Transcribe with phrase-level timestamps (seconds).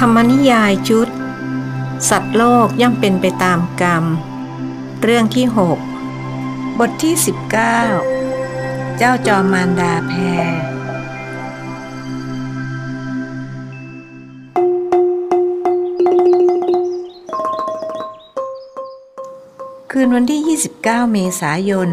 [0.00, 1.08] ธรรมนิยายชุด
[2.08, 4.04] สัตว์โลกย่อมเป็นไปตามกรรม
[5.02, 5.46] เรื่องที่
[6.12, 7.14] 6 บทที่
[8.22, 10.18] 19 เจ้าจอมมารดาแพร
[19.90, 21.90] คืนวันที่ 29 เมษายน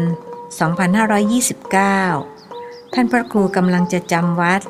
[1.60, 4.62] 2529 ท่านพระครูกำลังจะจำวัด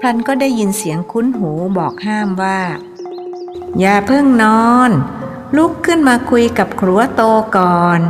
[0.00, 2.60] พลันก็ได้ยินเสียงคุ้นหูบอกห้ามว่า
[3.78, 4.90] อย่าเพิ่งนอน
[5.56, 7.22] ลุกขึ้นมาคุยกับครัวโต
[7.56, 8.00] ก่อน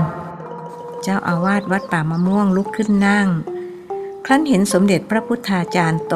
[1.03, 3.29] เจ้าอาวาสวัดป่ามะม่วงลุกขึ้นนั่ง
[4.25, 6.15] ครั้นเห็นสมเด็จพระพุทธาจารย์โต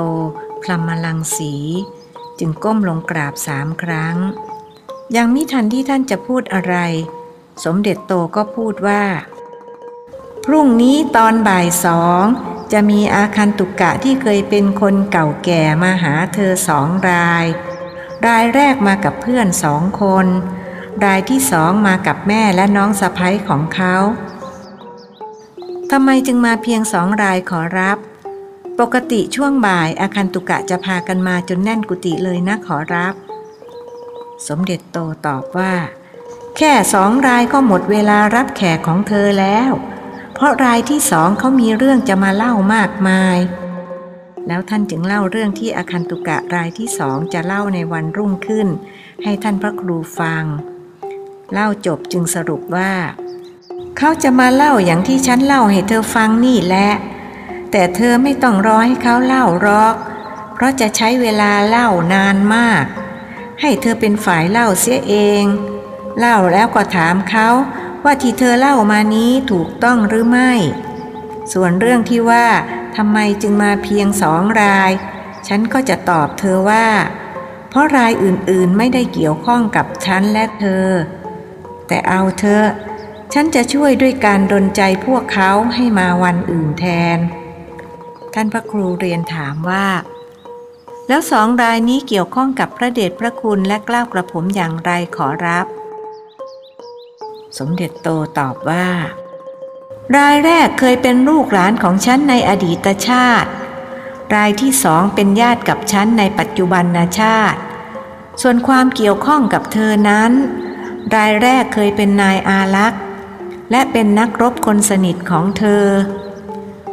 [0.63, 1.55] พลัมมลังสี
[2.39, 4.17] จึงก้มลงกราบสามครั้ง
[5.17, 6.77] ยังมิทันที่ท่านจะพูดอะไร
[7.65, 9.05] สมเด็จโตก็พูดว่า
[10.45, 12.25] พรุ่งนี้ตอนบ่ายสอง
[12.73, 17.45] จะมีอาคันตุกกะที่เคยเป็นคนเก่าแก่มาหาเธอสองราย
[18.27, 20.27] รายแรกมากับเพื่อนสองคน
[21.05, 23.97] รายที่สองมากับแม่และน้องสะพ้ยของเขา
[25.91, 27.99] ทำไมจึงมาเพียงสองรายขอรับ
[28.81, 33.15] ปกติช่วงบ่ายอาคันตุกะจะพากันมาจนแน่นกุฏิเลยนะขอรับ
[34.49, 35.75] สมเด็จโตตอบว่า
[36.57, 39.71] แค่สองรายก็หมดเวลารับแขกของเธอแล้ว
[40.35, 43.39] เพราะรายที่สองเขามีเรื่องจะมาเล่ามากมาย
[44.49, 48.69] แล้วท่านจึงเล่าเรื่องที่อาคันตุกะรายที่สองจะเล่าในวันรุ่งขึ้น
[49.23, 50.45] ให้ท่านพระครูฟัง
[51.53, 52.93] เล่าจบจึงสรุปว่า
[53.99, 56.91] เขาจะมาเล่าอย่างที่ฉันเล่าให้เธอฟังนี่แหละ
[57.71, 59.97] แต่เธอไม่ต้องรอให้เขาเล่ารอก
[60.55, 62.85] เพราะจะใช้เวลาเล่านานมาก
[63.61, 65.45] ให้เธอเป็นฝ่ายเล่าเสียเอง
[66.19, 67.49] เล่าแล้วก็ถามเขา
[68.05, 70.53] ว่าที่เธอเล่ามานี้ถูกต้องหรือไม่
[71.53, 72.47] ส่วนเรื่องที่ว่า
[72.97, 74.91] ทำไมจึงมาเพียงสองราย
[75.47, 76.87] ฉันก็จะตอบเธอว่า
[77.69, 80.87] เพราะรายอื่นๆไม่ได้เกี่ยวข้องกับฉันและเธอ
[81.89, 82.63] แต่เอาเธอ
[83.33, 86.85] ฉันจะช่วยด้วยการดนใจพวกเขาให้มาวันอื่นแท
[87.17, 87.19] น
[88.35, 89.87] ท่านพระครูเรียนถามว่า
[91.09, 95.67] แล้วสองรายนี้เกี่ยวข้องกับพระเดชพระคุณและกล้าวกระผมอย่างไรขอรับ
[97.59, 98.89] สมเด็จโตตอบว่า
[100.17, 103.51] รายแรกเคยเป็นลูกหลานของฉันในอดีตชาติ
[104.35, 106.85] รายที่สองเป็นญาติกับฉันในปัจจุบัน
[107.21, 107.59] ชาติ
[108.43, 110.33] ส่วนความเกี่ยวข้องกับเธอนั้น
[111.15, 113.03] รายแรกเคยเป็นนายอารักษ์
[113.71, 115.87] และเป็นนักรบคนสนิทของเธอ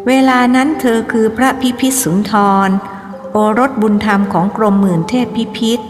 [0.08, 2.34] เวลานั้นเธอคือพระพิพิธสุนท
[2.68, 2.70] ร
[3.32, 5.82] โอรสบุญธรรมของกรมหมื่นเทพพิพิธ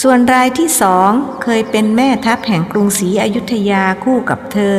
[0.00, 1.10] ส่วนรายที่สอง
[1.42, 4.78] เคยเป็นแม่ทัพแห่งกรุงศรีอยุธยาคู่กับเธอ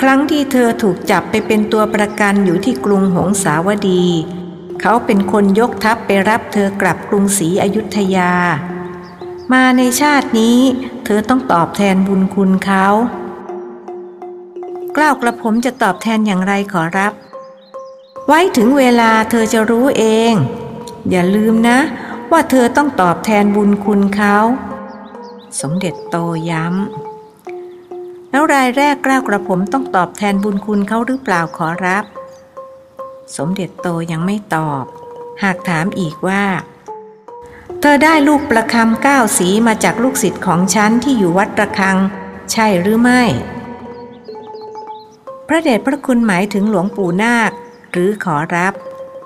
[0.00, 4.04] ครั้งที่เธอถูกจับไปเป็นตัวประกันอยู่ที่กรุงหงสาวดี
[4.80, 8.32] เขาเป็นคนยกทัพไปรับเธอกลับกรุงศรีอยุธยา
[9.52, 10.58] มาในชาตินี้
[11.04, 12.86] เธอต้องตอบแทนบุญคุณเขา
[14.96, 17.12] กล้าวกระผมจะตอบแทนอย่างไรขอรับ
[18.26, 20.32] ไว้ถึงเวลาเธอจะรู้เอง
[21.10, 21.78] อย่าลืมนะ
[22.32, 24.36] ว่าเธอต้องตอบแทนบุญคุณเขา
[25.60, 26.16] สมเด็จโต
[26.50, 32.04] ย้ำ แล้วรายแรกกล้ากระผมต้องตอบแทนบุญคุณเขาหรือเปล่าขอรับ
[33.36, 34.84] สมเด็จโตยังไม่ตอบ
[35.42, 36.44] หากถามอีกว่า
[37.80, 41.96] เธอได้ลูกประคำก้าวสีมาจากลูกศิษย์ของฉันที่อยู่วัดระฆัง
[42.52, 43.22] ใช่หรือไม่
[45.48, 47.50] พระเดชพระคุณหมายถึงหลวงปู่นาค
[47.92, 48.74] หรือขอรับ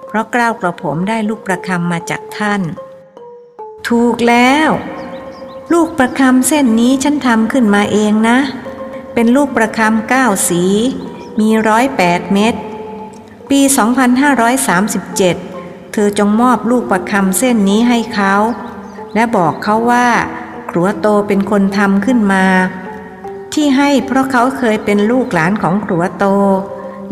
[0.06, 2.62] เพราะกล้าวกระผมได้ลูกประคำมาจากท่าน
[3.88, 4.68] ถูกแล้ว
[5.72, 8.38] ลูกประคำเส้นนี้ฉันทำขึ้นมาเองนะ
[9.14, 10.62] เป็นลูกประคำเก้าสี
[11.40, 12.54] มีร้อยแปดเม็ด
[13.50, 13.60] ปี
[15.16, 18.34] 2537 เธอจงมอบลูกประคำเส้นนี้ให้เขา
[19.14, 20.08] และบอกเขาว่า
[20.70, 22.44] ครัวโตเป็นคนทำขึ้นมา
[23.54, 26.26] ที่ให้เพราะเขาเคยเป็นลูกหลานของครัวโต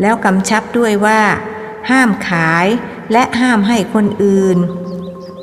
[0.01, 1.21] แล้วกำชับด้วยว่า
[1.89, 2.67] ห้ามขาย
[3.11, 4.57] และห้ามให้คนอื่น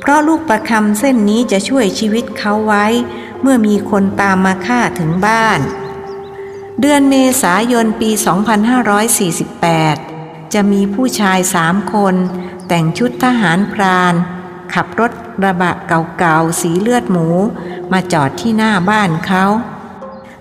[0.01, 2.85] เพราะลูกประคำเส้นนี้จะช่วยชีวิตเขาไว้
[3.41, 5.59] เมื่อมีคนตามมาฆ่าถึงบ้าน
[6.79, 8.09] เดือนเมษายนปี
[9.11, 12.15] 2548 จะมีผู้ชายสามคน
[12.67, 14.13] แต่งชุดทหารพราน
[14.73, 15.11] ขับรถ
[15.43, 17.27] ระบะเก่าๆ สีเลือดหมู
[17.91, 19.45] มาจอดที่หน้าบ้านเขา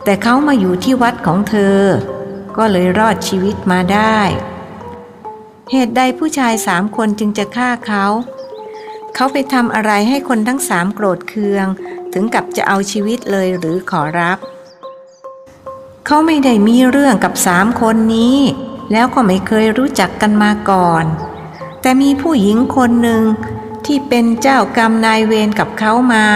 [0.04, 1.78] แต่เขามาอยู่ที่วัดของเธอ
[2.56, 4.18] ก็เลยรอดชีวิตมาได้
[5.70, 8.06] เหตุใดผู้ชายสามคนจึงจะฆ่าเขา
[9.14, 11.66] เขาไปทำอะไรให้คนทั้งสามโกรธเคือง
[12.12, 14.38] ถึงกับจะเอาชีวิตเลยหรือขอรับ
[16.06, 18.36] เขาไม่ได้มีเรื่องกับสามคนนี้
[18.92, 21.04] แล้วก็ไม่เคยรู้จักกันมาก่อน
[21.80, 23.22] แต่มีผู้หญิงคนหนึ่ง
[23.86, 26.26] ที่เป็นเจ้ากรรมนายเวรกับเขามา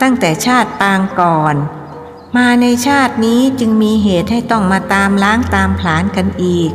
[0.00, 1.54] ตั้งแต่ชาติปางก่อน
[2.36, 6.72] มาในชาตินี้จึงมีเหตุให้ต้องมาตามล้างตามผลาญกันอีก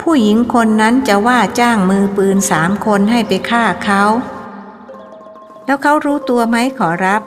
[0.00, 4.02] ผู้หญิงคนนั้นจะว่าจ้างมือปืนสามคนให้ไปฆ่าเขา
[5.70, 7.22] แล้วเขารู้ตัวไหมขอรับ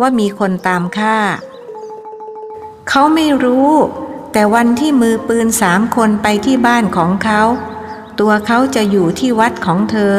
[0.00, 1.18] ว่ามีคนตามฆ่า
[2.88, 3.70] เขาไม่รู้
[4.32, 7.42] แต่วันที่มือปืนสามคนไปที่บ้านของเขา
[8.20, 10.18] ตัวเขาจะอยู่ที่วัดของเธอ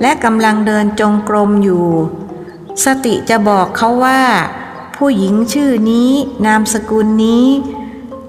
[0.00, 1.86] และกำลังเดินจงกรมอยู่
[2.84, 4.22] สติจะบอกเขาว่า
[4.96, 6.10] ผู้หญิงชื่อนี้
[6.46, 7.46] นามสกุลนี้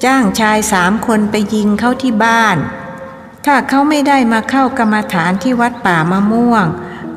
[0.05, 2.57] จ้างชายสามคนไปยิงเขาที่บ้าน
[3.45, 6.67] ถ้าเขาไม่ได้มาเข้ากรรมฐานที่วัดป่ามะม่วง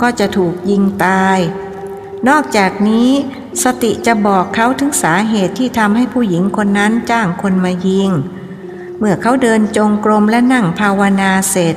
[0.02, 1.38] ก็จะถูกยิงตาย
[2.28, 3.10] นอกจากนี้
[3.62, 8.10] สติจะบอกเขาถึงสาเหตุที่ทำให้ผู้หญิงคนนั้นจ้างคนมายิง
[8.98, 11.76] เมื่อเขาเดินจงกรมและนั่งภาวนาเสร็จ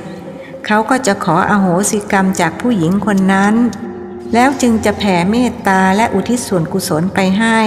[0.66, 3.56] เขาก็จะขออโหสิกรรมจากผู้หญิงคนนั้น
[4.34, 7.60] แล้วจึงจะแผ่เมตตาและอุทิศส่วนกุศลไปให้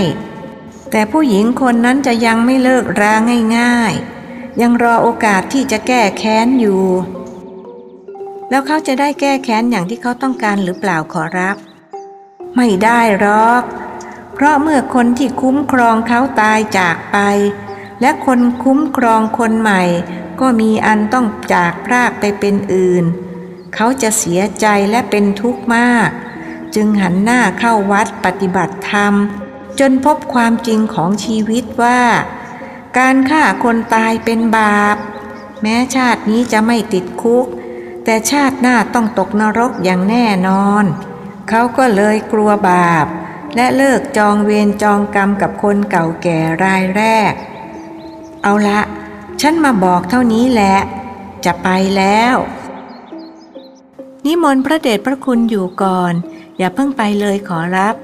[0.91, 3.13] แต่ผู้หญิงคนนั้นจะยังไม่เลิกรา
[3.59, 3.93] ง่าย
[4.27, 6.83] ๆ ยังรอโอกาสที่จะแก้แค้นอยู่
[8.51, 11.57] แล้วเขาจะได้แก้แค้นอย่างที่เขาต้องการหรือเปล่าขอรับ
[12.57, 13.63] ไม่ได้หรอก
[14.35, 17.19] เพราะเมื่อคนที่คุ้มครองเขาตายจากไป
[18.01, 19.83] และคนคุ้มครองคนใหม่
[20.41, 23.05] ก็มีอันต้องจากพรากไปเป็นอื่น
[23.75, 26.09] เขาจะเสียใจและเป็นทุกข์มาก
[26.75, 29.15] จึงหันหน้าเข้าวัดปฏิบัติธรรม
[29.81, 32.01] จนพบความจริงของชีวิตว่า
[32.99, 34.97] การฆ่าคนตายเป็นบาป
[35.63, 37.47] แม้ชาตินี้จะไม่ติดคุก
[38.05, 40.85] แต่ชาติหน้าต้องตกนรกอย่างแน่นอน
[41.49, 43.07] เขาก็เลยกลัวบาป
[43.57, 47.33] และเลิกจองเวรจองกรรมกับคนเก่าแก่รายแรก
[48.43, 48.81] เอาละ
[49.41, 50.77] ฉันมาบอกเท่านี้แหละ
[51.45, 52.35] จะไปแล้ว
[54.25, 56.13] นิมนต์พระเดชพระคุณอยู่ก่อน
[56.59, 57.95] อย่าเพิ่งไปเลยขอรับ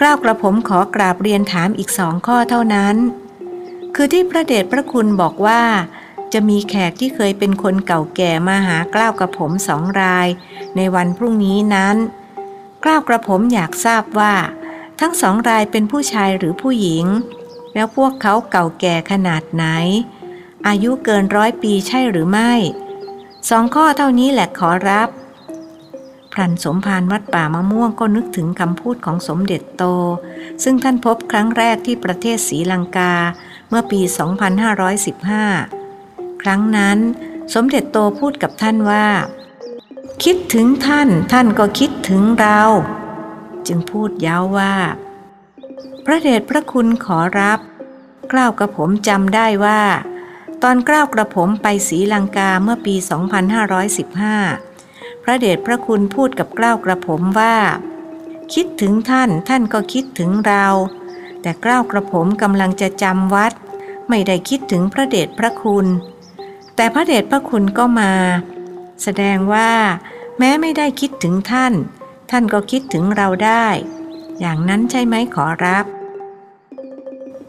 [0.00, 2.96] กล้าวกระผมขอกราบเรียนถามอีกสองข้อเท่านั้น
[3.94, 5.62] คือที่พระเดชพระคุณบอกว่า
[6.32, 10.28] จะมีแขกที่เคยเป็นคนเก่าแก่มาหากล้าวกระผมสองราย
[10.76, 11.96] ในวันพรุ่งนี้นั้น
[12.84, 14.34] กล้าวกระผมอยากทราบว่า
[15.00, 17.06] ทั้งสองรายเป็นผู้ชายหรือผู้หญิง
[17.74, 19.64] แล้วพวกเขาเก่าแก่ขนาดไหน
[20.68, 22.52] อายุเกินร้อยปีใช่หรือไม่
[23.48, 25.08] สองข้อเท่านี้แหละขอรับ
[26.32, 29.84] พรันสมภารวัดป่ามะม่วงก็นึกถึงคำพูดของสมเด็จโต
[30.62, 33.14] ซึ่งท่านพบครั้งแรกที่ประเทศศรีลังกา
[33.68, 35.75] เมื่อปี 2515
[36.48, 36.98] รั้งนั้น
[37.54, 39.06] สมเด็จโตพูดกับท่านว่า
[40.24, 42.60] คิดถึงท่านท่านก็คิดถึงเรา
[43.66, 44.74] จึงพูดย้าว่า
[46.04, 47.60] พระเดชพระคุณขอรับ
[48.32, 49.82] กล้าวกระผมจำได้ว่า
[50.62, 52.94] ตอนกล้าวกระผมไปศรีลังกาเมื่อปี
[54.24, 57.56] 2515 พระเดชพระคุณพูดกับกล้าวกระผมว่า
[58.54, 60.66] คิดถึงท่านท่านก็คิดถึงเรา
[61.42, 63.52] แต่กล้าวกระผมกำลังจะจำวัด
[64.08, 65.86] ไม่ได้คิดถึงพระเดชพระคุณ
[66.76, 68.12] แต่พระเดชพระคุณก็มา
[69.02, 69.70] แสดงว่า
[70.38, 71.72] แม้ไม่ได้คิดถึงท่าน
[72.30, 73.66] ท่านก็คิดถึงเราได้
[74.40, 75.86] อย่างนั้นใช่ไหมขอรับ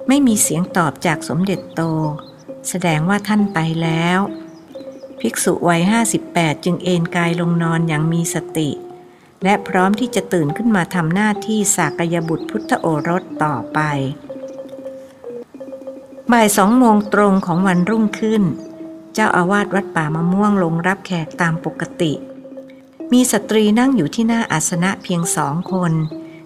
[0.07, 1.81] ไม่มีเสียงตอบจากสมเด็จโต
[2.69, 4.19] แสดงว่าท่านไปแล้ว
[5.19, 8.69] ภิกษุวัยห้าสิบแปดจึงเอนกายลงนอนอย่างมีสติ
[9.43, 13.79] และพร้อมที่จะตื่นขึ้นมาทำหน้าที่สากยบุตรพุทธโอรสต่อไป
[16.31, 18.43] บ่ายสองโมงตรงของวันรุ่งขึ้น
[19.19, 22.13] เจ้าอาวาสวัดป่ามะม่วงลงรับแขกตามปกติ
[23.13, 25.93] มีสตรีนั่งอยู่ที่หน้าอาสนะเพียงสองคน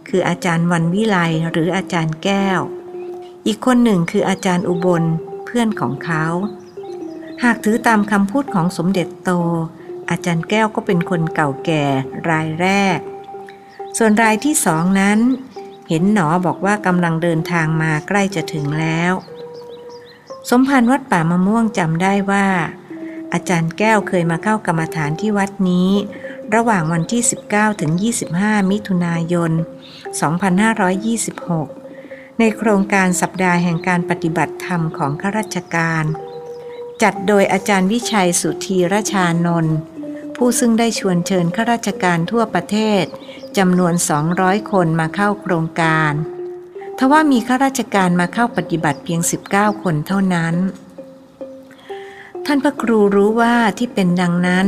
[0.08, 1.18] คืออาจารย์วันวิไล
[1.52, 2.60] หรืออาจารย์แก้ว
[3.46, 5.04] อีกคนหนึ่งคืออาจารย์อุบล
[5.46, 6.26] เพื่อนของเขา
[7.44, 9.32] หากถือตามคำพูดของสมเด็จโต
[10.10, 11.86] อาจารย์แก้วก็เป็นคนเก่าแก่
[12.30, 13.00] รายแรก
[13.98, 15.20] ส่วนรายที่สองนั้น
[15.90, 19.14] เห็นหนอบอกว่ากำลังเดินทางมาใกล้จะถึงแล้ว
[20.50, 22.48] สมภารวัดป่ามะม่วงจำได้ว่า
[23.34, 25.90] อาจารย์แก้วเคยมาเข้ากรรมฐานที่วัดนี้
[26.56, 27.92] ระหว่างวันที่ 19ถึง
[28.32, 29.52] 25 มิถุนายน
[31.16, 36.04] 2526 ในโครงการสัปดาห์แห่งการปฏิบัติธรรมของข้าราชการ
[37.02, 39.76] จัดโดยอาจารย์วิชัยสุธีรชานนท์
[40.36, 43.04] ผู้ซึ่งได้ชวนเชิญข้าราชการทั่วประเทศ
[43.58, 43.94] จำนวน
[44.34, 46.14] 200 คนมาเข้าโครงการ
[46.98, 49.22] ทว่ามีข้าราชการมาเข้าปฏิบัติเพียง
[49.52, 50.56] 19 คนเท่านั้น
[52.46, 54.68] ท่านพระครูรู้ว่าที่เป็นดังนั้น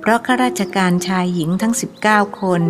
[0.00, 1.74] เพราะข้าราชการชายหญิงทั้ง
[2.06, 2.62] 19 คน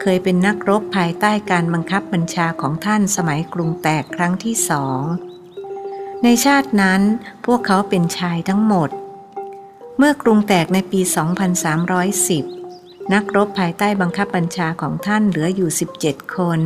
[0.00, 5.02] เคยเป็นนักรบภายใต้การบังคับบัญชาของท่านสมัยกรุงแตกครั้งที่สอง
[6.22, 7.00] ในชาตินั้น
[7.46, 8.90] พวกเขาเป็นชายทั้งหมด
[9.98, 11.00] เมื่อกรุงแตกในปี
[11.86, 15.70] 2310 นักรบภายใต้บังคับบัญชาของท่านเหลืออยู่
[16.02, 16.60] 17 คน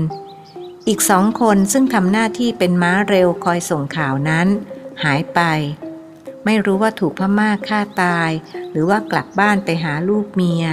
[0.89, 4.49] อีกสองคนซึ่งทำหน้าที่เป็นม้าเร็วคอยส่งข่าวนั้น
[5.05, 5.41] หายไป
[6.45, 8.31] ไม่รู้ว่าถูกพม่าฆ่าตาย
[8.71, 10.65] หรือว่ากลับบ้านไปหาลูกเมีย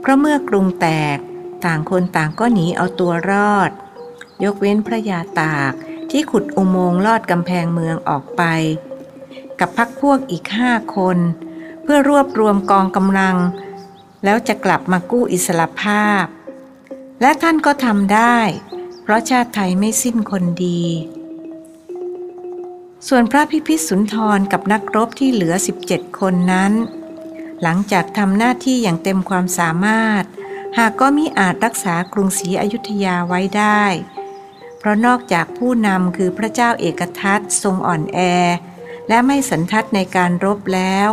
[0.00, 1.18] เพราะเมื่อกรุงแตก
[1.64, 3.70] ต่างคนต่างก็หนีเอาตัวรอด
[4.44, 5.72] ยกเว้นพระยาตาก
[6.10, 8.42] ที่ขุดอุโมงค์ลอดกำแพงเมืองออกไป
[9.60, 11.18] กับพักพวกอีกห้าคน
[11.82, 13.36] เพื่อรวบรวมกองกำลัง
[14.24, 16.24] แล้วจะกลับมากู้อิสรภาพ
[17.20, 18.38] และท่านก็ทำได้
[19.06, 20.82] เพราะชาติไทยไม่สิ้นคนดี
[23.08, 25.54] ส่วนพระพิพิธสุนทรกับนักรบที่เหลือ
[25.86, 26.72] 17 คนนั้น
[27.62, 30.24] หลังจากทำหน้าที่อย่างเต็มความสามารถ
[30.78, 33.82] หากก็มิอาจรักษากรุงศรีอยุธยาไว้ได้
[34.78, 38.18] เพราะนอกจากผู้นำคือพระเจ้าเอกทัตทรงอ่อนแอ
[39.08, 41.08] และไม่สันทัดในการรบแล้ว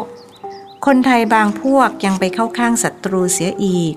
[0.86, 3.96] คนไทยบางพวกยังไปเข้าข้างศัตรูเสียอีก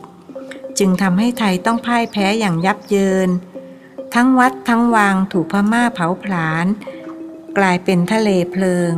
[0.78, 3.30] จึงทำให้ไทยต้องพ่ายแพ้อย่างยับเยิน
[4.14, 6.66] ทั้งวัดทั้งวางถูกพม่าเผาผลาญ
[7.58, 8.94] กลายเป็นทะเลเพลิง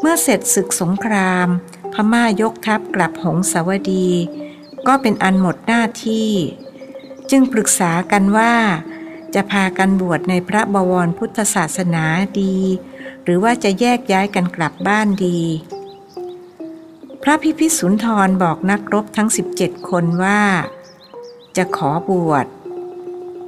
[0.00, 1.48] เมื่อเสร็จศึกสงคราม
[1.92, 4.08] พม่ายกทัพกลับหงสาวดี
[4.86, 6.30] ก็เป็นอันหมดหน้าที่
[7.30, 8.54] จึงปรึกษากันว่า
[9.34, 12.04] จะพากันบวชในพระบวรพุทธศาสนา
[12.42, 12.56] ดี
[13.22, 15.40] หรือว่าจะแยกย้ายกันกลับบ้านดี
[17.22, 19.28] พระพิพิสุนทรบอกนักรบทั้ง
[19.58, 20.40] 17 คนว่า
[21.56, 22.46] จะขอบวช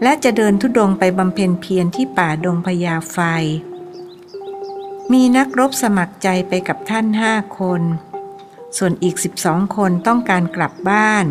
[0.02, 3.19] และจะเดินทุดงไปบำเพ็ญเพียรที่ป่าดงพญาไฟ
[5.12, 7.83] มีนักรบสมัครใจไปกับท่านห้าคน
[8.76, 11.25] ส่วนอีก 12 คนต้องการกลับบ้าน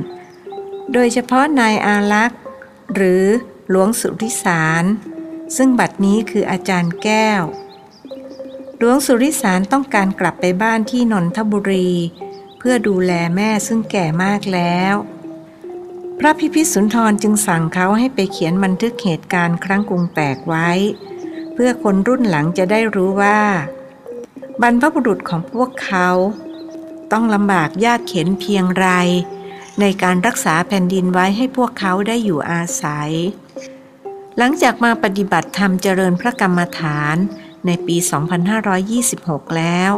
[0.94, 2.42] โดยเฉพาะนายอารักษ์
[2.94, 3.24] หรือ
[3.70, 4.84] หลวงสุริสาร
[5.58, 7.44] ซึ่งบัดนี้คืออาจารย์แก้ว
[8.78, 11.90] หลวงสุริสารต้องการกลับไปบ้านที่นนทบุรี
[12.58, 14.96] เพื่อดูแลแม่ซึ่งแก่มากแล้ว
[16.20, 20.70] พระพิพิสุนทรจึงสั่งเขาให้ไปเขียนบันทึกเหตุการณ์ครั้งกรุงแตกไว้
[21.54, 23.40] เพื่อคนรุ่นหลังจะได้รู้ว่า
[24.62, 26.10] บรรพบุรุษของพวกเขา
[27.12, 28.88] ต้องลำบากยากเข็นเพียงไร
[29.80, 33.12] ในการรักษาแผ่นดินไว้ให้พวกเขาได้อยู่อาศัย
[34.38, 37.16] หลังจากมาปฏิบัติธรรมเจริญพระกรรมฐาน
[37.66, 37.96] ในปี
[38.76, 39.92] 2526 แล้ว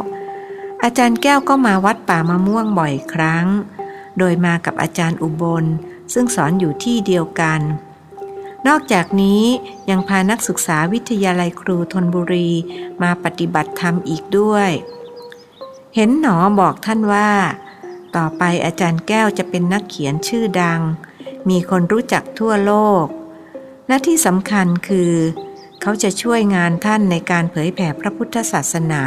[0.82, 3.46] อาจารย์แก้วก็มาวัดป่ามะม่วงบ่อยครั้ง
[4.18, 5.66] โดยมากับอาจารย์อุบล
[6.12, 7.60] ซึ่งสอนอยู่ที่เดียวกัน
[8.68, 9.42] นอกจากนี้
[9.90, 12.50] ยังพานักศึกษาวิทยาลัยครูธนบุรี
[13.02, 14.70] มาปฏิบัติธรรมอีกด้วย
[15.94, 17.30] เห็นหนอบอกท่านว่า
[18.16, 20.80] ต่อไปอาจารย์แก้วจะเป็นนักเขียนชื่อดัง
[21.48, 22.72] มีคนรู้จักทั่วโล
[23.04, 23.06] ก
[23.88, 25.12] และที่สำคัญคือ
[25.80, 29.04] เขาจะช่วยงานท่านในการเผยแผ่พระพุทธศาสนา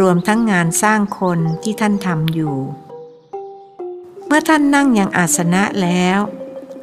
[0.00, 2.56] รวมทั้งงานสร้างคนที่ท่านทำอยู่
[4.34, 6.20] มื่อท่านนั่งยังอาสนะแล้ว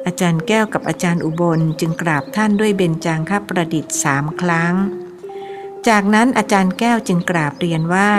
[0.05, 4.75] อาจารย์แก้วกับอาจารย์อุบลจึงกราบท่านด้วยเบญจางคประดิษฐ์สามครั้ง
[5.87, 8.11] จากนั้นอาจารย์แก้วจึงกราบเรียนว่า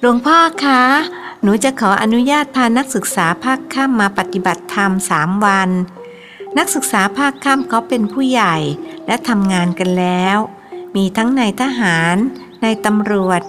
[0.00, 0.82] หลวงพ่อคะ
[1.42, 5.70] หนูจะขออนุญาตพานักศึกษาภาคค่ำมาปฏิบัติธรรมสามวัน
[6.58, 8.56] นักศึกษาภาคค่ำเขาเป็นผู้ใหญ่
[9.06, 10.38] และทำงานกันแล้ว
[10.96, 12.16] มีทั้งในทหาร
[12.62, 13.40] ในตำรวจ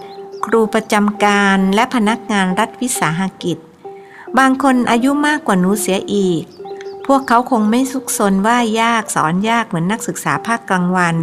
[0.45, 3.59] ครูประจำการและพนักงานรัฐวิสาหกิจ
[4.37, 6.43] บางคนอายุมากกว่าหนูเสียอีก
[7.07, 11.15] พวกเขาคงไม่สุกซนว่ายากสอนยากเหมือนนักศึกษาภาคกลางวัน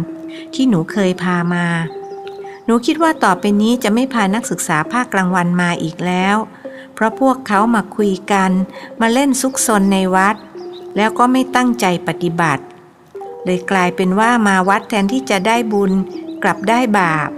[0.53, 1.65] ที่หนูเคยพามา
[2.65, 6.35] หนูคิดว่าต่อไปนี้จะไม่พานักศึกษาภาคกลางวันมาอีกแล้ว
[6.93, 8.51] เพราะพวกเขามาคุยกัน
[9.01, 10.35] มาเล่นซุกซนในวัด
[10.95, 12.63] แล้วก็ไม่ตั้งใจปฏิบัติ
[13.43, 15.91] เลยกลายเป็นว่ามาวัดแทนที่จะได้บุญ
[16.43, 17.29] กลับได้บาป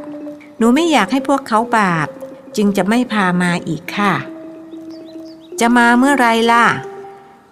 [0.57, 2.07] หนูไม่อยากให้พวกเขาบาป
[2.55, 4.13] จึงจะไม่พามาอีกค่ะ
[5.59, 6.65] จะมาเมื่อไรล่ะ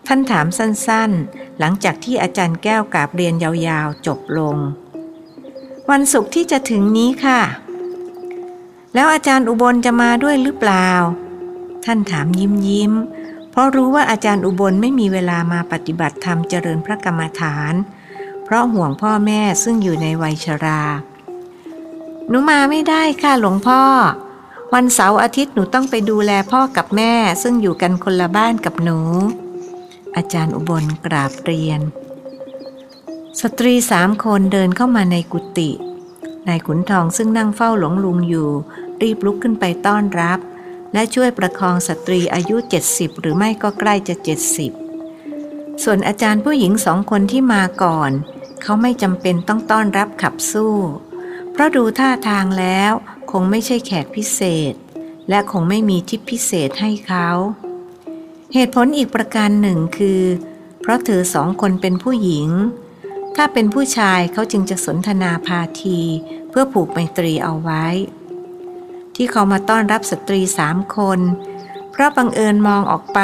[0.07, 4.57] ท่านถามสั้นๆ หลังจากที่อาจารย์แก้วกาบเรียนยาวๆ จบลง
[5.89, 7.41] วันศุกร์ที่จะถึงนี้ค่ะ
[8.93, 10.89] แล้วอาจารย์อุบลจะมาด้วยหรือเปล่า
[11.85, 12.93] ท่านถามยิ้มยิ้ม
[13.51, 17.73] เพราะรู้ว่าอาจารย์อุบลไม่มีเวลามาปฏิบัติธรรมเจริญพระกรรมฐาน
[18.43, 20.81] เพราะห่วงพ่อแม่ซึ่งอยู่ในวัยชรา
[22.29, 23.81] หนูมาไม่ได้ค่ะหลวงพ่อ
[24.73, 28.99] วันเสาร์อาทิตย์หนูต้องไปดูแลพ่อกับแม่ ซึ่งอยู่กันคนละบ้านกับหนู
[30.15, 31.81] อาจารย์อุบลกราบเรียน
[33.41, 35.71] สตรีสามคนเดินเข้ามาในกุฏิ
[36.47, 38.49] นายขุนทองซึ่งนั่งเฝ้าหลวงลุงอยู่
[39.01, 40.39] รีบลุกขึ้นไปต้อนรับ
[40.93, 42.55] และช่วยประคองสตรีอายุ
[42.89, 44.15] 70 หรือไม่ก็ใกล้จะ
[44.99, 48.11] 70 ส่วนอาจารย์ผู้หญิงสองคนที่มาก่อน
[48.61, 50.75] เขาไม่จำเป็นต้องต้อนรับขับสู้
[51.51, 52.93] เพราะดูท่าทางแล้ว
[53.39, 54.73] งไม่ใช่แขกพิเศษ
[55.29, 57.29] และคงไม่มีทิปพิเศษให้เขา
[58.53, 60.21] เหตุผลอีกประการหนึ่งคือ
[60.81, 62.49] เพราะเธอสองคนเป็นผู้หญิง
[63.35, 65.99] ถ้าเป็นผู้ชายเขาจึงจะสนทนาพาที
[66.49, 67.85] เพื่อผูกไมตรีเอาไว้
[69.15, 71.19] ที่เขามาต้อนรับสตรีสามคน
[71.91, 73.19] เพราะบังเอิญมองออกไป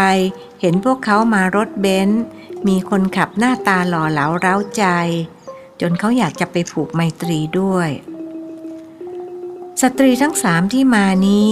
[0.61, 2.23] เห็นพวกเขามารถเบนซ์
[2.67, 4.85] มีคนขับหน้าตาหล่อเหลาเร้าใจ
[5.81, 7.89] จนเขาอยากจะไปผูกไมตรีด้วย
[9.81, 11.51] สตรีทั้งสามที่มานี้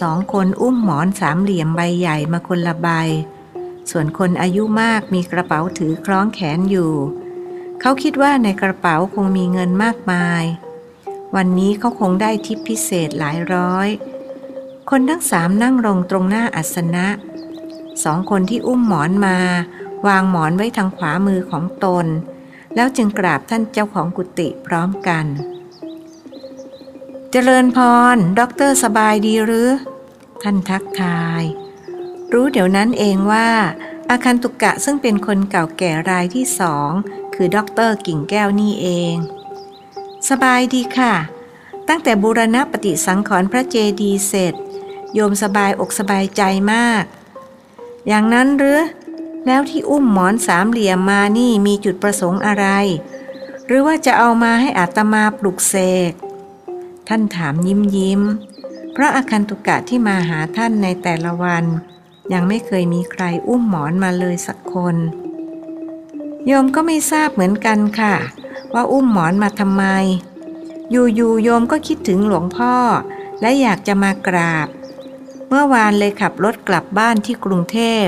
[0.00, 2.88] สองคนอุ้มหมอนสามเหลี่ยมใบใหญ่มาคนละใบ
[3.90, 6.92] ส่วนคนอายุมากมีกระเป๋าถือคล้องแขนอยู่
[7.80, 10.44] เขาคิดว่าในกระเป๋าคงมีเงินมากมาย
[11.36, 13.88] วันนี้เขาคงได้ทิปพิเศษหลายร้อย
[14.90, 17.06] คนทั้งสามนั่งลงตรงหน้าอาสนะ
[18.04, 19.38] สองคนที่อุ้มหมอนมา
[20.06, 22.06] วางหมอนไว้ทางขวามือของตน
[22.74, 25.26] แล้วจึงกราบท่านเจ้าของกุฏิพร้อมกัน
[27.32, 27.78] เจริญพ
[28.14, 29.68] รด็อกเตอร์สบายดีหรือ
[30.42, 31.42] ท่านทักทาย
[32.32, 33.48] รู้เดี๋ยวนั้นเองว่า
[34.10, 36.90] อาคันตุกะซึ่งเป็นคนเก่าแก่รายที่สอง
[37.34, 39.14] คือด็อกเตอร์กิ่งแก้วนี่เอง
[40.28, 41.14] สบายดีค่ะ
[41.88, 44.54] ตั้งแต่บูรณปฏิสังขรณ์พระเจดีย์เสร็จ
[45.14, 46.42] โยมสบายอกสบายใจ
[46.72, 47.04] มาก
[48.08, 48.80] อย่างนั้นหรือ
[49.46, 52.66] แล้วที่อุ้มหมอนสามเหลี่ยมมานี่มีจุดประสงค์อะไร
[53.66, 55.76] หรือว่าจะเอามาให้อาตมาปลุกเส
[56.10, 56.12] ก
[57.08, 58.20] ท่านถามยิ้มยิ้ม
[58.92, 61.64] เพราะอาคันตุกะที่มาหาท่านในแต่ละวัน
[62.32, 64.96] ยังไม่เคยมีใครอุ้มหมอนมาเลยสักคน
[66.46, 68.14] โยมก็ไม่ทราบเหมือนกันค่ะ
[68.74, 69.84] ว่าอุ้มหมอนมาทำไม
[70.90, 72.74] อยู่ๆโยมก็คิดถึงหลวงพ่อ
[73.40, 74.68] และอยากจะมากราบ
[75.48, 78.06] เมื่อวานเลยขับรถกลับบ้านที่กรุงเทพ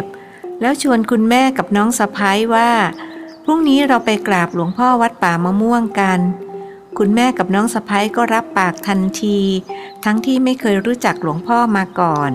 [0.61, 2.71] แล้วชวนคุณแม่กับน้องสะพ้ายว่า
[3.45, 6.21] พรุ่งนี้เราไปกราบหลวงพ่อวัดป่ามะม่วงกัน
[6.99, 9.39] คุณแม่กับน้องสะพ้ยก็รับปากทันที
[10.05, 12.31] ทั้งที่ไม่เคยรู้จักหลวงพ่อมาก่อน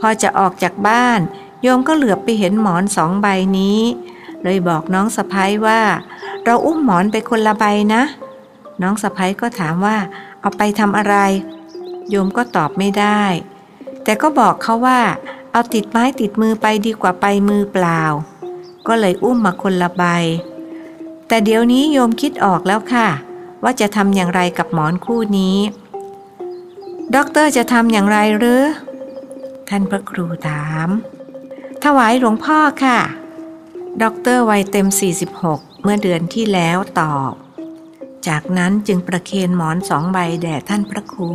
[0.00, 1.20] พอจะออกจากบ้าน
[1.62, 3.26] โยมก็เหลือบไปเห็นหมอนสองใบ
[3.58, 3.80] นี้
[4.42, 5.80] เลยบอกน้องสะพ้ยว่า
[6.44, 8.02] เราอุ้มหมอนไปคนละใบนะ
[8.82, 9.96] น้องสะพ้ยก็ถามว่า
[10.40, 11.16] เอาไปทำอะไร
[12.10, 13.22] โยมก็ตอบไม่ได้
[14.04, 15.00] แต่ก็บอกเขาว่า
[15.52, 18.02] เอาติดไม้ติดมือไปดีกว่าไปมือเปล่า
[18.86, 20.04] ก็เลยอุ้มมาคนละใบ
[21.28, 23.08] แต่เดี๋ยวนี้โยมคิดออกแล้วค่ะ
[23.64, 25.58] ว่าจะทำอย่างไรกับหมอนคู่นี้
[27.14, 28.62] ด็อกเตอร์จะทำอย่างไรหรือ
[29.68, 30.88] ท่านพระครูถาม
[31.84, 32.98] ถวายหลวงพ่อค่ะ
[34.02, 34.88] ด็อกเตอร์วัยเต็ม
[35.34, 37.32] 46 เมื่อเดือนที่แล้วตอบ
[38.28, 41.32] จากนั้นจึงประเคนหมอนสองใบแด่ท่านพระครู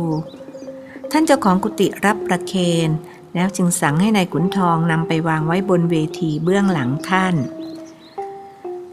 [1.10, 2.54] ท่านเจ้าของกุฏิรับประเค
[2.86, 2.88] น
[3.34, 7.34] แล้วจึงสั่งให้นายขุนทองนำไปวางไว้บนเวทีเบื้องหลังท่าน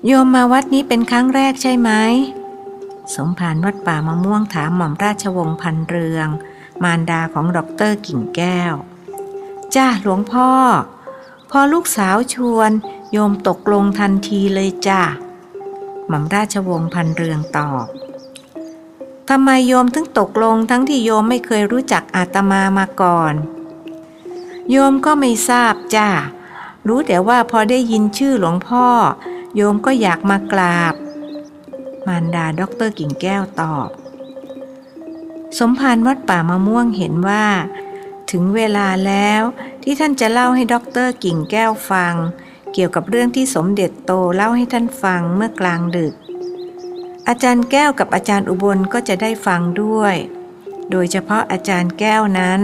[0.06, 1.90] โยมมาวัดนี้เป็นครั้งแรกใช่ไหม
[3.16, 6.28] สมภารวัดป่ามะม่วงถามหม่อมราชวงศ์พันเรือง
[6.84, 8.76] มารดาของดรกิ่งแก้ว
[9.76, 10.52] จ้าหลวงพ่อ
[11.50, 12.72] พอลูกสาวชวน
[13.12, 15.02] โยมตกลงทันทีเลยจ้า
[16.08, 17.86] หม่อมราชวงศ์พันเรืองตอบ
[19.30, 23.34] ทำไมโยมถึงตกลงทั้งที่โยมไม่เคยรู้จักอาตมามาก่อน
[24.72, 26.10] โยมก็ไม่ทราบจ้า
[26.88, 28.88] รู้แต่ว่าพอได้ยินชื่อหลวงพ่อ
[29.56, 30.94] โยมก็อยากมากราบ
[32.08, 33.90] มารดาด็อกเตอร์กิ่งแก้วตอบ
[35.60, 37.46] สมภารวัดป่ามะม่วงเห็นว่า
[38.32, 39.42] ถึงเวลาแล้ว
[39.84, 42.16] ที่ท่านจะเล่าให้ด็อกเตอร์กิ่งแก้วฟัง
[42.74, 46.14] เกี่ยวกับเรื่องที่สมเด็จโตเล่าให้ท่านฟังเมื่อกลางดึก
[47.28, 50.16] อาจารย์แก้วกับอาจารย์อุบลก็จะได้ฟังด้วย
[50.92, 52.62] โดยเฉพาะอาจารย์แก้วนั้น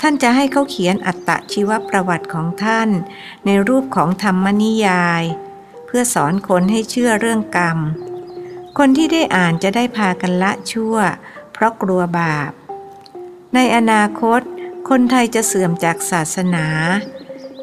[0.00, 2.88] ท่านจะให้เขาเขียนอัตตะชีวประวัติของท่าน
[3.46, 5.22] ในรูปของธรรมนิยาย
[5.86, 7.78] เพื่อสอนคนให้เชื่อเรื่องกรรม
[8.80, 10.96] คนที่ได้อ่านจะได้พากันละชั่ว
[11.52, 12.52] เพราะกลัวบาป
[13.54, 14.40] ในอนาคต
[14.88, 16.66] คนไทยจะเสื่อมจากศาสนา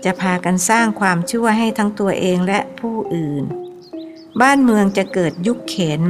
[0.03, 3.43] จะพากันสร้างความชั่วให้ทั้งตัวเองและผู้อื่น
[4.41, 6.03] บ้านเมืองจะเกิดยุคเข็น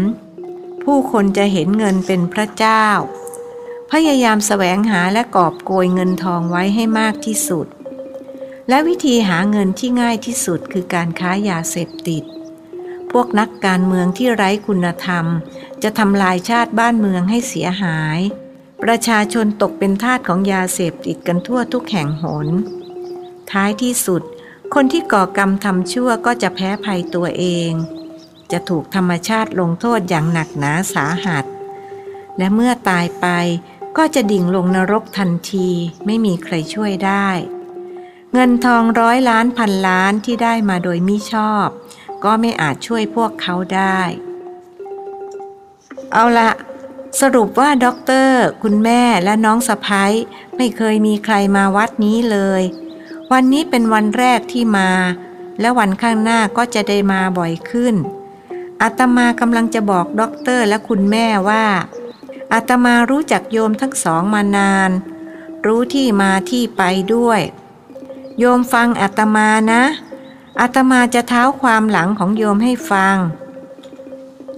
[0.84, 2.86] ผู้คนจะเห็นเงินเป็นพระเจ้า
[3.92, 7.68] พยายามแสวงหาและกอบโกยเงินทองไว้ให้มากที่สุด
[8.70, 12.24] และวิธีหาเงินที่ง่ายที่สุดคือการค้ายาเสพติด
[13.14, 15.26] พวกนักการเมืองที่ไร้คุณธรรม
[15.84, 18.20] จะทำลายชาติบ้านเมืองให้เสียหาย
[18.84, 22.48] ประชาชนตกเป็นทาสของยาเสพติดกันทั่วทุกแห่งหน
[23.52, 24.22] ท้ายที่สุด
[24.74, 27.72] คนที่ก่อกรรมทำชั่วก็จะแพ้ภัยตัวเอง
[28.52, 31.46] จะถูกธรรมชาติลงโทษอย่างหนักหนาสาหัส
[32.38, 33.28] และเมื่อตายไป
[33.98, 35.70] ก็จะดิ่งลงนรกทันที
[36.06, 37.30] ไม่มีใครช่วยได้
[38.34, 41.68] เงินทองร้อยล้านพันล้านที่ได้มาโดยมิชอบ
[42.24, 44.00] ก็ไม่อาจช่วยพวกเขาได้
[46.14, 46.52] เอาละ
[47.22, 50.14] สรุปว่าด็อกเตอร์ คุณแม่และน้องสะใภ้
[50.58, 52.64] ไม่เคยมีใครมาวัดนี้เลย
[53.32, 54.90] วันนี้เป็นวันแรกที่มา
[55.60, 57.96] และวันข้างหน้าก็จะได้มาบ่อยขึ้น
[58.82, 61.66] อาตมากำลังจะบอกด็อกเตอร์และคุณแม่ว่า
[62.54, 64.92] อาตมารู้จักโยมทั้งสองมานาน
[65.66, 66.84] รู้ที่มาที่ไป
[67.16, 67.42] ด้วย
[68.40, 69.84] โยมฟังอาตมานะ
[70.62, 73.18] อาตมาจะเท้าความหลังของโยมให้ฟัง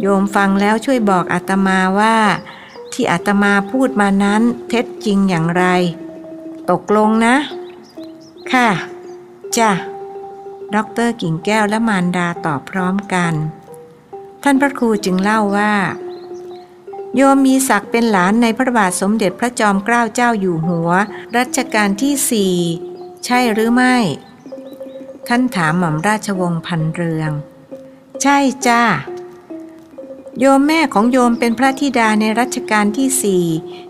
[0.02, 2.18] โยมฟังแล้วช่วยบอกอาตมาว่า
[2.94, 5.64] ที่อาตมาพูดมานั้นเท็จจริงอย่างไร
[6.70, 7.36] ตกลงนะ
[8.52, 8.70] ค่ะ
[9.58, 9.72] จ้ะ
[10.76, 13.34] ด็อกเตอร์กิ่งแก้วและมารดาตอบพร้อมกัน
[14.44, 15.74] ท่านพระครูจึงเล่าว่า
[17.16, 20.90] โยมมีศักดิ์เป็นหลานในพระบาทสมเด็จพระจอมเกล้าเจ้าอยู่หัว
[21.38, 22.56] รัชกาลที่สี่
[23.26, 23.96] ใช่หรือไม่
[25.28, 27.32] ท่านถามหม่อมราชวงศ์พันเรือง
[28.22, 28.84] ใช่จ้า
[30.40, 33.46] โยมแม่ของโยมเป็นพระธิดาในรัชกาลที่สี่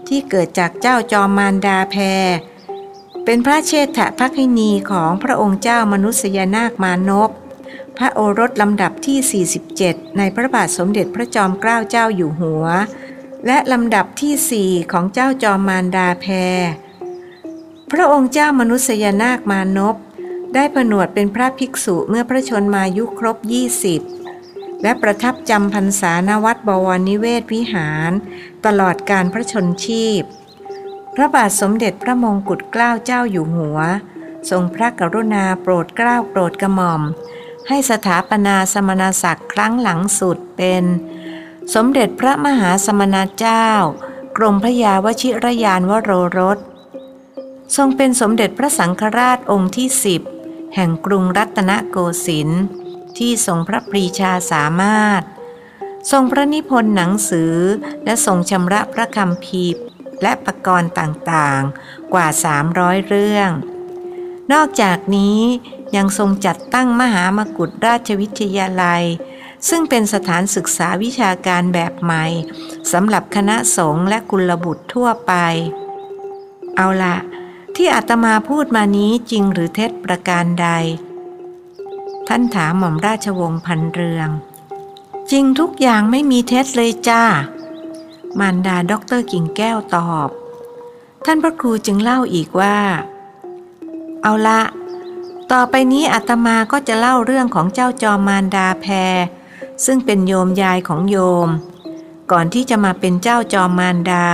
[0.08, 2.28] ที่เกิดจากเจ้าจอมมารดาแพร
[3.26, 7.30] เป็นพระเชษฐพักนีของพระองค์เจ้ามนุษยนาคมานพ
[7.98, 9.46] พระโอรสลำดับที่
[9.78, 12.66] 47 ในพระบาทสมเด็จพระจอมเกล้าเจ้าอยู่หัว
[13.46, 16.62] และลำดับที่สี่ของเจ้าจอมมารดาแพร
[17.92, 19.96] พระองค์เจ้ามนุษยนาคมานพ
[20.56, 23.38] ได้ผนวดเป็นพระภิกษุเมื่อพระชนมายุครบ
[24.10, 28.12] 20 และประทับจำพรรษาณวัดบวรนิเวศวิหาร
[28.66, 30.24] ตลอดการพระชนชีพ
[31.16, 33.80] พระบาทสมเด็จพระมงกุฎเกล้าเจ้าอยู่หัว
[34.50, 37.02] ทรงพระกรุณาโปรดเกล้าโปรดกระหม่อม
[37.68, 40.84] ให้สถาปนาสมณศักดิ์ครั้งหลังสุดเป็น
[41.74, 43.66] สมเด็จพระมหาสมณเจ้า
[44.38, 46.58] กรมพระยาวชิรยานวโรรส
[47.76, 50.22] ทรงเป็นสมเด็จพระสังฆราชองค์ที่สิบ
[50.76, 52.64] แห่งกรุงรัตนโกสินทร์
[53.18, 55.22] ที่ทรงพระปรีชาสามารถ
[56.12, 57.56] ทรงพระนิพนธ์หนังสือ
[58.06, 59.66] และทรงชำระพระคำพี
[60.22, 62.28] และประกรณ์ต่างๆ กว่า
[62.68, 63.50] 300 เรื่อง
[64.54, 65.42] นอกจากนี้
[65.96, 69.04] ยังทรงจัดตั้งมหามกุฏราชวิทยาลัย
[69.70, 72.26] ซึ่งเป็นสถานศึกษาวิชาการแบบใหม่
[72.92, 75.34] สำหรับคณะสงฆ์และกุลบุตรทั่วไป
[76.76, 77.18] เอาละ
[77.76, 80.68] ที่อาตมาพูดมานี้จริงหรือเท็จประการใด
[82.28, 84.30] ท่านถามหม่อมราชวงศ์พันเรือง
[85.32, 87.24] จริงทุกอย่างไม่มีเท็จเลยจ้า
[88.40, 90.30] มารดาด็อกเตอร์กิ่งแก้วตอบ
[91.26, 92.78] ท่านพระครูจึงเล่าอีกว่า
[94.24, 94.62] เอาละ
[95.52, 99.16] ต่อไปนี้อาตมาก็จะเล่าเรื่องของเจ้าจอมมารดาแพร
[99.86, 101.50] ซึ่งเป็นโยมยายของโยม
[102.32, 104.26] ก่อนที่จะมาเป็นเจ้าจอมมารดา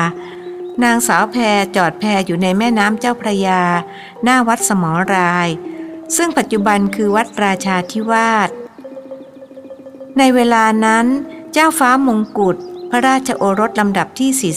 [0.84, 3.62] นางสาวแพรจอดแพอยู่ในแม่น้ำเจ้าพระยา
[4.24, 5.48] หน้าวัดสมอราย
[6.16, 8.50] ซึ่งปัจจุบันคือวัดราชาธิวาส
[10.18, 11.06] ในเวลานั้น
[11.54, 12.58] เจ้าฟ้ามงกุฎ
[12.92, 14.54] พระราชโอรสลำดับที่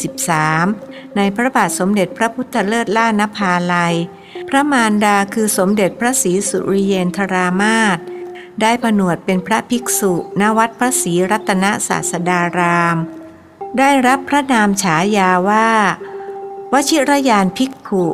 [0.70, 3.94] 43 ในพระบาทสมเด็จพระพุทธเลิศล่านภาลัย
[4.48, 7.98] พระมารดาคือสมเด็จพระศรีสุริเยนทรามาศ
[8.60, 12.96] ได้ผนวดเป็นพระภิกษุณวัดพระศรีรัตนศาสดาราม
[13.78, 15.68] ได้รับพระนามฉายาว่า
[16.72, 18.06] วชิรยานภิกขุ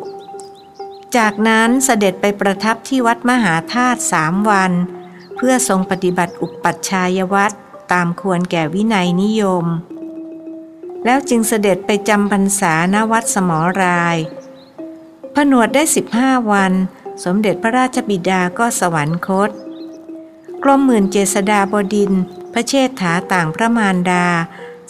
[1.17, 4.71] จากนั้นเสด็จไปประทับที่วัดมหาธาตุสามวัน
[5.35, 7.55] เพื่อทรงปฏิบัติอุปัชฌายวัตร
[7.91, 9.65] ตามควรแก่วินัยนิยม
[11.05, 14.17] แล้วจึงเสด็จไปจำพรรษาณวัดสมราย
[15.35, 15.83] ผนวดได้
[16.17, 16.73] 15 วัน
[17.23, 19.49] สมเด็จพระราชบิดาก็สวรรคต
[20.63, 22.11] กรมหมื่นเจษดาบดิน
[22.53, 24.25] พระเชษฐาต่างพระมารดา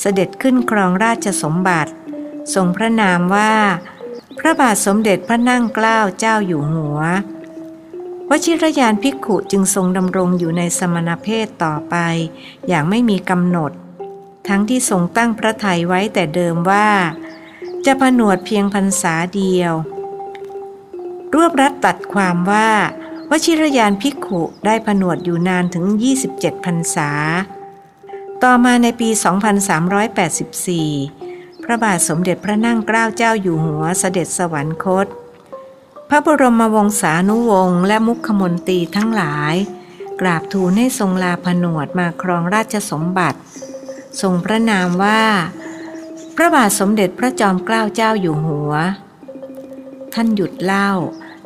[0.01, 1.91] เสด็จขึ้นครองราชสมบัติ
[2.53, 3.53] ทรงพระนามว่า
[4.39, 6.99] พระบาทสมเด็จพระนั่งเกล้าเจ้าอยู่หัว
[8.29, 11.95] วชิรยานภิกขุจึงทรงดำรงอยู่ในสมณเพศต่อไป
[12.67, 13.71] อย่างไม่มีกำหนด
[14.47, 16.89] ทั้งที่ทรงตั้งพระทัยไว้แต่เดิมว่า
[17.85, 19.73] จะผนวดเพียงพรรษาเดียว
[21.33, 22.69] รวบรัดตัดความว่า
[23.29, 25.85] วชิรยานภิกขุได้ผนวดอยู่นานถึง
[26.25, 27.09] 27พรรษา
[28.45, 29.09] ต่อมาในปี
[30.81, 35.07] 2384 พระบาทสมเด็จพระนั่งเกล้าเจ้าอยู่หัวเสด็จสวรรคต
[36.09, 39.55] พระบรมวงศานุวงศ์และมุขมนตรีทั้งหลาย
[40.21, 43.39] กราบทูลให้ทรงลาผนวดมาครองราชสมบัติ
[44.21, 45.23] ทรงพระนามว่า
[46.35, 48.71] พระบาทสมเด็จพระจอมเกล้าเจ้าอยู่หัว
[50.13, 50.89] ท่านหยุดเล่า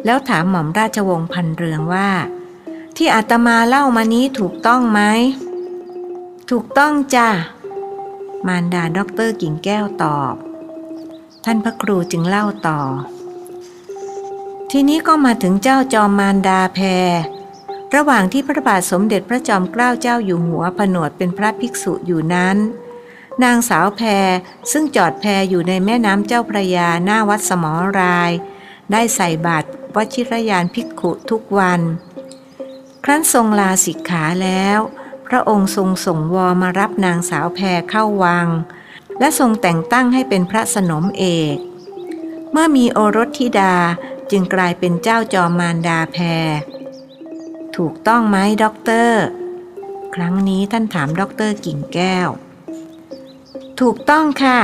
[0.06, 2.10] แล้วถามหม่อมราชวงศ์พันเรืองว่า
[2.98, 5.02] ที่อาตมาเล่ามานี้ถูกต้องไหม
[6.52, 7.30] ถูกต้องจ้ะ
[8.48, 10.36] มารดาด็อกเตอร์กิ่งแก้วตอบ
[11.46, 12.82] ท่านพระครูจึงเล่าต่อ
[14.72, 16.86] ทีนี้ก็มาถึงเจ้าจอมมารดาแพร
[17.96, 22.58] ระหว่างที่พระบาทสมเด็จพระจอมเกล้าเจ้าอยู่หัวผนวดเป็นพระภิกษุอยู่นั้น
[23.44, 24.30] นางสาวแพร
[24.72, 28.32] ซึ่งจอดแพอยู่ในแม่น้ำเจ้าพระยาหน้าวัดสมอราย
[28.92, 31.82] ได้ใส่บาตรวชิรยานภิกขุทุกวัน
[33.04, 34.80] ครั้นทรงลาสิกขาแล้ว
[35.28, 38.48] พระองค์ทรงส่งวอมารับนางสาวแพรเข้าวัง
[39.20, 41.58] และทรงแต่งตั้งให้เป็นพระสนมเอก
[42.52, 43.76] เมื่อมีโอรสธิดา
[44.32, 46.52] จึงกลายเป็นเจ้าจอมมารดาแพร
[47.76, 49.24] ถูกต้องไหมด็อกเตอร์
[50.16, 52.28] ครั้งนี้ท่านถามด็อกเตอร์กิ่งแก้ว
[53.80, 54.60] ถูกต้องค่ะ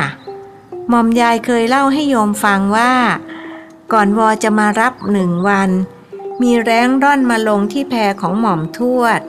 [0.89, 2.93] หม่อมยายเคยเล่าให้โยมฟังว่า
[3.93, 5.69] ก่อนวอจะมารับหนึ่งวัน
[6.41, 9.21] มีแร้งร่อนมาลงที่แพรของหม่อมทวด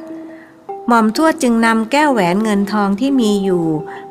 [0.89, 3.67] หม่อมทวดจึงนำแก้วแหวนเงินทองที่มีอยู่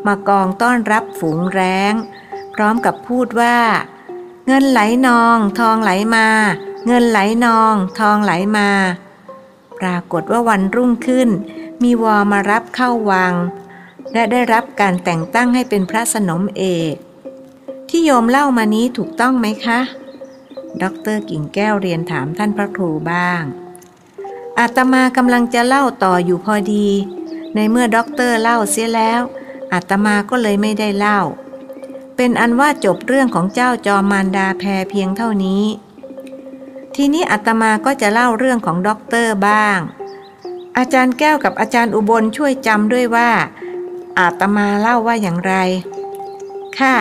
[0.06, 1.94] มากองต้อนรับฝูงแร้ง
[2.54, 3.58] พร้อมกับพูดว่า
[4.48, 6.28] เงินไหลนอง ทองไหลมา
[6.88, 8.70] เงินไหลนอง ทองไหลมา
[9.80, 11.30] ปรากฏว่าวันรุ่งขึ้น
[11.84, 13.34] มีวอมารับเข้าวัง
[14.14, 16.96] และได้รับการแต่งตั้งให้เป็นพระสนมเอก
[17.90, 19.80] ที่โยมเล่ามานี้ถูกต้องไหมคะ
[20.82, 23.44] ด็อกเตอร์กิ่งแก้วเรียนถามท่านพระครูบ้าง
[24.60, 26.88] อาตมากำลังจะเล่าต่ออยู่พอดี
[27.56, 29.22] ในเมื่อด็อกเตอร์เล่าเสียแล้ว
[29.74, 31.20] อาตมาก็เลยไม่ได้เล่า
[32.16, 35.64] เป็นอันว่าจบเรื่องของเจ้าจอมมารดาแพรเพียงเท่านี้
[36.96, 39.80] ทีนี้อาตมาก็จะเล่าเรื่องของด็อกเตอร์บ้าง
[40.78, 43.30] อาจารย์แก้วกับอาจารย์อุบลช่วยจำด้วยว่า
[44.20, 45.54] อาตมาเล่าว่าอย่างไร
[46.80, 46.96] ค่ะ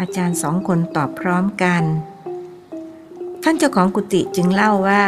[0.00, 1.82] อาจารย์สองคนตอบพร้อมกัน
[3.42, 5.04] ท่านเจ้าของกุฏิจึงเล่าว่า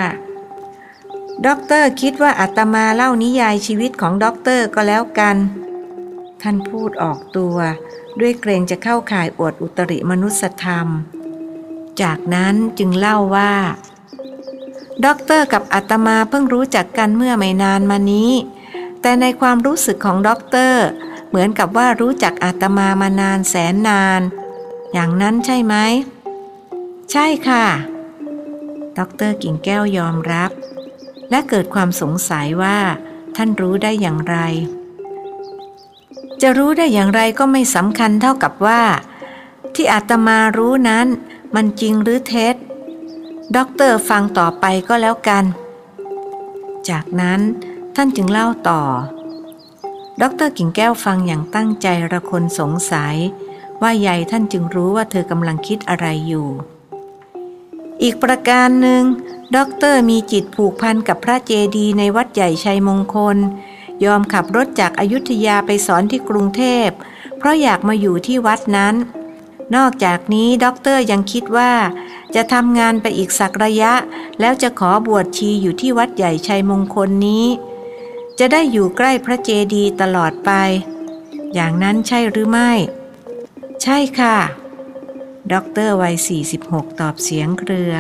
[1.47, 5.37] ด็อกเตอร์คิดว่าอาตมาเล่านิยายชีวิตของด็อกเตอร์ก็แล้วกัน
[6.43, 7.57] ท่านพูดออกตัว
[8.21, 10.89] ด้วยเกรงจะเข้าข่ายอวดอุตริมนุสธรรม
[12.03, 13.55] จากนั้นจึงเล่าว่า
[15.05, 18.33] ด็อกเตอร์กับอาตมาเพิ่งรู้จักกันเมื่อไม่นานมานี้
[19.01, 20.85] แต่ในความรู้สึกของด็อกเตอร์
[21.29, 24.21] เหมือนกับว่ารู้จักอาตมามานานแสนนาน
[24.93, 25.75] อย่างนั้นใช่ไหม
[27.13, 27.67] ใช่ค่ะ
[28.99, 30.51] ด็อกเตอร์กิ่งแก้วยอมรับ
[31.33, 32.79] และเกิดความสงสัยว่า
[33.37, 34.37] ท่านรู้ได้อย่างไร
[36.43, 38.83] จะรู้ได้อย่างไรก็ไม่สำคัญเท่ากับว่า
[39.75, 41.07] ที่อาตมารู้นั้น
[41.55, 42.55] มันจริงหรือเท็จ
[43.57, 45.45] ด็อกเตอร์ฟังต่อไปก็แล้วกัน
[46.89, 47.41] จากนั้น
[47.97, 48.83] ท่านจึงเล่าต่อ
[50.23, 53.17] ด็อกเตอร์กิ่งแก้วฟังอย่างตั้งใจระคนสงสัย
[53.83, 56.49] ว่าไฉนท่านจึงรู้ว่าเธอกำลังคิดอะไรอยู่
[58.03, 59.03] อีกประการหนึ่ง
[59.57, 63.37] ด็อกเตอร์มีจิตผูกพันกับพระเจดีย์ในวัดใหญ่ชัยมงคล
[64.05, 66.89] ยอมขับรถจากอยุธยาไปสอนที่กรุงเทพ
[67.39, 68.95] เพราะอยากมาอยู่ที่วัดนั้น
[69.77, 71.73] นอกจากนี้ด็อกเตอร์ยังคิดว่า
[72.35, 73.93] จะทำงานไปอีกสักระยะ
[74.41, 77.47] แล้วจะขอบวชชีอยู่ที่วัดใหญ่ชัยมงคลนี้
[78.39, 80.51] จะได้อยู่ใกล้พระเจดีย์ตลอดไป
[81.55, 82.71] อย่างนั้นใช่หรือไม่
[83.83, 84.37] ใช่ค่ะ
[85.53, 86.15] ด็อกเตอร์วัย
[86.59, 87.95] 46 ตอบเสียงเครือ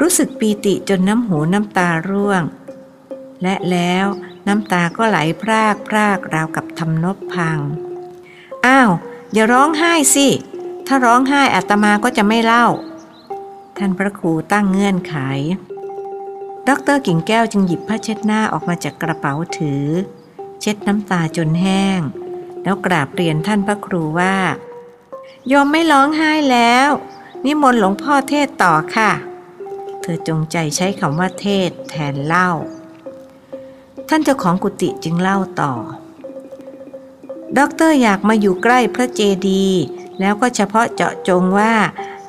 [0.00, 2.42] รู้สึกปีติจนน้ำหูน้ำตาร่วง
[3.42, 4.06] และแล้ว
[4.48, 7.58] น้ำตาก็ไหลพรากพรากราวกับทำนบพัง
[8.66, 8.90] อ้าว
[9.32, 10.28] อย่าร้องไห้สิ
[10.86, 12.66] ถ้าร้องไห้อาตมาก็จะไม่เล่า
[13.78, 15.16] ท่านพระครูตั้งเงื่อนไข
[16.68, 19.86] ดรกิ่งแก้วจึงหยิบผ้าเช็ดหน้าออกมาจากกระเป๋าถือ
[20.60, 22.00] เช็ดน้ำตาจนแห้ง
[22.62, 24.36] แล้วกราบเรียนท่านพระครูว่า
[25.48, 26.88] โยมไม่ร้องไห้แล้ว
[27.44, 29.10] นิมนต์หลวงพ่อเทศต่อค่ะ
[30.06, 32.50] เธอจงใจใช้คำว่าเทศแทนเล่า
[34.08, 35.72] ท่านเจ้าของกุฏิจึงเล่าต่อ
[37.58, 39.80] ด็อกเตอร์อยากมาอยู่ใกล้พระเจดีย์
[40.20, 41.74] แล้วก็เฉพาะเจาะจงว่า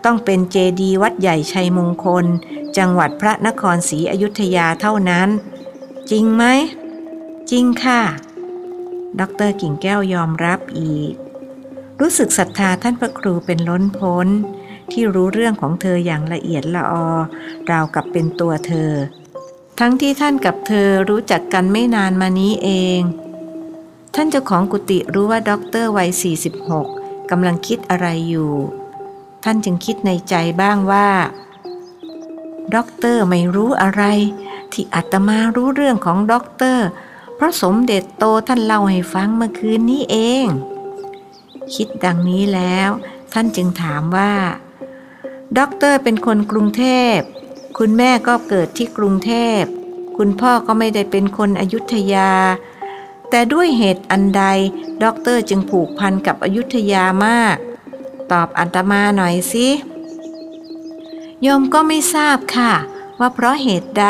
[0.06, 2.26] ต้องเป็นเจดีย์วัดใหญ่ชัยมงคล
[2.78, 5.30] จังหวัดพระนครศรีอยุธยาเท่านั้น
[6.12, 6.44] จริงไหม
[7.52, 8.02] จริงค่ะ
[9.20, 11.14] ด็อกเตอร์กิ่งแก้วยอมรับอีก
[12.00, 14.28] รู้สึกศรัทธาท่านพระครูเป็นล้นพ้น
[14.92, 17.08] ที่รู้เรื่องของเธออย่างละเอียดละออ
[17.72, 18.92] ราวกับเป็นตัวเธอ
[19.80, 22.70] ทั้งที่ท่านกับเธอรู้จักกันไม่นานมานี้เอ
[23.00, 23.02] ง
[24.16, 26.10] ท่านเจ้าของกุฏิรู้ว่าด็อกเตอร์วัย
[26.70, 28.52] 46กำลังคิดอะไรอยู่
[29.44, 31.10] ท่านจึงคิดในใจบ้างว่า
[32.76, 34.04] ด็อกเตอร์ไม่รู้อะไร
[34.74, 36.88] ที่อาตมารู้เรื่องของด็อกเตอร์
[37.36, 40.48] เพราะสมเด็จโตท่านเล่าให้ฟังเมื่อคืนนี้เอง
[41.76, 42.90] คิดดังนี้แล้ว
[43.34, 44.32] ท่านจึงถามว่า
[45.56, 46.84] ด็อกเตอร์เป็นคนกรุงเท
[47.16, 47.18] พ
[47.78, 49.62] คุณแม่ก็เกิดที่กรุงเทพ
[50.18, 52.32] คุณพ่อก็ไม่ได้เป็นคนอยุธยา
[53.30, 54.44] แต่ด้วยเหตุอันใด
[55.04, 57.58] ด็อกเตอร์จึงผูกพันกับอยุธยามาก
[58.32, 59.68] ตอบอาตมาหน่อยสิ
[61.42, 62.74] โยมก็ไม่ทราบค่ะ
[63.20, 64.08] ว่าเพราะเหตุใด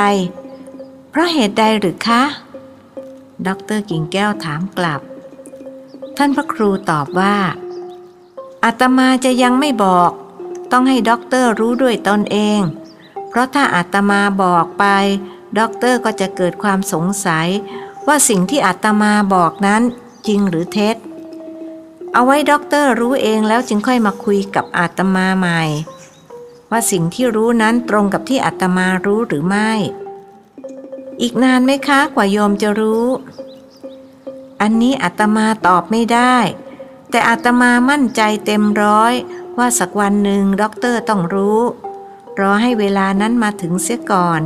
[1.10, 2.24] เพราะเหตุใดหรือคะ
[3.48, 5.02] ด็อกเตอร์กิ่งแก้วถามกลับ
[6.18, 7.36] ท่านพระครูตอบว่า
[8.64, 10.12] อาตมาจะยังไม่บอก
[10.72, 12.60] ต้องให้ด็อกเตอร์รู้ด้วยตนเอง
[13.30, 14.86] เพราะถ้าอาตมาบอกไป
[15.60, 17.48] ด็อกเตอร์ก็จะเกิดความสงสัย
[18.08, 19.82] ว่าสิ่งที่อาตมาบอกนั้น
[20.28, 20.96] จริงหรือเท็จ
[22.14, 25.62] เอาไว้ด็อกเตอร์รู้เองแล้วจึงค่อยมาคุยกับอาตมาใหม่
[26.72, 29.72] ว่าสิ่งที่รู้นั้นตรงกับที่อาตมารู้หรือไม่
[31.22, 33.08] อีกนานไหมคะกว่าโยมจะรู้
[34.62, 36.36] อันนี้อาตมาตอบไม่ได้
[37.10, 39.14] แต่อาตมามั่นใจเต็มร้อย
[39.58, 41.60] ว่าสักวันหนึ่งด็อกเตอร์ต้องรู้
[42.40, 44.42] รอให้เวลานั้นมาถึงเสียก่อน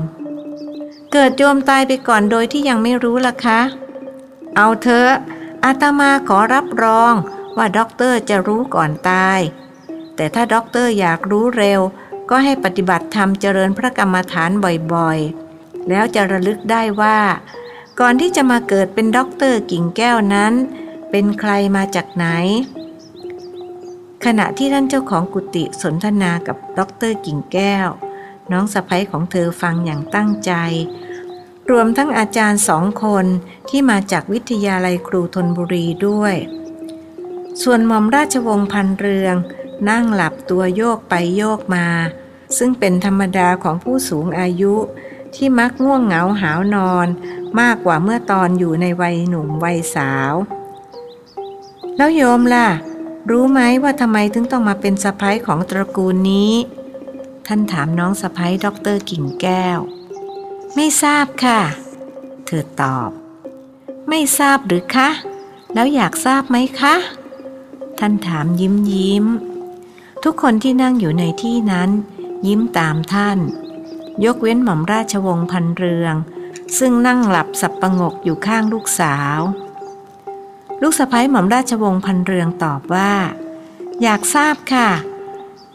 [1.11, 3.59] เกิดโยมตายไปก่อนโดยที่ยังไม่รู้ล่ะคะ
[4.55, 5.11] เอาเถอะ
[5.63, 7.13] อาตมาขอรับรอง
[7.57, 9.39] ว่าด็อกเตอร์จะรู้ก่อนตาย
[10.15, 11.81] แต่ถ้าด็อกเตอร์อยากรู้เร็ว
[12.29, 14.51] ก็ให้ปฏิบัติธรรมเจริญพระกรรมฐาน
[14.93, 17.19] บ่อยๆ แล้วจะระลึกได้ว่า
[17.99, 20.53] ก่อนที่จะมาเกิดเป็นด็อกเตอร์กิ่งแก้วนั้น
[21.11, 22.27] เป็นใครมาจากไหน
[24.25, 27.89] ขณะที่ท่านเจ้าของกุฏิสนทนากับด็อกเตอร์กิ่งแก้ว
[28.51, 30.51] น้องสะใภ้ของเธอฟังอย่างตั้งใจ
[31.71, 33.25] รวมทั้งอาจารย์สองคน
[33.69, 36.35] ที่มาจากวิทยาลัยครูธนบุรีด้วย
[37.63, 39.35] ส่วนหม่อมราชวงศ์พันเรือง
[39.89, 41.87] นั่งหลับตัวโยกไปโยกมา
[42.57, 44.75] ซึ่งเป็นธรรมดาของผู้สูงอายุ
[45.35, 47.07] ที่มักง่วงเหงาหาวนอน
[47.59, 50.33] มากกว่าเมื่อตอนอยู่ในวัยหนุ่มวัยสาว
[51.97, 52.67] แล้วโยมล่ะ
[53.29, 56.53] รู้ไหมว่าทำไมถึงต้องมาเป็นสะใภ้ของตระกูลนี้
[57.47, 59.79] ท่านถามน้องสะใภ้ด็อกเตอร์กิ่งแก้ว
[60.75, 61.59] ไม่ทราบค่ะ
[62.45, 63.09] เธอตอบ
[64.09, 65.09] ไม่ทราบหรือคะ
[65.73, 66.95] แล้วอยากทราบไหมคะ
[67.99, 69.25] ท่านถามยิ้มยิ้ม
[70.23, 71.89] ทุกคนที่นั่งอยู่ในที่นั้น
[72.47, 73.37] ยิ้มตามท่าน
[74.25, 76.15] ยกเว้นหม่อมราชวงศ์พันเรือง
[76.77, 79.39] ซึ่งนั่งหลับสับประงกอยู่ข้างลูกสาว
[80.81, 83.13] ลูกสะพ้ยหม่อมราชวงศ์พันเรืองตอบว่า
[84.01, 84.89] อยากทราบค่ะ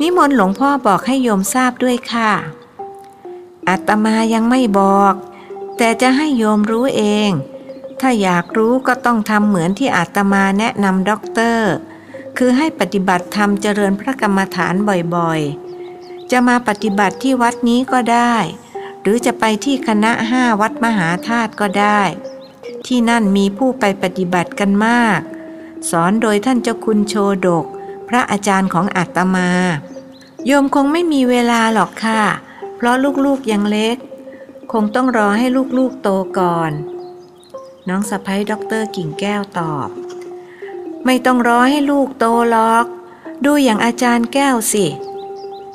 [0.00, 2.32] นิมนต์หลวงพ่อบอกให้โยมทราบด้วยค่ะ
[3.68, 5.14] อาตมายังไม่บอก
[5.76, 7.30] แต่จะให้โยมรู้เอง
[8.00, 11.72] ถ้าอยากรู้ก็ต้องทำเหมือนที่อาตมาแนะนำด็อกเตอร์
[12.36, 14.74] คือให้ปฏิบัติธรรมเจริญพระกรรมฐาน
[15.14, 18.34] บ่อยๆ จะมาปฏิบัติที่วัดนี้ก็ได้
[19.02, 22.00] หรือจะไปที่คณะห้าวัดมหาธาตุก็ได้
[22.86, 25.20] ที่นั่นมีผู้ไปปฏิบัติกันมาก
[25.90, 27.14] สอนโดยท่านเจ้าคุณโช
[27.46, 27.66] ดก
[28.08, 29.50] พระอาจารย์ของอาตมา
[30.46, 32.22] โยมคงไม่มีเวลาหรอกค่ะ
[32.76, 33.96] เพราะลูกๆยังเล็ก
[34.72, 35.46] คงต้องรอให้
[35.78, 36.72] ลูกๆโตก่อน
[37.88, 39.88] น้องสะใภ้ด็อกเตอร์กิ่งแก้วตอบ
[41.04, 42.86] ไม่ต้องรอให้ลูกโตหรอก
[43.44, 44.86] ดูอย่างอาจารย์แก้วสิ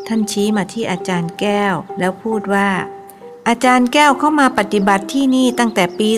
[0.08, 2.69] ท่านชี้มาที่อาจารย์แก้วแล้วพูดว่า
[3.48, 6.10] อาจารย์แก้วเข้ามาปฏิบัติที่นี่ตั้งแต่ปี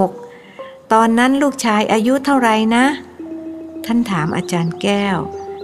[0.00, 2.84] 2526 ตอนนั้นลูกชายอายุเท่าไหร่นะ
[3.84, 5.18] ท่านถามอาจารย์แก้ว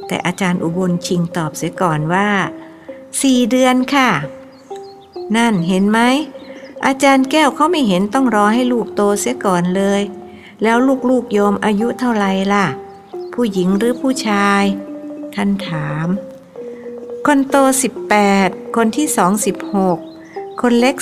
[0.06, 2.28] แต่อาจารย์อุบลชิงตอบเสียก่อนว่า
[3.22, 4.10] สี่เดือนค่ะ
[5.36, 6.00] นั่นเห็นไหม
[6.86, 10.02] อาจารย์แก้วเขาไม่เห็นต้องรอให้ลูกโตเสียก่อนเลย
[10.62, 10.76] แล้ว
[11.10, 12.66] ลูกๆโยมอายุเท่าไหร่ล่ะ
[13.32, 14.62] ผู้หญิงหรือผู้ชาย
[15.34, 16.06] ท่านถาม
[17.30, 17.56] คนโต
[18.16, 19.98] 18 คนที่สองสิบหก
[20.60, 20.96] คนเล็ก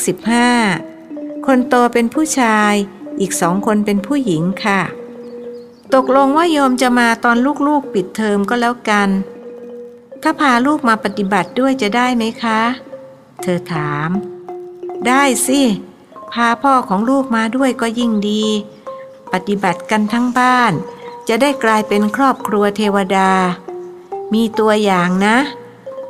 [0.71, 2.75] 15 คนโตเป็นผู้ชาย
[3.21, 4.81] อีกสองคนเป็นผู้หญิงค่ะ
[5.95, 9.09] ตกลงว่าโยมจะมาตอนลูกๆปิดเทอมก็แล้วกัน
[10.23, 12.61] ถ้าพาลูกมาปฏิบัติด้วยจะได้ไหมคะ
[13.43, 14.11] เธอถาม
[15.07, 15.61] ได้สิ
[16.33, 18.45] พาพ่อของลูกมาด้วยก็ยิ่งดี
[19.33, 20.73] ปฏิบัติกันทั้งบ้าน
[21.29, 23.31] จะได้กลายเป็นครอบครัวเทวดา
[24.35, 25.39] มีตัวอย่างนะ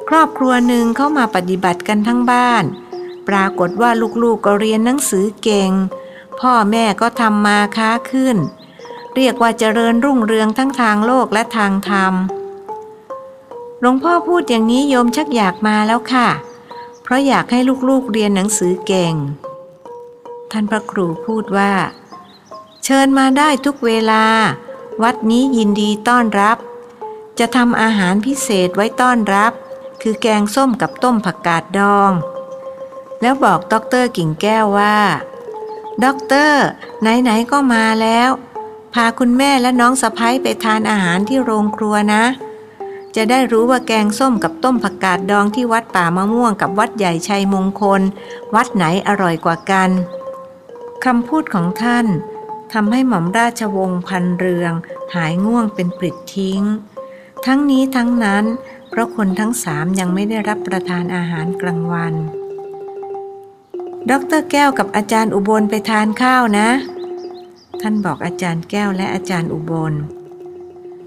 [0.09, 2.65] ครอบครัวหนึ่งเข้ามาปฏิบัติกันทั้งบ้าน
[3.29, 3.91] ปรากฏว่า
[4.23, 5.71] ลูกๆก็เรียนหนังสือเก่ง
[6.41, 8.37] พ่อแม่ก็ทำมาค้าขึ้น
[9.15, 12.15] เรียกว่าเจริญรุ่งเรืองทั้งทางโลกและทางธรรม
[13.81, 16.29] หลวงพ่อพูดอย่างนี้โยมชักอยากมาแล้วค่ะ
[17.03, 19.15] เพราะอยากให้ลูกๆเรียนหนังสือเก่ง
[20.51, 21.73] ท่านพระครูพูดว่า
[22.85, 24.25] เชิญมาได้ทุกเวลา
[25.03, 26.59] วัดนี้ยินดีต้อนรับ
[27.39, 29.53] จะทำอาหารพิเศษไว้ต้อนรับ
[30.07, 32.13] คือแกงส้มกับต้มผักกาดดอง
[33.21, 34.97] แล้วบอกด็อกเตอร์กิ่งแก้วว่า
[36.05, 36.65] ด็อกเตอร์
[37.01, 38.31] ไหนๆก็มาแล้ว
[38.95, 42.25] พาคุณแม่และน้องสะใภ้ไปทานอาหารที่โรงครัวนะ
[43.17, 48.03] จะได้รู้ว่าแกงส้มกับต้มผักกาดดองที่วัดป่ามะม่วงกับวัดใหญ่ชัยมงคล
[48.55, 49.91] วัดไหนอร่อยกว่ากัน
[51.05, 52.07] คำพูดของท่าน
[52.73, 54.73] ทำให้หม่อมราชวงศ์พันเรือง
[55.15, 56.63] หายง่วงเป็นปลิดทิ้ง
[57.47, 58.45] ทั้งนี้ทั้งนั้น
[58.95, 62.15] เพราะคนทั้งสามยังไม่ได้รับประทานอาหารกลางวัน
[64.11, 66.69] ดรแก้วกับอาจารย์อุบลไปทานข้าวนะ
[67.81, 69.95] ท่านบอกอาจารย์แก้วและอาจารย์อุบล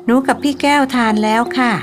[0.05, 1.73] หนูกับพี่แก้วทานแล้วค่ะ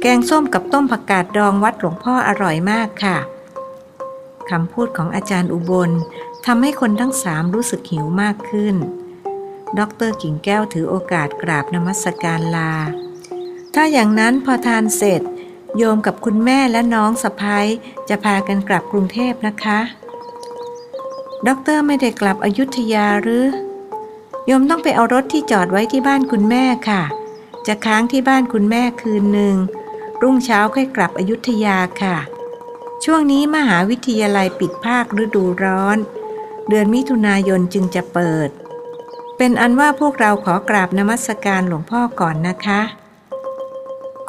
[0.00, 3.16] แกงส้มกับต้มผักกาดดองวัดหลวงพ่ออร่อยมากค่ะ
[4.50, 5.90] คำพูดของอาจารย์อุบล
[6.46, 8.76] ทำให้คนทั้งสามรู้สึกหิวมากขึ้น
[9.78, 12.72] ดรกิ่งแก้วถือโอกาสกราบนมัสการลา
[13.74, 15.22] ถ้าอย่างนั้นพอทานเสร็จ
[15.76, 17.66] โยมกับคุณแม่และน้องสะพ้าย
[18.08, 19.80] จะพากันกลับกรุงเทพนะคะ
[21.46, 23.46] ด็อกเตอร์ไม่ได้กลับอยุธยาหรือ
[24.46, 27.02] โยมต้องไปเอารถที่จอดไว้ที่บ้านคุณแม่ค่ะ
[27.66, 29.56] จะค้างที่บ้านคุณแม่คืนหนึ่ง
[30.22, 32.16] รุ่งเช้าค่อยกลับอยุธยาค่ะ
[33.04, 35.98] ช่วงนี้มหาวิทยาลัยปิดภาคฤดูร้อน
[36.68, 38.48] เดือนมิถุนายนจึงจะเปิด
[39.36, 42.80] เป็นอันว่าพวกเราขอกราบนมัสการหลวงพ่อก่อนนะคะ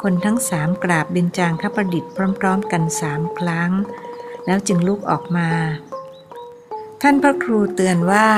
[0.02, 3.70] คนทั้งสามกราบเบญจางคประดิษฐ์พร้อม ๆ กันสามครั้ง
[4.46, 5.48] แล้วจึงลุกออกมา
[7.02, 8.28] ท่านพระครูเตือนว่า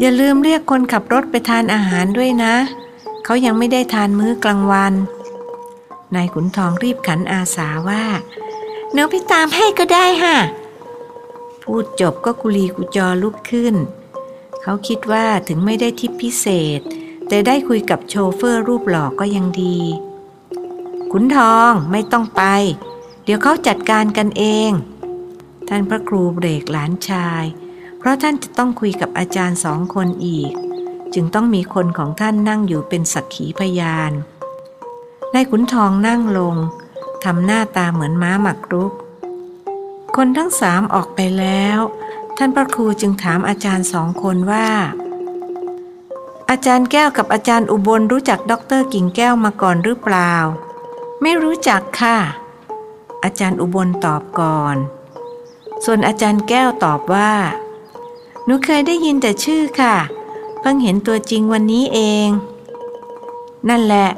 [0.00, 2.54] อย่าลืมเรียกคนขับรถไปทานอาหารด้วยนะ
[3.24, 4.94] เขายังไม่ได้ทานมื้อกลางวัน
[6.14, 8.04] นายขุนทองรีบขันอาสาว่า
[8.92, 10.36] เนื้อพี่ตามให้ก็ได้ฮะ
[11.62, 13.74] พูดจบก็กุลีกุจอลุกขึ้น
[14.62, 16.46] เขาคิดว่าถึงไม่ได้ทิปพิเศ
[16.78, 16.80] ษ
[17.28, 19.78] แต่ได้คุยกับโชเฟอร์รูปหล่อก็ยังดี
[21.12, 22.42] ขุนทองไม่ต้องไป
[23.24, 24.70] เดี๋ยวเขาจัดการกันเอง
[25.68, 27.44] ท่านพระครูเบรกหลานชาย
[27.98, 30.52] เพราะท่านจะต้องคุยกับอาจารย์สองคนอีก
[31.14, 34.12] จึงต้องมีคนของท่านนั่งอยู่เป็นสักขีพยาน
[35.34, 36.56] นายขุนทองนั่งลง
[37.24, 38.92] ทำหน้าตาเหมือนม้าหมากรุก
[40.16, 41.78] คนทั้งสามออกไปแล้ว
[42.36, 44.68] ท่านพระครูจึงถามอาจารย์สองคนว่า
[46.50, 50.32] อาจารย์แก้วกับอาจารย์อุบลรู้จักด็อกเตอร์กิ่งแก้วมาก่อนหรือเปล่า
[51.22, 52.18] ไม่รู้จักค่ะ
[53.24, 54.76] อาจารย์อุบลตอบก่อน
[55.84, 57.32] ส่วนอาจารย์แก้วตอบว่า
[58.44, 59.96] หนูเคยได้ยินแต่ชื่อค่ะ
[60.60, 62.28] เพิ่งเห็นตัวจริงวันนี้เอง
[63.68, 64.08] นั่นแหละ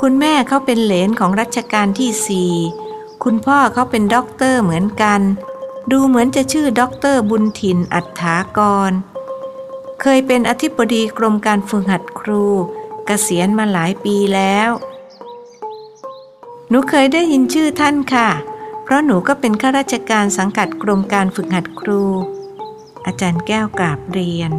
[0.00, 2.52] คุณแม่เขาเป็นเหลนของรัชกาลที่สี่
[3.22, 5.20] คุณพ่อเขาเป็นด็อกเตอร์เหมือนกัน
[5.90, 8.60] ดูเหมือนจะชื่อด็อกเตอร์บุญถิ่นอัตถาก
[8.90, 8.92] ร
[10.08, 12.64] เคยเป็นอธิบดีกรมการฝึกหัดครู
[13.06, 14.70] เกษียณมาหลายปีแล้ว
[16.68, 18.28] หนูเคยได้ยินชื่อท่านค่ะ
[18.82, 22.02] เพราะหนูก็เป็นข้าราชการสังกัดกรมการฝึกหัดครู
[23.06, 24.52] อาจารย์แก้วกราบเรียน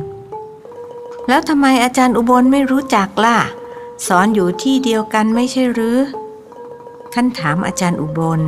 [1.27, 3.39] แล้วทำไมอาจารย์อุบลไม่รู้จักล่ะ
[4.07, 5.99] สอนอยู่ที่เดียวกันไม่ใช่หรือ
[7.13, 8.41] ท่านถามอาจารย์อุบล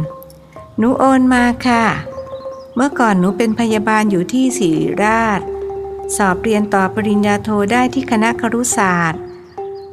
[0.78, 1.84] หนูโอนมาค่ะ
[2.76, 4.70] เมื่อก่อนหนูเป็นพยาบาลอยู่ที่ศริ
[5.04, 5.42] ราช
[6.18, 9.22] สอบเรียนต่อปริญญาโทได้ที่คณะครุศาสตร์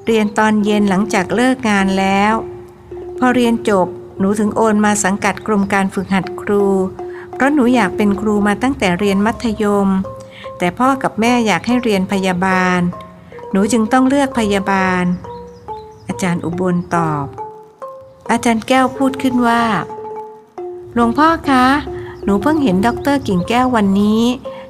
[0.06, 2.34] เรียนตอนเย็นหลังจากเลิกงานแล้ว
[3.18, 3.88] พอเรียนจบ
[4.18, 6.64] หนูถึงโอนมาสังกัดกรมการฝึกหัดครู
[7.32, 9.88] เพราะหนูอยากเป็นครูมาตั้งแต่เรียนมัธยม
[10.58, 12.80] แต่พ่อกับแม่อยากให้เรียนพยาบาล
[13.50, 15.04] หนูจึงต้องเลือกพยาบาล
[16.08, 17.26] อาจารย์อุบลตอบ
[18.30, 19.62] อาจารย์แก้วพูดขึ้นว่า
[20.94, 21.66] หลวงพ่อคะ
[22.24, 24.22] หนูเพิ่งเห็นด็อกเตอร์กิ่งแก้ววันนี้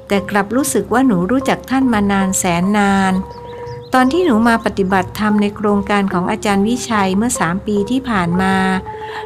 [0.07, 3.13] แต่กลับรู้สึกว่าหนูรู้จักท่านมานานแสนนาน
[3.93, 8.55] ตอนที่หนูมาปฏิบัติธรรมในโครงการของอาจารย์วิชัยเมื่อสามปีที่ผ่านมา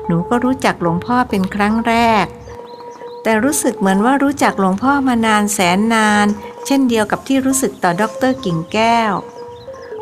[0.05, 2.25] หนูก็รู้จักหลวงพ่อเป็นครั้งแรก
[3.23, 6.25] แต่รู้สึกเหมือนว่ารู้จักหลวงพ่อมานานแสนนาน
[6.65, 9.13] เช่นเดียวกับที่รู้สึกต่อดรกิ่งแก้ว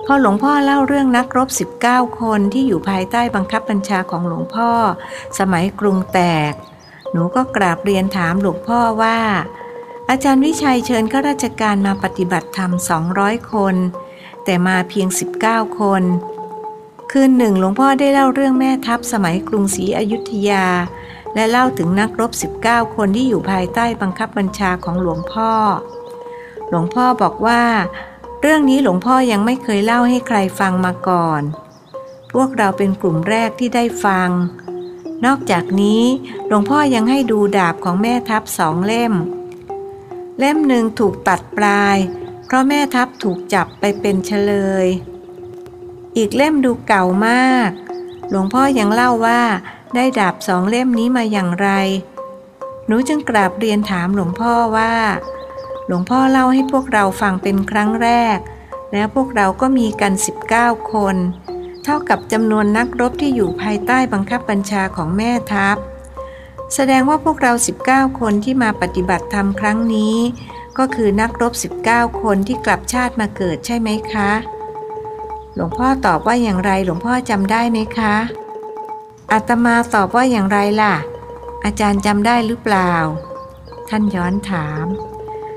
[0.05, 1.49] พอหลวงพ่อเล่าเรื่องนักรบ
[1.81, 4.71] 19 คนที่อยู่ภายใต้บังคับบัญชาของหลวงพ่อ
[5.39, 6.19] สมัยกรุงแต
[6.51, 6.53] ก
[7.11, 9.19] หนูก็กราบเรียนถามหลวงพ่อว่า
[10.09, 12.71] อาจารย์วิชัยเชิญข้าราชการมาปฏิบัติธรรม
[13.11, 13.75] 200 คน
[14.43, 15.07] แต่มาเพียง
[15.41, 16.03] 19 คน
[17.11, 20.65] คืนหนึ่งหลวงพ่อได้เล่าเรื่องแม่ทัพสมัยกรุงศรีอยุธยา
[21.35, 22.31] และเล่าถึงนักรบ
[22.63, 25.51] 19 คนที่อยู่ภายใต้บังคับบัญชาของหลวงพ่อ
[26.69, 27.63] หลวงพ่อบอกว่า
[28.41, 31.41] เรื่องนี้หลวงพ่อยังไม่เคยเล่าให้ใครฟังมาก่อน
[32.33, 34.29] พวกเราเป็นกลุ่มแรกที่ได้ฟัง
[35.25, 36.03] นอกจากนี้
[36.47, 39.15] หลวงพ่อยังให้ดูดาบของแม่ทัพสองเล่ม
[40.41, 41.97] เล่มหนึ่งถูกตัดปลาย
[42.45, 44.51] เพราะแม่ทัพถูกจับไปเป็นเฉล
[44.85, 44.87] ย
[46.17, 47.69] อีกเล่มดูเก่ามาก
[48.29, 49.41] หลวงพ่อยังเล่าว่า
[49.95, 51.69] ได้ดาบสองเล่มนี้มาอย่างไร
[52.87, 54.93] หนูจึงกราบเรียนถามหลวงพ่อว่า
[55.87, 58.37] หลวงพ่อเล่าให้พวกเราฟังเป็นครั้งแรก
[58.93, 60.13] แล้วพวกเราก็มีกัน
[60.51, 61.15] 19 คน
[61.83, 65.77] เท่ากับจำนวนนักรบที่อยู่ภายใต้บังคับบัญชาของแม่ทัพ
[66.75, 67.53] แสดงว่าพวกเรา
[67.85, 70.17] 19 คนที่มาปฏิบัติธรรมครั้งนี้
[70.77, 71.53] ก็คือนักรบ
[71.85, 74.31] 19 คนที่กลับชาติมาเกิดใช่ไหมคะ
[75.55, 78.15] หลวงพ่อตอบว่าอย่างไรหลวงพ่อจำได้ไหมคะ
[79.31, 80.95] อาตมาตอบว่าอย่างไรล่ะ
[81.65, 82.91] อาจารย์จำได้หรือเปล่า
[83.89, 84.85] ท่านย้อนถาม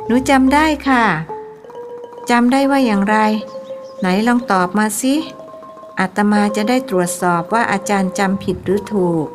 [0.07, 1.05] หนูจำได้ค่ะ
[2.31, 3.17] จำได้ว่าอย่างไร
[3.99, 5.15] ไหนลองตอบมาสิ
[5.99, 9.27] อาตมาจะได้ตรวจสอบว่าอาจารย์จำผิดหรือถูก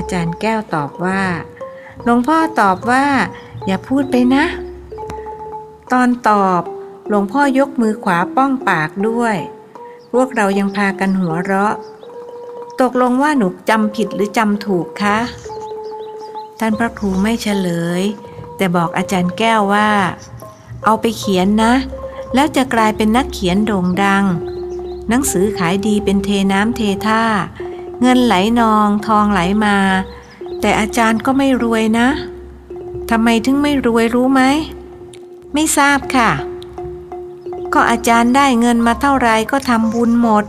[0.00, 1.22] อาจารย์แก้วตอบว่า
[2.04, 3.04] หลวงพ่อตอบว่า
[3.66, 4.44] อย่าพูดไปนะ
[5.92, 6.62] ตอนตอบ
[7.08, 9.36] หลวงพ่อยกมือขวาป้องปากด้วย
[10.12, 11.74] พวกเรายังพากันหัวเราะ
[12.80, 15.18] ตกลงว่าหนูจำผิดหรือจำถูกคะ
[16.58, 17.68] ท่านพระครูไม่เฉล
[18.00, 18.02] ย
[18.56, 19.90] แต่บอกอาจารย์แก้วว่า
[20.84, 21.74] เอาไปเขียนนะ
[22.34, 24.24] แล้วจะกลายเป็นนักเขียนโด่งดัง
[25.08, 27.22] หนังสือขายดีเป็นเทน้ำเทท่า
[28.00, 29.76] เงินไหลนองทองไหลมา
[30.60, 32.08] แต่อาจารย์ก็ไม่รวยนะ
[33.10, 34.42] ทำไมถึงไม่รวยรู้ไหม
[35.54, 36.30] ไม่ทราบค่ะ
[37.72, 40.44] ก็อาจารย์ได้เงินมาเท่าไรก็ทำบุญหมด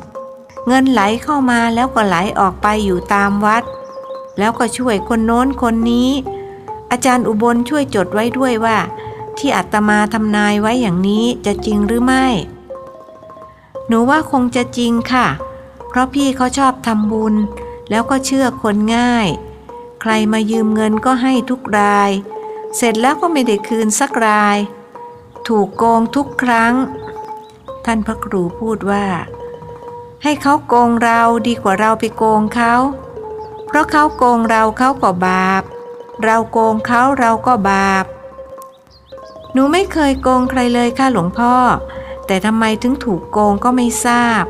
[0.67, 3.63] เงินไหลเข้ามาแล้วก็ไหลออกไปอยู่ตามวัด
[4.37, 6.09] แล้วก็ช่วยคนโน้นคนนี้
[6.91, 8.77] อาจารย์อุบลช่วยจดไว้ด้วยว่า
[9.37, 12.25] ที่อาตมาทำนายไว้อย่างนี้จะจริงหรือไม่
[13.87, 15.27] หนูว่าคงจะจริงค่ะ
[15.91, 17.35] เพราะพี่เขาชอบทำบุญ
[17.89, 19.27] แล้วก็เชื่อคนง่าย
[20.01, 22.11] ใครมายืมเงินก็ให้ทุกราย
[22.75, 24.57] เสร็จแล้วก็ไม่ได้คืนสักราย
[25.47, 26.73] ถูกโกงทุกครั้ง
[27.85, 29.05] ท่านพระครูพูดว่า
[30.23, 32.73] ให้เขาโกงเราดีกว่าเราไปโกงเขา
[33.67, 35.63] เพราะเขาโกงเราเขาก็บาป
[36.23, 38.05] เราโกงเขาเราก็บาป
[39.53, 41.53] หนูไม่เคยโกงใครเลยค่ะหลวงพ่อ
[42.25, 44.45] แต่ทำไมถึงถูกโกงก็ไม่ทราบ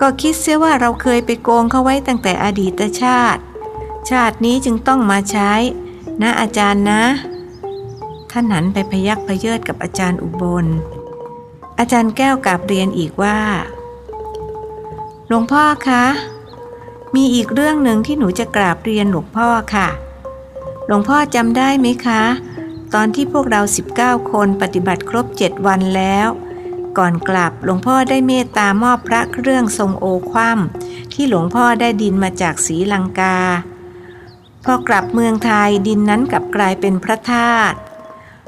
[0.00, 3.40] ก็คิดเสียว่าเราเคยไปโกงเขาไว้ตั้งแต่อดีตชาติ
[4.10, 5.52] ชาตินี้จึงต้องมาใช้
[6.22, 7.02] นะอาจารย์นะ
[8.30, 10.66] ท่านหันไปพยักพเยิดกับอาจารย์อุบล
[11.78, 13.38] อาจารย์แก้วกลับเรียนอีกว่า
[15.28, 16.04] หลวงพ่อคะ
[17.14, 19.88] มีอีกเรื่องหนึ่งที่หนูจะกราบเรียนหลวงพ่อค่ะ
[20.86, 22.22] หลวงพ่อจำได้ไหมคะ
[22.94, 23.60] ตอนที่พวกเรา
[23.96, 26.28] 19 คนปฏิบัติครบเจ็ดวันแล้ว
[26.98, 33.38] ก่อนกลับหลวงพ่อได้เมตตามอบพระเครื่องทรงโอคว่ำที่หลวงพ่อได้ดินมาจากศรีลังกา
[34.64, 37.76] พอกลับเมืองไทยดินนั้นกลับกลายเป็นพระธาตุ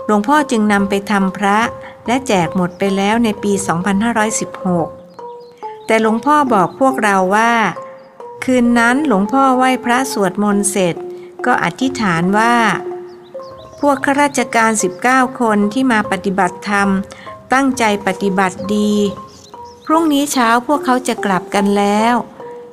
[0.07, 1.59] หลวงพ่อจึงนำไปทำพระ
[2.07, 3.53] และแจกหมดไปแล้วในปี
[4.91, 7.53] 2516 แต่หลวงพ่อบอกพวกเราว่า
[8.45, 10.95] คืนนั้นหลวงพ่อไหว้พระสวดมนต์เสร็จ
[11.47, 12.55] ก็อธิษฐานว่า
[13.81, 14.71] พวกข้าราชการ
[15.05, 16.89] 19 คนที่มาปฏิบัติธรรม
[17.53, 18.93] ตั้งใจปฏิบัติดี
[19.87, 22.15] พรุ่งนี้เช้าพวกเขาจะกลับกันแล้ว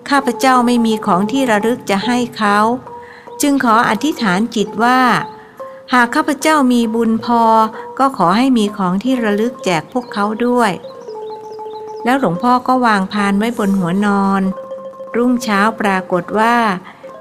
[0.10, 2.58] ข้าพเจ้าไม่มีของที่ระลึกจะให้เขา
[3.42, 5.02] จึงขออธิษฐานจิตว่า
[5.94, 7.42] หากข้าพเจ้ามีบุญพอ
[8.00, 10.72] ก็ขอให้มีของที่ระลึกแจกพวกเขาด้วย
[12.04, 14.42] แล้วหลวงพ่อก็วางพานไว้บนหัวนอน
[15.16, 16.56] รุ่งเช้าปรากฏว่า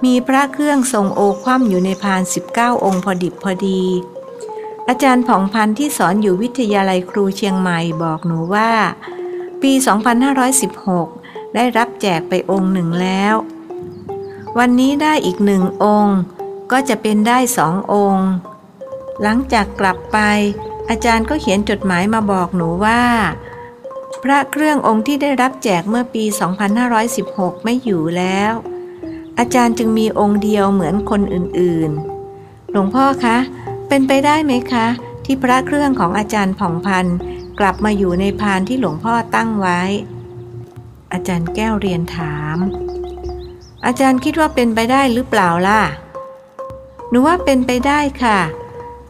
[0.05, 3.83] มีพระเครื่องทรงโอคว่ำอยู่ในพาน 19 องค์พอดิบพอดี
[4.89, 8.71] อาจารย์ผ่องพันธ์ที่สอนอยู่วิทยาลัยครูเชียงใหม่บอกหนูว่า
[9.63, 9.73] ปี
[10.65, 13.35] 2516 ได้รับแจกไปองค์หนึ่งแล้ว
[14.59, 16.19] วันนี้ได้อีกหนึ่งองค์
[16.73, 18.29] ก็จะเป็นได้สององค์
[19.23, 20.19] หลังจากกลับไป
[20.89, 23.03] อาจารย์ก็เขียนจดหมายมาบอกหนูว่า
[24.23, 26.25] พระเครื่ององค์ที่ได้รับแจกเมื่อปี
[26.95, 28.53] 2516 ไม่อยู่แล้ว
[29.39, 33.39] อาจารย์จึงมีองค์เดียวเหมือนคนอื่นๆ หลวงพ่อคะ
[33.89, 34.87] เป็นไปได้ไหมคะ
[35.25, 37.17] ที่พระเครื่องของอาจารย์ผ่องพันธ์
[37.61, 39.81] กลับมาอยู่ในพานที่หลวงพ่อตั้งไว้
[41.13, 42.57] อาจารย์แก้วเรียนถาม
[43.87, 45.83] อาจารย์คิดว่าเป็นไปได้หรือเปล่าล่ะ
[47.09, 48.39] หนูว่าเป็นไปได้ค่ะ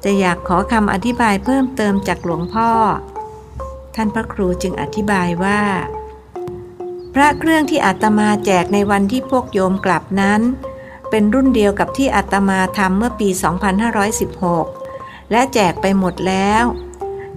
[0.04, 2.70] จะอยากขอคำอธิบายเพิ่มเติมจากหลวงพ่อ
[3.94, 5.60] ท่านพระครูจึงอธิบายว่า
[7.14, 10.40] พระเครื่องที่อาตมาแจกในวันที่พวกโยมกลับนั้น
[11.10, 13.28] เป็นรุ่นเดียวกับที่อาตมาทำเมื่อปี
[14.50, 16.64] 2516 และแจกไปหมดแล้ว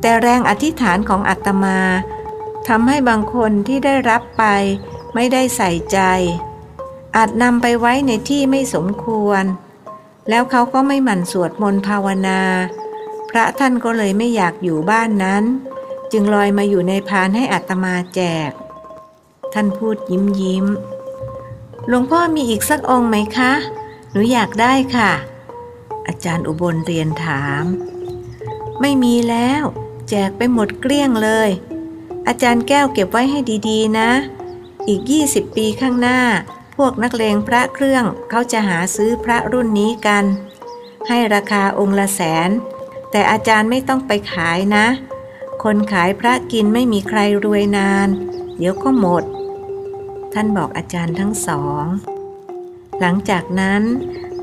[0.01, 1.79] แต่แรงอธิษฐานของอาตมา
[2.67, 4.43] ทำให้บางคนที่ได้รับไป
[5.15, 5.99] ไม่ได้ใส่ใจ
[7.15, 9.43] อาจนำไปไว้ในที่ไม่สมควร
[10.29, 12.41] แล้วเขาก็ไม่หมั่นสวดมนต์ภาวนา
[13.29, 15.43] พระท่านก็เลยไม่อยากอยู่บ้านนั้น
[16.11, 18.51] จึงลอยมาอยู่ในพานให้อัตมาแจก
[19.53, 20.65] ท่านพูดยิ้มยิ้ม
[21.89, 23.51] หลวงพ่อมีอีกสักองค์ไหมคะ
[24.11, 25.11] หนูอยากได้ค่ะ
[26.07, 27.63] อาจารย์อุบลเรียนถาม
[28.81, 29.63] ไม่มีแล้ว
[30.09, 31.49] แจกไปหมดเกลี้ยงเลย
[32.27, 34.11] อาจารย์แก้วเก็บไว้ให้ดีๆ นะ
[34.87, 36.19] อีก 20 ปีข้างหน้า
[36.77, 40.25] พวกนักเลงพระเครื่องเขาจะหาซื้อพระรุ่นนี้กัน
[41.07, 42.49] ให้ราคาองค์ละแสน
[43.11, 44.85] แต่อาจารย์ไม่ต้องไปขายนะ
[45.63, 48.07] คนขายพระกินไม่มีใครรวยนาน
[48.57, 49.23] เดี๋ยวก็หมด
[50.39, 51.85] ท่านบอกอาจารย์ทั้งสอง
[52.99, 53.81] หลังจากนั้น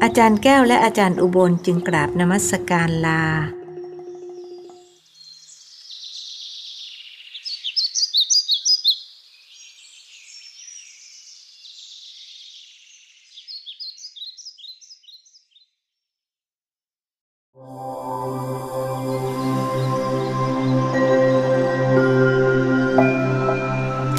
[0.02, 3.24] อาจารย์แก้วและอาจารย์อุบลจึงกราบนมัสการลา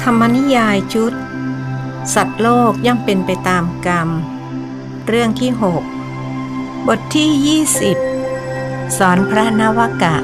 [0.02, 1.25] ธรรมนิยายชุด
[2.14, 4.08] สัตว์โลกย่อมเป็นไปตามกรรม
[5.06, 5.50] เรื่องที่
[6.20, 7.60] 6 บทที่
[8.28, 10.16] 20 สอนพระนวกะ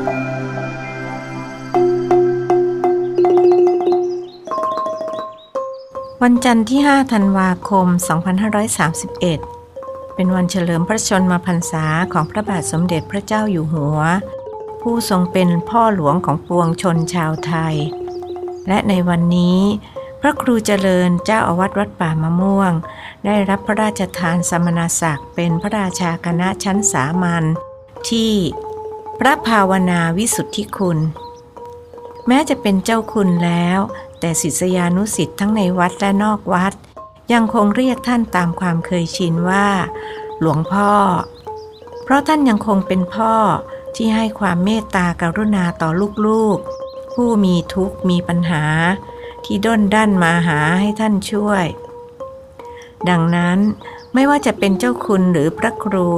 [6.23, 7.87] วันจันทร์ที่ 5 ธันวาคม
[9.23, 13.99] 2531 เป็นวันเฉลิมพระชนมพรรษาของพระบาทสมเด็จพระเจ้าอยู่หัว
[14.81, 17.77] ผู้ทรงเป็นพ่อหลวงของปวงชนชาวไทย
[18.69, 19.61] และในวันนี้
[20.25, 22.73] พระครูเจริญเจ้าอาวาสวัดป่ามะม่วง
[23.27, 27.45] ได้รับพระราชทานสมณศักดิ์เป็นพระราชาคณะชั้นสามัญ
[28.09, 28.33] ที่
[29.21, 30.99] พระภาวนาวิสุทธิคุณ
[32.27, 33.79] แม้จะเป็นเจ้าคุณแล้ว
[34.21, 36.73] แต่ศิษยานุสิ์ทั้งในวัดและนอกวัด
[37.33, 39.69] ยังคงเรียกท่านตามความเคยชินว่า
[40.41, 40.93] หลวงพ่อ
[42.05, 43.35] เพราะท่านยังคงเป็นพ่อ
[43.97, 45.91] ที่ให้ความเมตตากรุณาต่อ
[46.27, 48.65] ลูกๆ ผู้มีทุกข์มีปัญหา
[49.45, 51.67] ที่ด้นด้านมาหาให้ท่านช่วย
[53.09, 53.59] ดังนั้น
[54.15, 56.09] ไม่ว่าจะเป็นเจ้าคุณหรือพระครู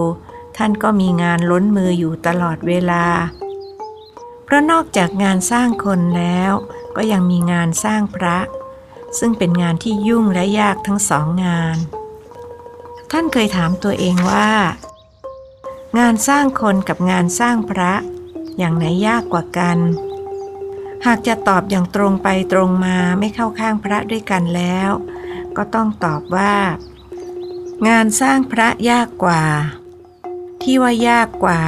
[0.56, 3.06] ท่านก็มีงานล้นมืออยู่ตลอดเวลา
[4.44, 6.52] เพราะนอกจากงานสร้างคนแล้ว
[6.96, 8.38] ก็ยังมีงานสร้างพระ
[9.18, 11.76] ซึ่งเป็นงานที่ยุ่งและยากทั้งสองงาน
[13.10, 14.50] ท่านเคยถามตัวเองว่า
[15.98, 17.92] งานสร้างคนกับงานสร้างพระ
[18.58, 19.78] อย่างไหนยากกว่ากัน
[21.06, 24.90] หากจะตอบอย่างตรงไปตรงมาไม่เข้าข้างพระด้วยกันแล้ว
[25.56, 26.54] ก็ต้องตอบว่า
[27.88, 29.44] งานสร้างพระยากกว่า
[30.62, 31.60] ที่ว่ายากกว่า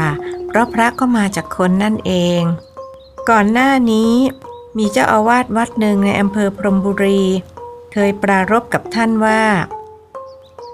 [0.47, 2.43] เพราะพระก็มาจากคนนั่นเอง
[3.30, 4.14] ก่อนหน้านี้
[4.78, 7.22] มีเจ้าอาวาสวัดหนึ่งในอำเภอพรมบุรี
[7.93, 9.43] เคยปรารบกับท่านว่า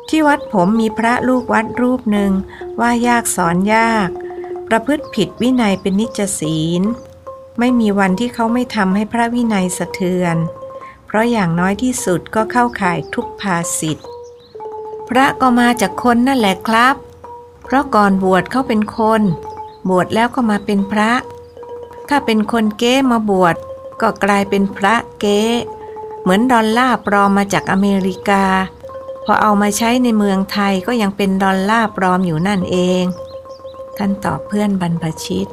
[0.08, 2.32] ที่วัดผมมีพระลูกวัดรูปหนึ่ง
[2.80, 4.08] ว่ายากสอนยาก
[4.68, 6.82] ประพฤติผิดวินัยเป็นนิจศีล
[7.58, 10.36] ไม่มีวันที่เขาไม่ทำให้พระวินัยสะเทือน
[11.06, 14.06] เพราะอย่างน้อยที่สุดก็เข้าข่ายทุกภาสิทธิ์
[15.08, 16.96] พระก็มาจากคนนั่นแหละครับ
[17.64, 19.22] เพราะก่อนบวชเขาเป็นคน
[19.88, 21.12] บวชแล้วก็มาเป็นพระ
[22.08, 23.56] ถ้าเป็นคนเก้มาบวช
[24.00, 25.40] ก็กลายเป็นพระเก้
[26.22, 28.44] เหมือนดอลลาร์ปลอมมาจากอเมริกา
[29.24, 33.02] พอเอามาใช้ในเมืองไทยก็ยังเป็นดอลลาร์ปลอมอยู่นั่นเอง
[33.96, 35.48] ท่านตอบเพื่อนบรรพชิต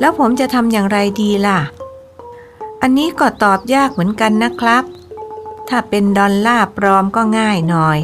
[0.00, 1.60] แล้วผมจะทำอย่างไรดีล่ะ
[2.82, 4.84] อันนี้ก็ตอบยากเหมือนกันนะครับ
[5.68, 7.98] ถ้าเป็นดอลลาร์ปลอมก็ง่ายหน่อย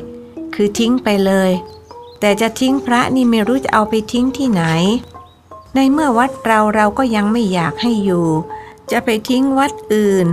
[0.55, 1.51] คือทิ้งไปเลย
[2.21, 4.63] แต่จะทิ้งพระนี่ไม่รู้จะเอาไปทิ้งที่ไหน
[5.75, 8.27] ในเมื่อวัดเราเราก็ยังไม่อยากให้อยู่
[8.91, 10.27] จะไปทิ้งวัดอื่น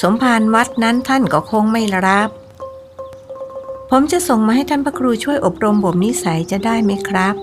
[0.00, 2.28] สมภารวัดนั้นท่านก็คงไม่รับ
[3.90, 7.34] ผมจะส่งมาให้ท่านพระครูช่วยอบรมบ่มนิสัยจะได้ไหมครับ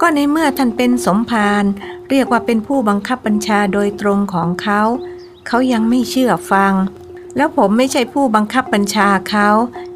[0.00, 1.64] ก็ในเมื่อท่านเป็นสมภาร
[2.10, 4.82] เรียกว่าเป็นผู้บังคับบัญชาโดยตรงของเขา
[5.46, 6.74] เขายังไม่เชื่อฟัง
[7.36, 9.48] แล้วผมไม่ใช่ผู้บังคับบัญชาเขา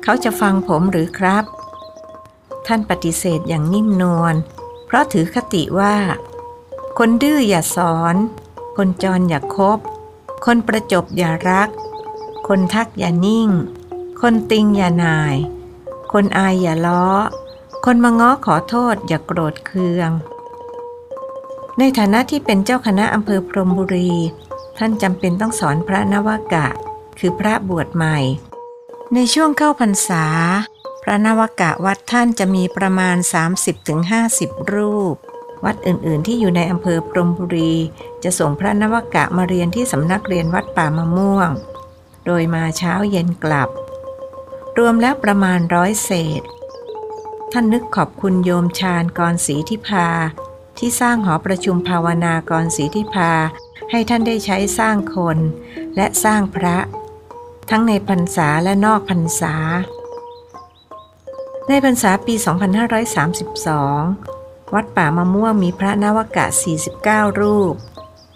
[0.02, 1.44] เขาจะฟังผมหรือครับ
[2.66, 4.34] ท่านปฏิเสธอย่างนิ่มนวล
[4.86, 5.96] เพราะถือคติว่า
[6.98, 8.14] คนดื้ออย่าสอน
[8.76, 9.78] คนจรอย่าคบ
[10.44, 11.68] คนประจบอย่ารัก
[12.48, 13.48] คนทักอย่านิ่ง
[14.20, 15.36] คนติงอย่านาย
[16.12, 17.06] คนอายอย่าล้อ
[17.86, 20.10] คนมาง้อขอโทษอย่าโกรธเคือง
[21.78, 24.12] ในฐานะที่เป็นเจ้าคณะอำเภอพรมบุรี
[24.78, 26.66] ท่านจำเป็นต้องสอนพระนวากะ
[27.18, 28.18] คือพระบวชใหม่
[29.14, 30.24] ในช่วงเข้าพรรษา
[31.02, 33.16] พระนวากะวัดท่านจะมีประมาณ
[33.94, 35.14] 30-50 รูป
[35.64, 37.74] วัดอื่นๆที่อยู่ในอำเภอพรมบุรี
[38.24, 41.50] จะส่งพระนวากะมาเรียนที่สำนักเรียนวัดป่ามะม่วง
[42.26, 43.68] โดยมาเช้าเย็นกลับ
[44.78, 46.10] รวมแล้วประมาณร้อยเศ
[46.40, 46.42] ษ
[47.56, 50.08] ท่านนึกขอบคุณโยมชาญกรศรีทิพา
[50.78, 53.32] ที่สร้างหอประชุมภาวนากรศรีทิพา
[53.90, 55.38] ให้ท่านได้ใช้สร้างคน
[55.96, 56.76] และสร้างพระ
[57.70, 59.54] ทั้งในพรรษาและนอกพรรษา
[61.68, 62.34] ในพรรษาปี
[63.54, 66.46] 2532 วัดป่ามะม่วงมีพระนวกะ
[66.92, 67.74] 49 รูป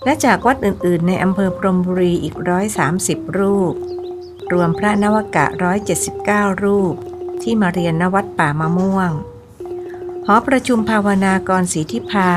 [0.05, 2.35] และจากวัดอื่นๆ ในอำเภอพรมบุรีอีก
[2.87, 3.75] 130 รูป
[4.53, 5.45] รวมพระนวกะ
[6.05, 6.97] 179 รูป
[7.43, 9.11] ที่มาเรียนณวัดป่ามะม่วง
[10.27, 12.31] หอประชุมภาวนากรศรีทิพา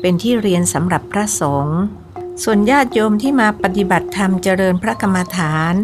[0.00, 1.80] เป็นที่เรียนสำหรับพระสงฆ์
[2.42, 5.74] ส่วนญาติโยมที่มาปฏิบัติธรรมเจริญพระกรรมฐาน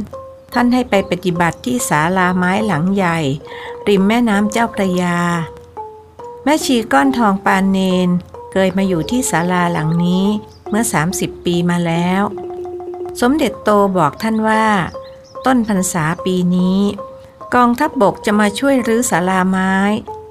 [0.55, 3.19] ท่านให้ไปปฏิบัติที่ศาลาไม้หลังใหญ่
[3.89, 5.19] ริมแม่น้ำเจ้าพระยา
[6.45, 8.09] แม่ชีก้อนทองปานเนน
[8.53, 10.25] เคยมาอยู่ที่ศาลาหลังนี้
[10.69, 12.23] เมื่อ 30 ปีมาแล้ว
[13.21, 14.65] สมเด็จโตบอกท่านว่า
[15.47, 16.81] ต้นพรรษาปีนี้
[17.55, 19.75] กองทัพบบกจะมาช่วยรื้อศาลาไม้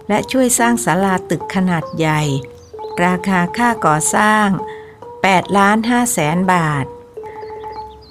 [0.10, 2.22] และช่วยสร้างศาลาตึกขนาดใหญ่
[3.04, 4.48] ราคาค่าก่อสร้าง
[5.02, 6.86] 8ล้าน5แสนบาท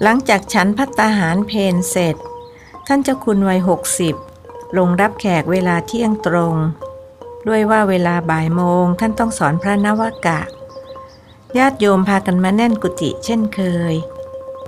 [0.01, 2.15] หลังจากฉันพัตตาหารเพนเสร็จ
[2.87, 4.15] ท่านเจ้าคุณวัยหกสิบ
[4.77, 6.55] ลงรับแขกเวลาเที่ยงตรง
[7.47, 10.41] ด้วยว่าเวลาบ่ายโมงท่านต้องสอนพระนวกะ
[11.57, 13.93] ญาติโยมพากันมาแน่นกุฏิเช่นเคย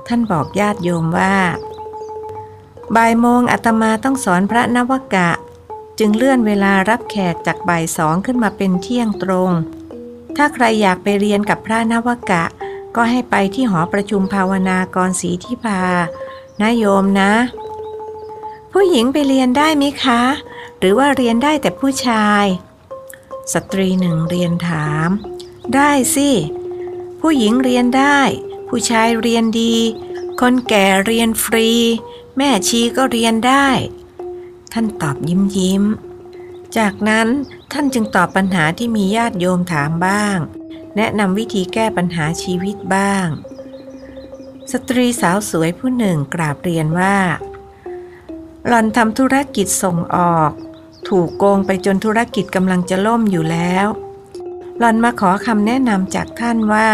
[0.07, 1.35] ท่านบอกญาติโยมว่า
[2.95, 5.29] บ่ายโมงอาตมาต้องสอนพระนวกะ
[5.99, 9.51] จึงเลื่อนเวลารับแขกจากบ่ายสองขึ้นมาเป็นเที่ยงตรง
[10.35, 12.43] ถ้าใครอยากไปเรียนกับพระนวกะ
[12.95, 15.83] ก็ให้ไปที่หอประชุมภาวนากรศรีทิพา
[16.61, 17.33] นะโยมนะ
[18.71, 20.21] ผู้หญิงไปเรียนได้ไหมคะ
[20.79, 22.45] หรือว่าเรียนได้แต่ผู้ชาย
[23.53, 25.09] สตรีหนึ่งเรียนถาม
[25.75, 26.29] ได้สิ
[27.21, 28.19] ผู้หญิงเรียนได้
[28.69, 29.75] ผู้ชายเรียนดี
[30.41, 31.69] คนแก่เรียนฟรี
[32.37, 33.67] แม่ชีก็เรียนได้
[34.73, 35.83] ท่านตอบยิ้มยิ้ม
[36.77, 37.27] จากนั้น
[37.73, 40.37] ท่านจึงตอบปัญหาที่มีญาติโยมถามบ้าง
[40.95, 43.27] แนะนำวิธีแก้ปัญหาชีวิตบ้าง
[44.71, 47.17] สตรีสาวสวยผู้หนึ่งกราบเรียนว่า
[48.67, 50.51] หล่อนทำธุรกิจส่งออก
[51.07, 53.87] ถูกโกงไปจนธุรกิจกำลังจะล่มอยู่แล้ว
[54.77, 56.89] หล่อนมาขอคำแนะนำจากท่านว่า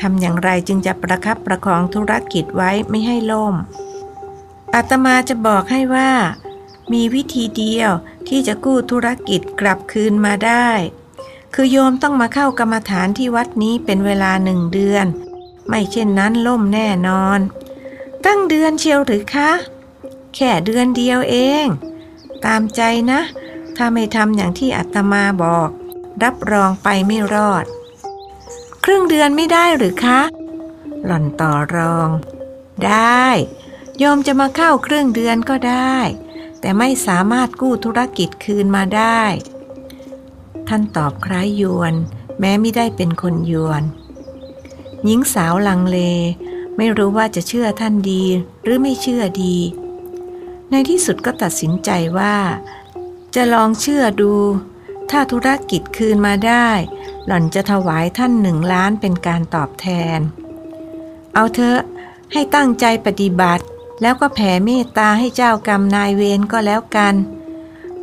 [0.00, 3.54] ทำอย่างไรจึงจะประคับประคองธุรกิจไว้ไม่ให้ล่ม
[4.74, 6.10] อาตมาจะบอกให้ว่า
[6.92, 7.90] มีวิธีเดียว
[8.28, 10.68] ที่จะกู้ธุรกิจกลับคืนมาได้
[11.54, 15.06] คือโยมต้องมาเข้ากรรมฐานที่วัดนี้เป็นเวลาหนึ่งเดือน
[15.68, 17.40] ไม่เช่นนั้นล่มแน่นอน
[18.24, 19.50] ตั้งเดือนเชียวหรือคะ
[20.34, 21.66] แค่เดือนเดียวเอง
[22.44, 23.20] ตามใจนะ
[23.76, 25.70] ถ้าไม่ทำอย่างที่อาตมาบอก
[26.22, 27.64] รับรองไปไม่รอด
[28.84, 30.20] ครึ่งเดือนไม่ได้หรือคะ
[31.04, 32.08] หล่อนต่อรอง
[32.86, 33.26] ได้
[34.04, 35.98] โยมจะมาเข้าครึ่งเดือนก็ได้
[36.60, 39.22] แต่ไม่สามารถกู้ธุรกิจคืนมาได้
[40.68, 41.94] ท่านตอบคล้ายยวน
[42.40, 43.82] แม้ไม่ได้เป็นคนยวน
[45.04, 45.98] หญิงสาวลังเล
[46.76, 48.24] ไม่รู้ว่าจะเชื่อท่านดี
[48.62, 49.56] หรือไม่เชื่อดี
[50.70, 52.36] ในที่สุดก็ตัดสินใจว่า
[53.34, 54.34] จะลองเชื่อดู
[55.10, 56.68] ถ้าธุรกิจคืนมาได้
[57.26, 59.86] หล่อนจะถวายท่านหนึ่งล้านเป็นการตอบแท
[60.16, 60.18] น
[61.34, 61.80] เอาเถอะ
[62.32, 63.64] ให้ตั้งใจปฏิบัติ
[64.02, 67.14] แล้วก็แผ่เมตตาให้เจ้ากรรมนายเวรก็แล้วกัน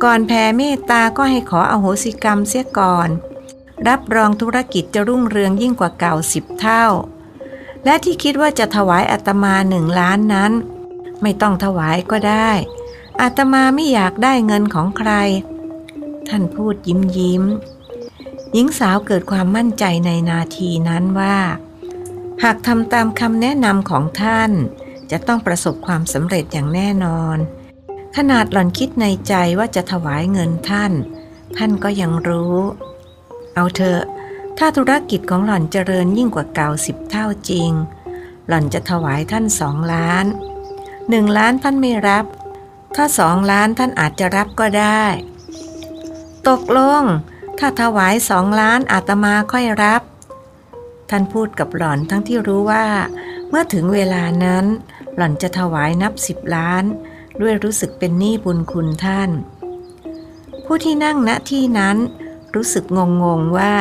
[0.02, 3.08] ก่อนแผ่เมตตาก็ให้ขออโหสิกรรมเสียก่อน
[3.88, 6.84] รับรองธุรกิจจะรุ่งเรืองยิ่งกว่าเก่าสิบเท่า
[7.84, 10.52] และที่คิดว่าจะถวายอาตมาหนึ่งล้านนั้น
[11.22, 12.50] ไม่ต้องถวายก็ได้
[13.20, 15.12] อาตมาไม่อยากได้เงินของใคร
[16.28, 17.42] ท่านพูดยิ้มยิ้ม
[18.52, 21.38] หญิงสาวเกิดความมั่นใจในนาทีนั้นว่า
[22.42, 24.50] หากทำตามคำแนะนำของท่าน
[25.10, 27.36] จะต้องประสบความสำเร็จอย่างแน่นอน
[28.16, 30.92] ขนาดหล่อนคิดในใจว่าจะถวายเงินท่าน
[31.56, 32.56] ท่านก็ยังรู้
[33.54, 34.02] เอาเถอะ
[34.58, 37.70] ถ้าธุรกิจของหล่อนเจริญยิ่งกว่าเก่าสิบเท่าจริง
[38.48, 40.26] หล่อนจะถวายท่านสองล้าน
[41.08, 42.24] หนึ่งล้านท่านไม่รับ
[42.96, 45.04] ถ้าสองล้านท่านอาจจะรับก็ได้
[46.48, 47.02] ตกลง
[47.58, 50.02] ถ้าถวายสองล้านอาตมาค่อยรับ
[51.10, 52.86] ท่านพูดกับหล่อนทั้งที่รู้ว่า
[53.48, 54.64] เมื่อถึงเวลานั้น
[55.16, 56.84] หล่อนจะถวายนับสิบล้าน
[57.40, 59.30] ด้วยรู้สึกเป็นหนี้บุญคุณท่าน
[60.64, 61.96] ผู้ที่นั่งณที่นั้น
[62.54, 63.74] รู้สึกงงงๆว่า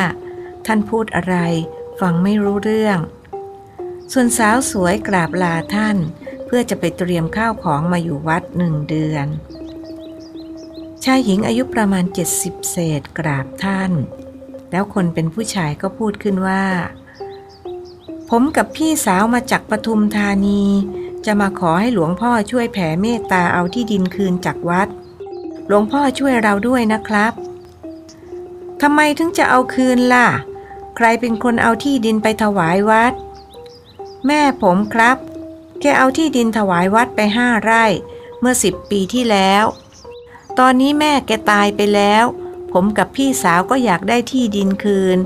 [0.66, 1.36] ท่านพูดอะไร
[2.00, 3.00] ฟังไม่รู้เรื่อง
[4.12, 5.98] ส่วนสาวสวยกราบลาท่าน
[6.46, 9.28] เพื่อจะไปเตรียมข้าวของมาอยู่วัดหนึ่งเดือน
[11.04, 12.06] ชายหญิงอายุประมาณ
[12.38, 13.92] 70 เศษกราบท่าน
[14.72, 16.64] แล้วคนเป็นผู้ชายก็พูดขึ้นว่า
[18.30, 20.64] ผมกับพี่สาวมาจากปทุมธานี
[21.32, 24.88] จะมาขอให้หลวงพ่อช่วยแผ่เมตตาเอาที่ดินคืนจากวัด
[25.68, 27.34] หลวงพ่อช่วยเราด้วยนะครับ
[28.82, 30.28] ทำไมถึงจะเอาคืนล่ะ
[30.96, 33.14] ใครเป็นคนเอาที่ดินไปถวายวัด
[34.28, 35.18] แม่ผมครับ
[35.82, 37.86] แกเอาที่ดินถวายวัดไปห้าไร่
[38.40, 39.64] เมื่อสิบปีที่แล้ว
[40.60, 42.26] ตอนนี้แม่แกตายไปแล้ว
[42.72, 45.18] ผมกับพี่สาวก็อยากได้ที่ดินคืน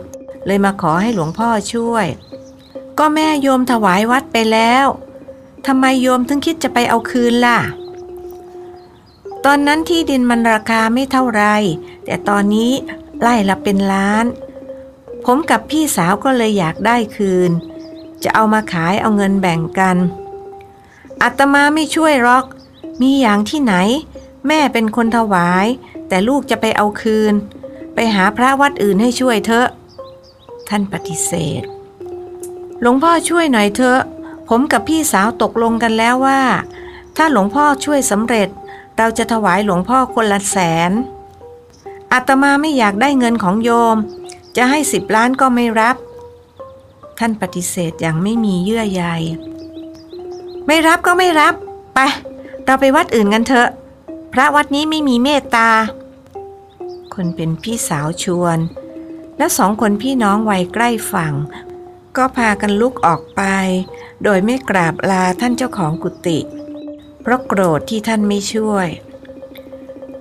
[0.45, 2.07] เลยมาขอให้หลวงพ่อช่วย
[2.99, 4.87] ก็แม่โยมถวายวัดไปแล้ว
[5.67, 7.59] ทำไมโยมถึงคิดจะไปเอาคืนล่ะ
[9.45, 11.43] ตอนนั้นที่ดินมันราคาไม่เท่าไร
[12.05, 12.71] แต่ตอนนี้
[13.21, 14.25] ไล่ละเป็นล้าน
[15.25, 17.51] ผมกับพี่สาวก็เลยอยากได้คืน
[18.23, 19.97] จะเอามาขายเอาเงินแบ่งกัน
[21.21, 22.45] อาตมาไม่ช่วยหรอก
[23.01, 23.75] มีอย่างที่ไหน
[24.47, 25.65] แม่เป็นคนถวาย
[26.07, 27.33] แต่ลูกจะไปเอาคืน
[27.93, 29.67] ไปหาพระวัดอื่นให้ช่วยเถอะ
[30.69, 31.63] ท่านปฏิเสธ
[32.81, 34.01] หลวงพ่อช่วยหน่อยเถอะ
[34.55, 36.41] ผมกับพี่สาวตกลงกันแล้วว่า
[37.15, 38.49] ถ้าหลวงพ่อช่วยสำเร็จ
[38.97, 40.57] เราจะถวายหลวงพ่อคนละแส
[40.89, 40.91] น
[42.13, 43.97] อาตมาไม่อยากได้เงินของโยม
[44.57, 45.95] จะให้สิบล้านก็ไม่รับ
[47.19, 49.03] ท่านปฏิเสธอย่างไม่มีเยื่อใย
[50.67, 51.53] ไม่รับก็ไม่รับ
[51.93, 51.99] ไป
[52.65, 53.69] เราไปวัดอื่นกันเถอะ
[54.33, 55.69] พระวัดนี้ไม่มีเมตตา
[57.13, 58.57] คนเป็นพี่สาวชวน
[59.37, 61.33] และสองคนพี่น้องวัยใกล้ฝั่ง
[62.17, 63.41] ก็พากันลุกออกไป
[64.23, 66.39] โดยไม่กราบลาท่านเจ้าของกุฏิ
[67.21, 68.87] เพราะโกรธที่ท่านไม่ช่วย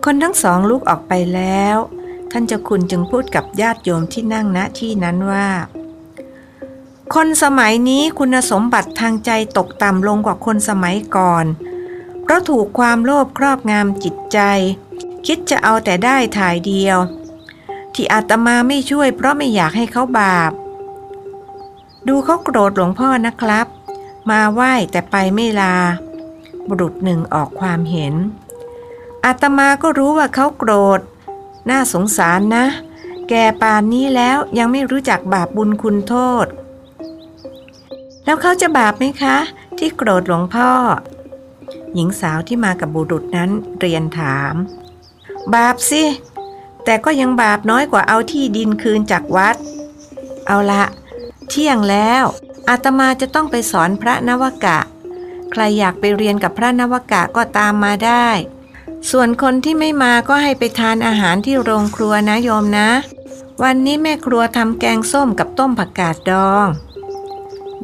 [0.04, 1.76] คนทั้งสองลุกออกไปแล้ว
[2.32, 5.48] ท่านเจ้าคุณจึงพูดกับญาติโยมที่นั่งณที่นั้นว่า
[7.14, 11.46] คนสมัยนี้คุณสมบัติทางใจตกต่ำลงกว่าคนสมัยก่อน
[12.22, 14.38] เพราะถูกความโลภครอบงำจิตใจ
[15.26, 16.98] คิดจะเอาแต่ได้ถ่ายเดียว
[17.94, 20.52] ที่อาตมาไม่ช่วยเพราะไม่อยากให้เขาบาป
[22.08, 23.66] ดูเขาโกรธหลวงพ่อนะครับ
[24.30, 25.74] มาไหว้แต่ไปไม่ลา
[26.68, 28.14] บุรุษหนึ่งออกความเห็น
[29.24, 31.00] อาตมาก็รู้ว่าเขาโกรธ
[31.70, 32.64] น่าสงสารนะ
[33.28, 36.46] แกปานนี้แล้วยังไม่รู้จักบาปบุญคุณโทษ
[38.24, 39.36] แล้วเขาจะบาปไหมคะ
[39.78, 40.70] ที่โกรธหลวงพ่อ
[41.94, 43.50] หญิงสาวที่มากับบุรุษนั้น
[43.80, 44.54] เรียนถาม
[45.54, 46.02] บาปสิ
[46.84, 49.56] แต่ก็ยังบาปน้อยกว่าเอาที่ดินคืนจากวัด
[50.46, 50.84] เอาละ
[51.54, 52.24] เที่ยงแล้ว
[52.68, 54.78] อาตมาจะต้องไปสอนพระนวกะ
[55.50, 58.28] ใครอยากไปเรียนกับพระนวกะก็ตามมาได้
[59.10, 62.90] ส่วนคนที่ไม่มาก็ให้ไปทานอาหารที่โรงครัวนะโยมนะ
[63.62, 66.68] วันนี้แม่ครัวทำแกงส้มกับต้มผักกาดดอง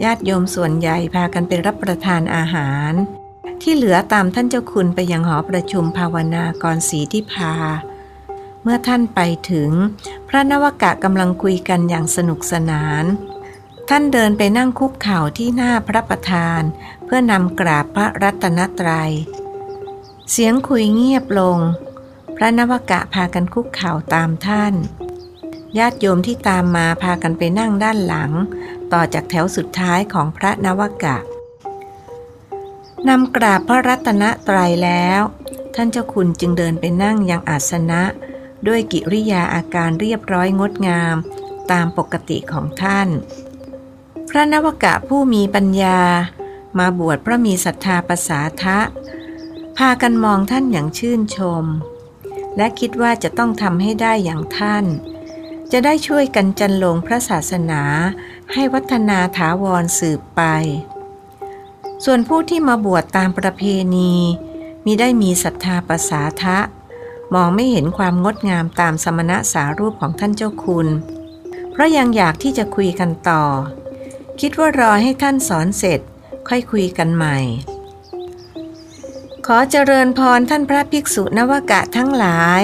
[0.02, 2.92] ญาติโยมส่วนใหญ่พากันไปรับประทานอาหาร
[3.62, 7.52] ที่เหลือตามท่านเจ้าคุณไปยังหอประชุมภาวนากรศรีที่พา
[8.62, 9.70] เมื่อท่านไปถึง
[10.28, 13.04] พระนวกะกำลังคุยกันอย่างสนุกสนาน
[13.88, 16.62] ท่านเดินไปนั่งคุกเข่าที่หน้าพระประธาน
[17.04, 19.12] เพื่อนำกราบพระรัตนตรยัย
[20.30, 21.58] เสียงคุยเงียบลง
[22.36, 24.74] พระนวกะพากันคุกเข่าตามท่าน
[25.78, 28.32] ญาติโยมที่ตามมาพากันไปนั่งด้านหลัง
[28.92, 31.16] ต่อจากแถวสุดท้ายของพระนวกะ
[33.08, 35.20] นำกราบพระรัตนตรัยแล้ว
[35.74, 38.02] ท่านเจ้าคุณจึงเดินไปนั่งยังอาสนะ
[38.66, 41.16] ด้วยกิริยาอาการเรียบร้อยงดงาม
[41.72, 43.08] ตามปกติของท่าน
[44.30, 46.00] พระนวกะผู้มีปัญญา
[46.78, 48.78] มาบวชเพราะมีศรัทธาภาษาทะ
[49.76, 51.64] พากันมองท่านอย่างชื่นชม
[52.56, 54.84] และคิดว่าจะต้องทำให้ได้อย่างท่าน
[55.72, 57.82] จะได้ช่วยกันจันลงพระศาสนา
[58.52, 60.42] ให้วัฒนาถาวรสืบไป
[62.04, 63.62] ส่วนผู้ที่มาบวชตามประเพ
[63.96, 64.14] ณี
[64.84, 66.58] มิได้มีศรัทธาภาษาทะ
[67.34, 70.88] มองไม่เห็นความงดงามตามสมณะสารูปของท่านเจ้าคุณ
[71.70, 73.44] เพราะยังอยากที่จะคุยกันต่อ
[74.40, 76.00] คิดว่ารอให้ท่านสอนเสร็จ
[76.48, 77.36] ค่อยคุยกันใหม่
[79.46, 82.62] ขอเจริญพรท่านพระภิกษุนวกะทั้งหลาย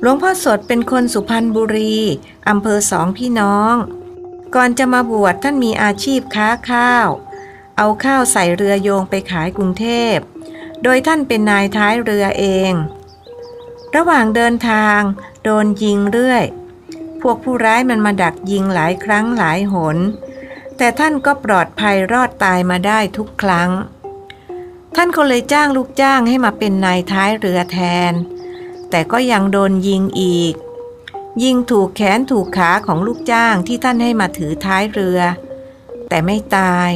[0.00, 1.96] หลวงพ่อสดเป็นคนสุพรรณบุรี
[2.48, 3.74] อำเภอสองพี่น้อง
[4.54, 7.08] ก่อนจะมาบวชท่านมีอาชีพค้าข้าว
[7.76, 10.16] เอาข้าวใส่เรือโยงไปขายกรุงเทพ
[10.82, 12.72] โดยท่านเป็นนายท้ายเรือเอง
[13.96, 15.00] ระหว่างเดินทาง
[15.44, 16.44] โดนยิงเรื่อย
[17.20, 19.96] พวกผู้ร้ายมันมาดักยิงหลายครั้งหลายหน
[20.76, 23.70] แต่ท่านก็ปลอดภัยรอดตายมาได้ทุกครั้ง
[24.96, 27.78] ท่านก็เลยจ้างลูกจ้างให้มาเป็นนายท้ายเรือแท
[28.10, 28.12] น
[28.90, 30.54] แต่ก็ยังโดนยิงอีก
[31.42, 35.20] ยิงถูกแขนถูกขาของลูกจ้างที่ท่านให้มาถือท้ายเรือ
[36.08, 36.90] แต่ไม่ตาย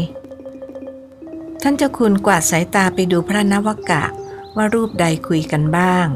[1.63, 4.05] ท่านเจ้าคุณกวาดสายตาไปดูพระนวกะ
[4.57, 6.07] ว่ารูปใดคุยกันบ้าง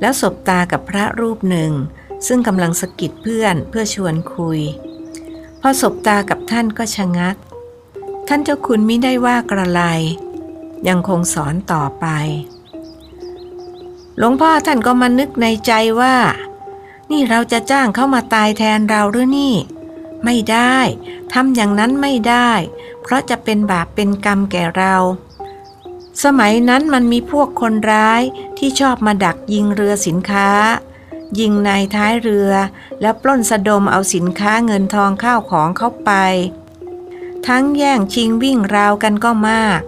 [0.00, 1.72] แล้วสบตากับพระรูปหนึ่ง
[2.26, 4.60] ซึ่งกำลังสะกิดเพื่อนเพื่อชวนคุย
[5.60, 7.36] พอสบตากับท่านก็ชะงัก
[8.28, 9.82] ท่านเจ้าคุณไม่ได้ว่ากระไร
[10.88, 12.06] ยังคงสอนต่อไป
[14.18, 16.16] หลวงพ่อท่านก็มานึกในใจว่า
[17.10, 19.54] นี่เราจะจ้างเขามาตายแทนเราหรือนี่
[20.24, 20.76] ไม่ได้
[21.32, 22.50] ทำอย่างนั้นไม่ได้
[23.02, 24.96] เพราะจะเป็นบาปเป็นกรรมแก่เรา
[26.24, 28.22] สมัยนั้นมันมีพวกคนร้าย
[28.58, 30.50] ที่ชอบมาดักยิงเรือสินค้า
[31.38, 32.52] ยิงในท้ายเรือ
[33.00, 36.12] แล้วปล้นสะดมเอาสินค้าเงินทองข้าวของเข้าไป
[37.46, 39.80] ทั้งแย่งชิงวิ่งราวกันก็มาก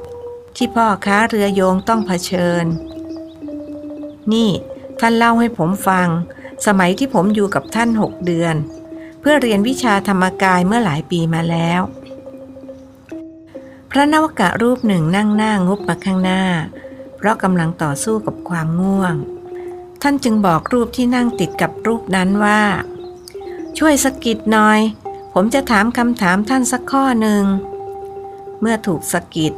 [0.56, 2.64] ที่พ่อค้าเรือโยงต้องเผชิญ
[4.32, 4.50] นี่
[5.00, 6.08] ท่านเล่าให้ผมฟัง
[6.66, 8.54] สมัยที่ผมอยู่กับท่านหกเดือน
[9.20, 11.80] เพื่อเรียนวิชาธรรมกายเมื่อหลายปีมาแล้ว
[13.90, 16.42] พระนวกะรูปหนึ่งนั่งหน้างุบมาข้างหน้า
[17.16, 19.14] เพราะกำลังต่อสู้กับความง่วง
[20.02, 22.62] ท่านจึงบอกรูปที่นั่งติดกับรูปนั้นว่า
[23.78, 24.80] ช่วยสกิดหน่อย
[25.32, 27.44] ผมจะถามคำถามท่านสักข้อหนึ่ง
[28.60, 29.52] เมื่อถูกสกิด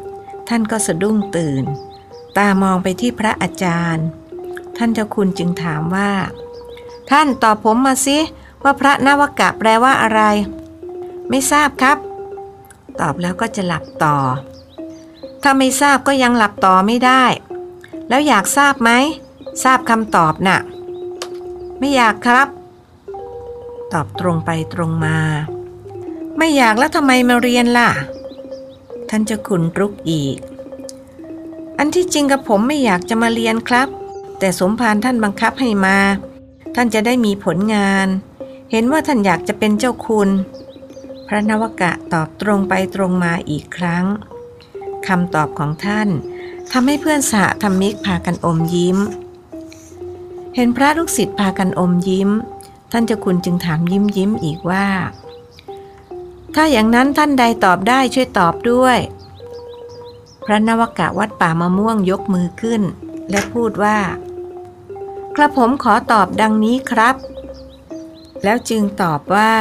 [0.49, 1.65] ท่านก็สะดุ้งตื่น
[2.39, 4.07] ตามองไปที่พระอาจารย์
[4.77, 6.13] ท่านเจ้าคุณจึงถามว่า
[7.11, 8.19] ท่านตอบผมมาสิ
[8.63, 10.23] ว่าพระนวกะแปลว่าอะไร
[11.29, 11.99] ไม่ทราบครับ
[13.01, 14.17] ตอบแล้วก็จะหลับต่อ
[15.43, 17.25] ถ้าไม่ทราบก็ยังหลับต่อไม่ได้
[18.09, 18.91] แล้วอยากทราบไหม
[19.63, 20.59] ทราบคำตอบนะ่ะ
[21.79, 22.49] ไม่อยากครับ
[23.93, 25.19] ตอบตรงไปตรงมา
[26.39, 27.91] ไม่อยากแล้วทำไมมาเรียนล่ะ
[29.11, 30.37] ท่านเจ้าคุณรุกอีก
[31.79, 33.89] อันที่จริงกับผมไม่อยากจะมาเรียนครับ
[34.39, 35.99] แต่สมภารท่านบังคับให้มา
[36.75, 38.09] ท่านจะได้มีผลงาน
[38.71, 40.29] เห็นว่าท่านอยากจะเป็นเจ้าคุณ
[41.27, 44.05] พระนวกะตอบตรงไปตรงมาอีกครั้ง
[45.07, 46.09] คำตอบของท่าน
[46.73, 48.99] ทำให้เพื่อนสหธรรมิกพากันอมยิ้ม
[50.55, 52.31] เห็นพระลูกศิษย์พากันอมยิ้ม
[52.93, 54.87] ท่านเจ้าคุณจึงถามยิ้มยิ้มอีกว่า
[56.61, 58.99] ถ้าอย่างนั้นท่านใดตอบได้ช่วยตอบด้วย
[60.45, 62.83] พระนวกะวัดป่ามะม่วงยกมือขึ้น
[63.31, 63.99] และพูดว่า
[65.37, 67.17] กระผมขอตอบดังนี้ครับ
[68.45, 69.55] แล้วจึงตอบว่า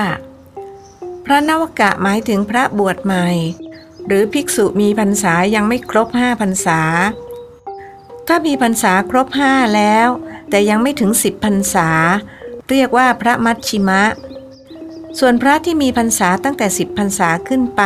[1.25, 3.27] พระนวกะหมายถึงพระบวชใหม่
[4.07, 6.81] หรือภิกษุมีพรรษายังไม่ครบห้าพรรษา
[8.27, 10.07] ถ้ามีพรรษาครบห้าแล้ว
[10.49, 11.89] แต่ยังไม่ถึงสิบพรรษา
[12.69, 14.03] เรียกว่าพระมัชชิมะ
[15.19, 17.83] ส่วนพระที่มีพรรษาตั้งแต่สิบพรรษาขึ้นไป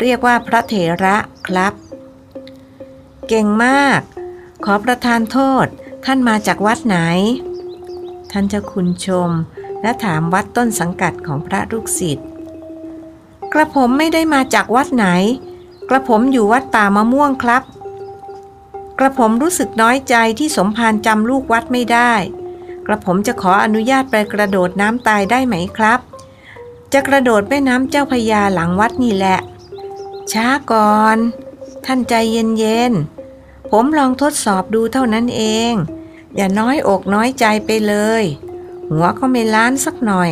[0.00, 0.74] เรียกว่าพระเถ
[1.04, 1.74] ระครับ
[3.28, 4.00] เก่งมาก
[4.64, 5.66] ขอประทานโทษ
[6.04, 6.98] ท่านมาจากวัดไหน
[8.30, 9.30] ท่านเจ้าคุณชม
[9.82, 12.28] และถามวัดต้นสังกัดของพระลูกศิษย์
[13.52, 15.06] กระผมไม่ได้มาจากวัดไหน
[15.88, 17.62] กระผมอยู่วัดป่ามะม่วงครับ
[18.98, 22.12] กระผมรู้สึกน้อยใจที่สมภารจำลูกวัดไม่ได้
[22.86, 26.00] กระผมจะขออนุญาตไปกระโดดน้ำตายได้ไหมครับ
[26.92, 29.38] จะกระโดดแม่น้ำเจ้าพยาหลังวัดนี่แหละ
[30.32, 31.16] ช้าก่อน
[31.84, 35.72] ท่านใจเย็นๆ ผมลองทดสอบดูเท่านั้นเอง
[36.36, 38.24] อย่าน้อยอกน้อยใจไปเลย
[38.90, 40.30] หัวก็ไม่ล้านสักหน่อย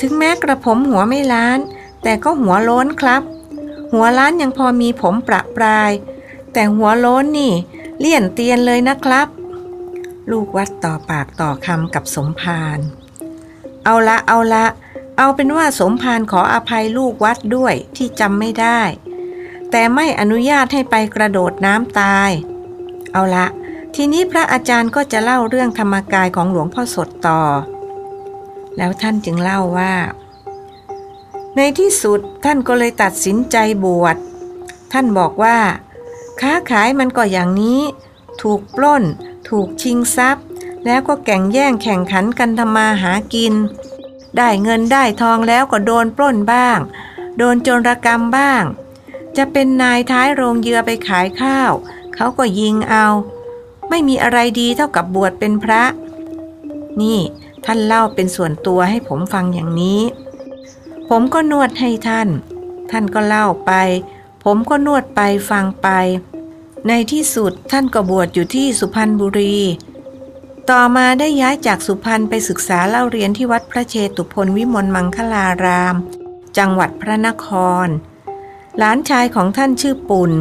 [0.00, 1.58] ถึงแม้กระผมหัวไม่ล้าน
[2.02, 3.22] แต่ก็หัวโล้นครับ
[3.92, 5.92] หัวล้านยังพอมีผมประปราย
[6.52, 7.52] แต่หัวโล้นนี่
[8.00, 9.28] เลี่ยนเตียนเลยนะครับ
[10.30, 12.78] ลูกวัดต่อปากต่อคำกับสมภาร
[13.84, 14.64] เอาละเอาละ
[15.18, 18.80] เอาเป็นว่าสมภารขออภัยลูกวัดด้วยที่จำไม่ได้
[19.70, 22.30] แต่ไม่อนุญาตให้ไปกระโดดน้ำตาย
[23.12, 23.46] เอาละ
[23.94, 27.42] ทีนี้พระอาจารย์ก็จะเล่าเรื่องธรรมกายของหลวงพ่อสดต่อ
[28.76, 29.94] แล้วท่านจึงเล่าว่า
[31.56, 34.16] ในที่สุดท่านก็เลยตัดสินใจบวช
[34.92, 35.58] ท่านบอกว่า
[36.40, 37.80] ค้าขายมันก็อย่างนี้
[38.42, 39.04] ถูกปล้น
[39.48, 40.44] ถูกชิงทรัพย์
[40.86, 43.54] แล้วก็แก่งแย่งแข่งขันกันทำมาหากิน
[44.38, 46.78] ได้เงินได้ทองแล้วก็โดนปล้นบ้าง
[47.38, 48.62] โดนโจรกรรมบ้าง
[49.36, 51.72] จะเป็นนายท้ายโรงเยือไปขายข้าว
[52.14, 53.06] เขาก็ยิงเอา
[53.88, 55.82] ไม่มีอะไรดีเท่ากับบวชเป็นพระ
[57.00, 57.18] นี่
[57.64, 60.00] ท่านเล่าเป็นส่วนตัวให้ผมฟังอย่างนี้
[61.08, 62.28] ผมก็นวดให้ท่าน
[62.90, 63.72] ท่านก็เล่าไป
[64.44, 65.20] ผมก็นวดไป
[65.50, 65.88] ฟังไป
[66.88, 69.56] ในที่สุดท่านก็บวชอยู่ที่สุพรรณบุรี
[70.72, 75.96] ต่อมาได้ย้ายจากสุพรรณไปศึกษาเล่าเรียนที่วัดพระเชตุพนวิมลมังคลาราม
[76.58, 77.46] จังหวัดพระนค
[77.86, 77.88] ร
[78.78, 80.32] หลานชายของท่านชื่อปุ่น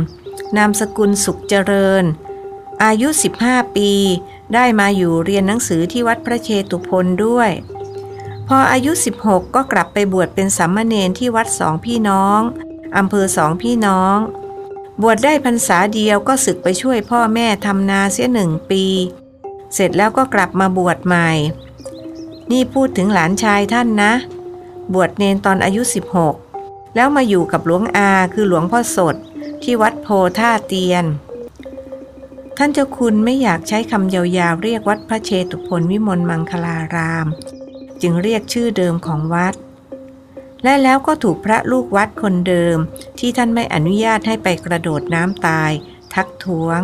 [0.57, 2.03] นามสกุลสุขเจริญ
[2.83, 3.07] อายุ
[3.41, 3.91] 15 ปี
[4.53, 7.49] ได้มาอยู่เรียนหนังสือที่วัดพระเชตุพนด้วย
[8.47, 12.41] พออายุ 16 ก็กลับไปบวชเป็นสามเณรที่วัดสองพี่น้อง
[12.97, 14.17] อำเภอสองพี่น้อง
[15.01, 18.85] บวชได้พรรษาเดียวก็ศึกไปช่วยพ่อแม่ทำนาเสียหนึ่งปี
[19.73, 21.29] เสร็จแล้วก็กลับมาบวชใหม่
[22.51, 24.13] นี่พูดถึงหลานชายท่านนะ
[24.93, 25.81] บวชเนนตอนอายุ
[26.39, 29.15] 16 แล้วมาอยู่กับหลวงอาคือหลวงพ่อสด
[29.63, 30.07] ที่วัดโพ
[30.39, 31.05] ท่าเตียน
[32.57, 37.27] ท่านเจ้าคุณไม่อยากใช้คำยาวๆ เรียกวัดพระเชตุพนวิมลมังคลาราม
[38.01, 39.53] จึงเรียกชื่อเดิมของวัด
[40.63, 42.77] และแล้วก็ถูกพระลูกวัดคนเดิม
[43.19, 45.71] ที่ท่านไม่อนุญาตให้ไปกระโดดน้ำตาย
[46.13, 46.81] ทักท้วง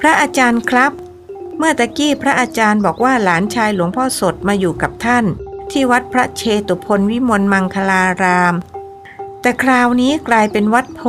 [0.00, 0.92] พระอาจารย์ครับ
[1.58, 5.24] เมื่อตะกี้พระอาจารย์บอกว่าหลานชายหลวงพ่อสดมาอยู่กับท่าน
[5.70, 8.54] ที่วัดพระเชตุพนวิมลมังคลาราม
[9.40, 11.00] แต่คราวนี้กลายเป็นวัดโพ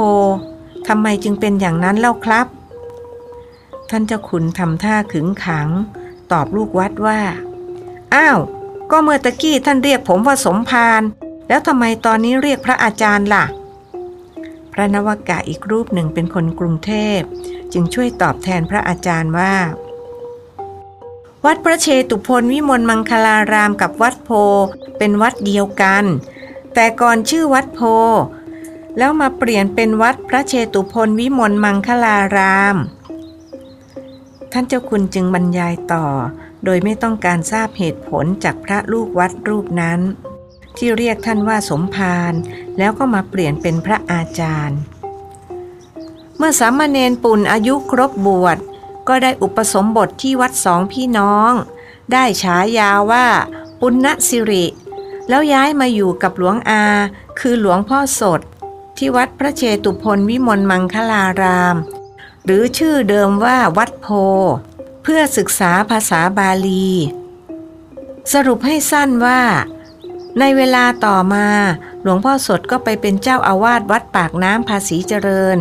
[0.88, 2.48] ทำไมจึงเป็นอย่างนั้นเล่าครับ
[3.90, 5.70] ท่านเจ้าคุณทำท่าขึงขัง
[6.32, 7.20] ตอบลูกวัดว่า
[8.16, 8.40] อ้าว
[8.92, 11.02] ก็เมื่อตะกี้ท่านเรียกผมว่าสมภาร
[11.48, 13.46] แล้วทำไมตอนนี้เรียกพระอาจารย์ล่ะ
[14.74, 17.20] พระนวกะอีกรูปหนึ่งเป็นคนกรุงเทพ
[17.74, 19.54] จึงช่วยตอบแทนพระอาจารย์ว่า
[21.46, 24.30] วัดพระเชตุพนวิมลมังคลารามกับวัดโพ
[24.98, 26.06] เป็นวัดเดียวกัน
[26.74, 27.82] แต่ก่อนชื่อวัดโพ
[28.98, 32.76] แล้วมาเปลี่ยนเป็นวัดพระเชตุพนวิมลมังคลาราม
[34.52, 36.06] ท่านเจ้าคุณจึงบรรยายต่อ
[36.66, 40.00] โดยไม่ต้องการทราบเหตุผลจากพระลูกวัดรูปนั้น
[40.78, 42.34] ที่เรียกท่านว่าสมภาร
[42.78, 44.80] แล้วก็มาเปลี่ยนเป็นพระอาจารย์
[46.38, 48.58] เมื่อสามเณรปุ่นอายุครบบวช
[49.10, 51.52] ก็ได้อุปสมบทที่วัดสองพี่น้อง
[52.12, 53.28] ได้ฉายาว่า
[53.80, 54.66] ปุณณสิริ
[55.30, 56.84] แล้วย้ายมาอยู่กับหลวงอา
[57.40, 58.42] คือหลวงพ่อสด
[58.98, 61.76] ที่วัดพระเชตุพนวิมลมังคลาราม
[62.46, 64.08] หรือชื่อเดิมว่าวัดโพ
[65.04, 66.90] เพื่อศึกษาภาษาบาลี
[68.34, 69.42] สรุปให้สั้นว่า
[70.40, 71.48] ในเวลาต่อมา
[72.02, 75.58] หลวงพ่อสดก็ไปเป็นเจ้าอาวาสวัดปากน้ำภาษีเจริญ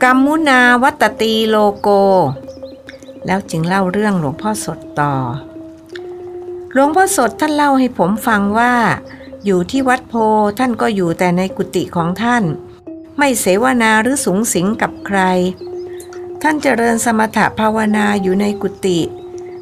[0.03, 1.89] กัมมุนาวัตตีโลโก
[3.27, 5.15] แล้วจึงเล่าเรื่องหลวงพ่อสดต่อ
[6.73, 8.75] หลวงพ่อสดท่านเล่าให้ผมฟังว่า
[9.45, 10.15] อยู่ที่วัดโพ
[10.59, 12.45] ท่านก็อยู่แต่ในกุฏิของท่าน
[13.19, 15.21] ไม่เสวนาหรือสูงสิงกับใคร
[16.43, 19.01] ท่านเจริญสมถภาวนาอยู่ในกุฏิ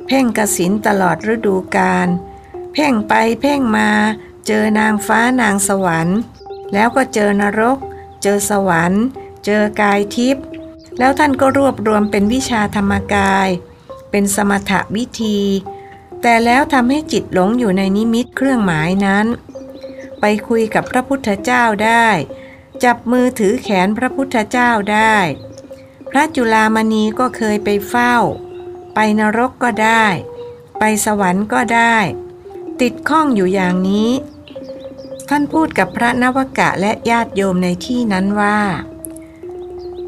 [0.07, 2.09] เพ่งกสินตลอดฤดูกาล
[2.73, 3.91] เพ่งไปเพ่งมา
[4.47, 6.19] เจอนางฟ้านางสวรรค์
[6.73, 7.79] แล้วก็เจอนรก
[8.23, 9.05] เจอสวรรค์
[9.45, 10.45] เจอกายทิพย์
[10.99, 13.49] แล้วท่านก็รวบรวมเป็นวิชาธรรมกาย
[14.11, 15.39] เป็นสมถวิธี
[16.23, 19.27] แต่แล้วทำให้จิตหลงอยู่ในนิมิตเครื่องหมายนั้น
[20.21, 22.09] ไปคุยกับพระพุทธเจ้าได้
[22.85, 25.17] จับมือถือแขนพระพุทธเจ้าได้
[26.11, 28.15] พระจุลามณีก็เคยไปเฝ้า
[28.95, 30.07] ไปนรกก็ได้
[30.79, 31.97] ไปสวรรค์ก็ได้
[32.81, 34.11] ติดข้องอยู่อย่างนี้
[35.29, 38.59] ท่านพูดกับพระนวกะและญาติโยมในที่นั้นว่า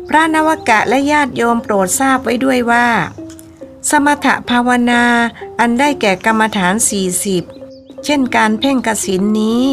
[0.08, 2.86] พระนวกะและญาติโยมโปรดทราบไว้ด้วยว่า
[3.88, 5.04] สมถภาวนา
[5.60, 6.74] อันได้แก่กรรมฐาน
[7.38, 9.64] 40 เช่นการเพ่งกสินนี้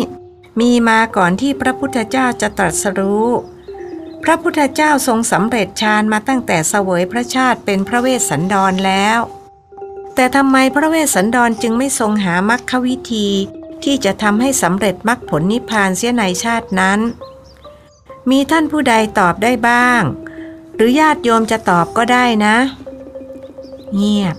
[0.59, 3.29] มีมาก่อนที่พระพุทธเจ้าจะตรัสรู้
[4.23, 9.19] พระพุทธเจ้าทรงสำเร็จฌานมาตั้งแต่เสวยพระชาติเป็นพระเวสสันดรแล้ว
[10.15, 13.27] แต่ทำไมพระเวสสันดรจึงไม่ทรงหามรรควิธี
[13.83, 16.99] ที่จะทำให้สำเร็จมรรคผลนิพพานเสียในชาตินั้น
[18.29, 20.01] มีท่านผู้ใดตอบได้บ้าง
[20.75, 22.55] หรือญาติโยมจะตอบก็ได้นะ
[23.95, 24.35] เงียบ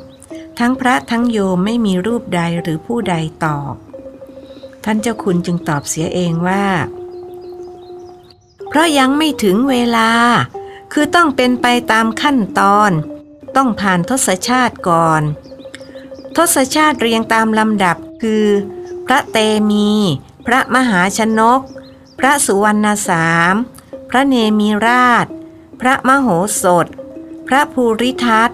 [0.58, 3.14] ทั้งพระทั้งโยมไม่มีรูปใดหรือผู้ใด
[3.44, 3.74] ตอบ
[4.84, 6.66] ท่านเจ้าคุณจึงตอบเสียเองว่า
[8.68, 10.10] เพราะยังไม่ถึงเวลา
[10.92, 12.90] คือต้องเป็นไปตามขั้นตอน
[13.56, 15.22] ต้องผ่านทศชาติก่อน
[16.36, 18.46] ทศชาติเรียงตามลำดับคือ
[19.06, 19.38] พระเต
[19.70, 19.90] มี
[20.46, 21.60] พระมหาชนก
[22.18, 23.54] พระสุวรรณสาม
[24.10, 25.26] พระเนมีราช
[25.80, 26.28] พระมโห
[26.62, 26.86] สถ
[27.48, 28.50] พระภูริทัต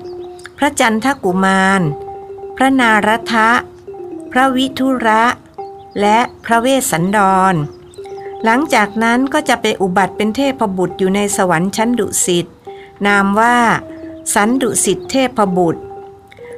[0.59, 1.82] พระจันทกุมาร
[2.56, 3.51] พระนารทะ
[4.32, 5.24] พระวิทุระ
[6.01, 7.18] และพระเวสสันด
[7.52, 7.55] ร
[8.44, 12.47] หลังจากนั้นก็จะไปอุบัติเป็นเทพบุตรอยู่ในสวรรค์ชั้นดุสิต
[13.06, 13.59] นามว่า
[14.35, 15.82] สันดุสิตเทพบุตร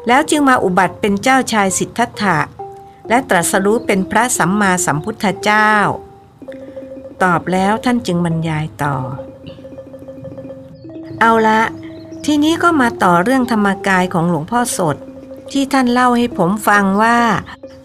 [0.06, 2.38] แล้วจึงมาอุบัติเป็นเจ้าชายสิทธัตถะ
[3.08, 5.72] และตรัสรู้เป็นพระสัมมาสัมพุทธเจ้า
[7.22, 8.96] ตอบแล้วท่านจึงบรรยายต่อ
[11.20, 11.60] เอาละ
[12.28, 14.96] ทีนี้ก็มาต่อเรื่องธรรมกายของหลวงพ่อสด
[15.52, 17.18] ที่ท่านเล่าให้ผมฟังว่า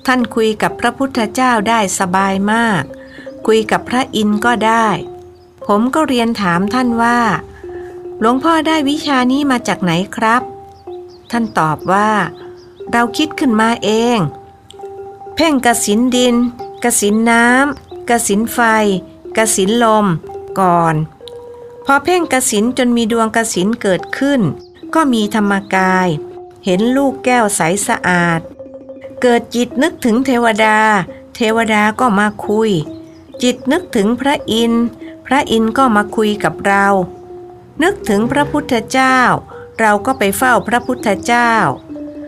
[0.07, 2.83] ท่านคุยกับพระพุทธเจ้าได้สบายมาก
[3.47, 4.87] คุยกับพระอินทร์ก็ได้
[5.67, 7.19] ผมก็เรียนถามท่านว่า
[8.19, 10.41] หลวงพ่อได้วิชานี้มาจากไหนครับ
[11.31, 12.09] ท่านตอบว่า
[12.91, 14.17] เราคิดขึ้นมาเอง
[15.35, 16.35] เพ่งกสินดิน
[16.83, 18.59] กสินน้ำกสินไฟ
[19.37, 20.05] กสินลม
[20.59, 20.95] ก่อน
[21.85, 24.41] พอเพ่งกสินจนมีดวงกสินเกิดขึ้น
[24.93, 26.07] ก็มีธรรมกาย
[26.65, 28.41] เห็นลูกแก้วใสสะอาด
[29.21, 30.77] เกิดจิตนึกถึงเทวดา
[31.35, 32.71] เทวดาก็มาคุย
[33.43, 34.85] จิตนึกถึงพระอินทร์
[35.25, 36.87] พระอินทร์ก็มาคุยกับเรา
[37.83, 39.17] นึกถึงพระพุทธเจ้า
[39.79, 41.51] เราก็ไปเฝ้าพระพุทธเจ้า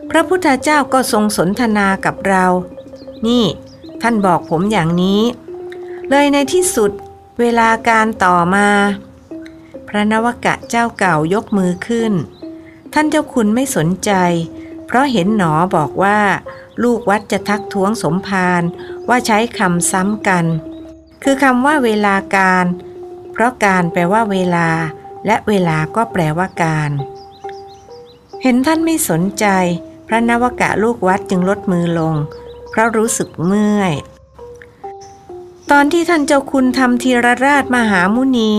[0.10, 2.46] พระพุทธเจ้าก็ทรงสนทนากับเรา
[3.28, 3.46] นี่
[4.02, 5.22] ท่านบอกผมอย่างนี้
[6.10, 6.92] เลยในที่สุด
[7.40, 8.68] เวลาการต่อมา
[9.96, 12.14] ระนวกะเจ้าเก่ายกมือขึ้น
[12.94, 14.12] ท่านเจ้าคุณไม่สนใจ
[14.86, 16.20] เพราะเห็นหนอบอกว่า
[16.84, 18.64] ลูกวัดจะทักท้วงสมภาร
[19.10, 20.46] ว่าใช้คำซ้ำกัน
[21.24, 22.66] คือคำว่าเวลาการ
[23.32, 24.68] เพราะการแปลว่าเวลา
[25.26, 26.92] และเวลาก็แปลว่าการ
[28.42, 29.46] เห็นท่านไม่สนใจ
[30.08, 32.16] พระนวกะลูกวัดจึงลดมือลง
[32.70, 33.94] เพราะรู้สึกเมื่อย
[35.72, 38.54] ตอนที่ท่านเจ้าคุณทำธีรราชมหามุนี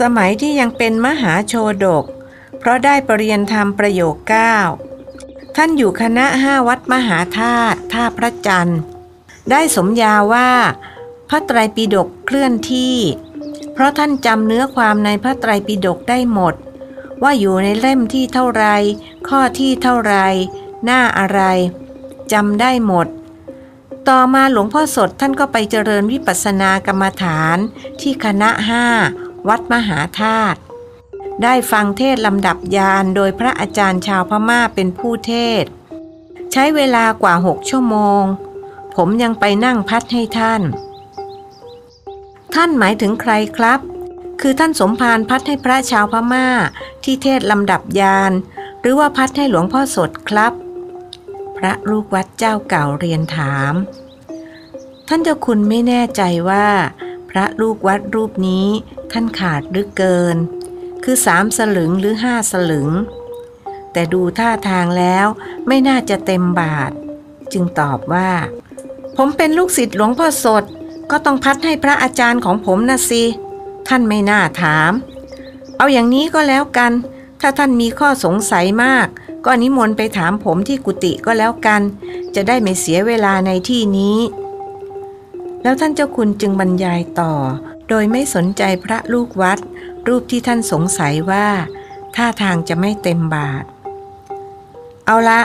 [0.00, 1.54] สมัยที่ยังเป็นมหาโช
[1.84, 2.04] ดก
[2.58, 4.56] เพราะได้ปรริยนธรรมประโยคเก้า
[5.56, 8.80] ท่านอยู่คณะห้าวัดมหาธาตุท่าพระจันทร์
[9.50, 10.50] ได้สมญาว่า
[11.28, 12.96] พระไตรปิฎกเคลื่อนที่
[13.72, 16.54] เพราะท่านจำเนื้อความในพระไตรปิฎกได้หมด
[17.22, 18.64] ว่าอยู่ในเล่มที่เท่าไร
[19.28, 20.14] ข้อที่เท่าไร
[20.84, 21.40] หน้าอะไร
[22.32, 23.06] จำได้หมด
[24.08, 27.56] ต่อมาหลวงพ่อสดท่านก็ไปเจริญวิปัสสนากรรมฐาน
[28.00, 28.86] ที่คณะห้า
[29.48, 30.58] วัดมหาธาตุ
[31.42, 35.64] ได้ฟังเทศลำดับยานโดยพระอาจารย์ชาวพม่าเป็นผู้เทศ
[36.52, 38.22] ใช้เวลากว่าหกชั่วโมง
[38.96, 40.62] ผมยังไปนั่งพัดให้ท่าน
[42.54, 43.80] ท่านหมายถึงใครครับ
[44.40, 46.46] คือท่านสมภารพัดให้พระชาวพม่า
[47.04, 48.32] ที่เทศลำดับยาน
[48.80, 50.52] หรือว่าพัดให้หลวงพ่อสดครับ
[51.56, 53.74] พระลูกวัดเจ้าเก่าเรียนถาม
[55.08, 56.66] ท่านเจ้าคุณไม่แน่ใจว่า
[57.36, 58.66] ระลูกวัดรูปนี้
[59.12, 60.36] ท่านขาดหรือเกิน
[61.04, 62.88] คือสามสลึงหรือห้าสลึง
[63.92, 65.26] แต่ดูท่าทางแล้ว
[65.66, 66.92] ไม่น่าจะเต็มบาท
[67.52, 68.30] จึงตอบว่า
[69.16, 70.64] ผมเป็นลูกศิษย์หลวงพ่อสด
[71.10, 73.22] ก็ต้องพัดให้พระอาจารย์ของผมนะสิ
[73.88, 74.92] ท่านไม่น่าถาม
[75.76, 76.92] เอาอย่างนี้ก็แล้วกัน
[77.40, 79.06] ถ้าท่านมีข้อสงสัยมาก
[79.44, 81.82] ก็นิมนต์ไปถามผมที่กุฏิก็แล้วกัน
[82.34, 84.18] จะได้ไม่เสียเวลาในที่นี้
[85.64, 87.32] แล้วท่านเจ้าคุณจึงบรรยายต่อ
[87.88, 89.58] โดยไม่สนใจพระลูกวัด
[90.08, 91.46] รูปที่ท่านสงสัยว่า
[92.16, 93.64] ท่าทางจะไม่เต็มบาท
[95.06, 95.42] เอาละ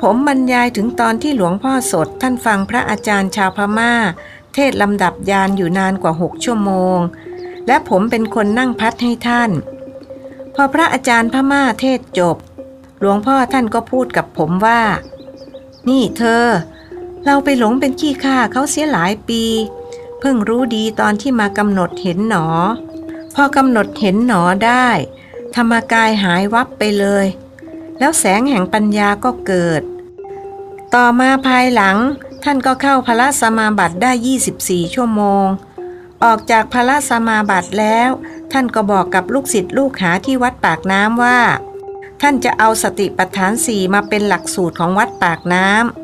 [0.00, 3.92] ผมบรรยายถึงตอนที่หลวงพ่อสดท่านฟังพระอาจารย์ชาวพม่า
[4.54, 6.98] เทศลำดับยานอยู่นานกว่าหกชั่วโมง
[7.66, 9.50] และผมเป็นคนนั่งพัดให้ท่าน
[10.54, 12.36] พอพระอาจารย์พม่าเทศจบ
[13.00, 14.82] หลวงพ่อท่านก็พูดกับผมว่า
[15.88, 16.44] นี่เธอ
[17.24, 19.42] เราไปหลงเป็นขี้ข้าเขาเสียหลายปี
[20.20, 22.46] เพิ่งรู้ดีตอนที่มากำหนดเห็นหนอ
[23.34, 24.88] พอกำหนดเห็นหนอได้
[25.54, 27.26] ธรรมกายหายวับไปเลย
[27.98, 29.82] แล้วแสงแห่งปัญญาก็เกิด
[30.94, 31.96] ต่อมาภายหลัง
[32.44, 34.12] ท่านก็เข้าพระสมาบัติได้
[34.54, 35.46] 24 ชั่วโมง
[36.24, 38.10] ออกจากพระสมาบัติแล้ว
[38.52, 41.38] ท่านก็บอกกับลูกศิษย์ลูกหาที่วัดปากน้ำว่า
[42.22, 46.03] ท่านจะเอาสติปัฏฐานสี่มาเป็นหลักสูตรของวัดปากน้ำ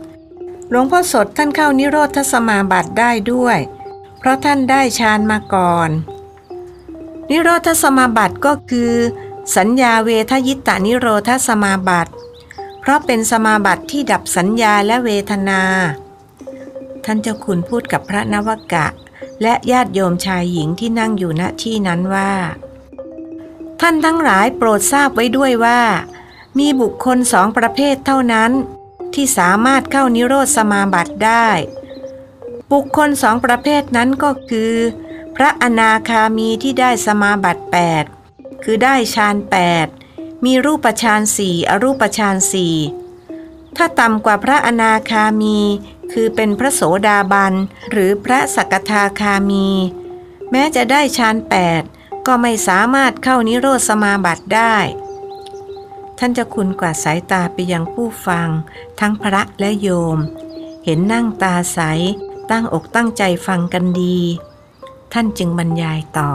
[0.72, 3.58] หลวงพ่อสดท่านเข้านิโรธสมาบัติได้ด้วย
[4.18, 5.90] เพราะท่านได้ฌานมาก่อน
[7.30, 8.92] นิโรธสมาบัติก็คือ
[9.56, 12.12] สัญญาเวทยิตานิโรธสมาบัติ
[12.80, 15.62] เพราะเป็นสมาบัติที่ดับสัญญาและเวทนา
[17.04, 18.86] ท่านเจ้าคุณพูดกับพระนวกะ
[19.42, 22.32] และญาติโยมชายหญิงที่นั่งอยู่ณที่นั้นว่า
[23.80, 25.80] ท่านทั้งหลายโปรดทราบไว้ด้วยว่า
[26.58, 28.52] มีบุคคลสองประเภทเท่านั้น
[29.14, 31.48] ที่สามารถเข้านิโรธสมาบัติได้
[32.72, 34.74] บุคคลสองประเภทนั้นก็คือ
[35.36, 37.64] พระอนาคามีที่ได้สมาบัติ
[38.14, 39.36] 8 คือได้ฌาน
[39.90, 42.76] 8 มีรูปฌานสี่อรูปฌานสี่
[43.76, 45.58] ถ้าต่ำกว่าพระอนาคามี
[46.12, 47.54] คือเป็นพระโสดาบัน
[47.90, 49.68] หรือพระสกทาคามี
[50.50, 51.82] แม้จะได้ฌานแปด
[52.26, 54.76] ก็ไม่สามารถเข้านิโรธสมาบัติได้
[56.22, 58.48] ท่านเจะคุณกวาดสายตาไปยังผู้ฟัง
[59.00, 60.18] ทั้งพระและโยม
[60.84, 61.78] เห็นนั่งตาใส
[62.50, 64.18] ตั้งอกตั้งใจฟังกันดี
[65.12, 66.32] ท่านจึงบรรยายต่อ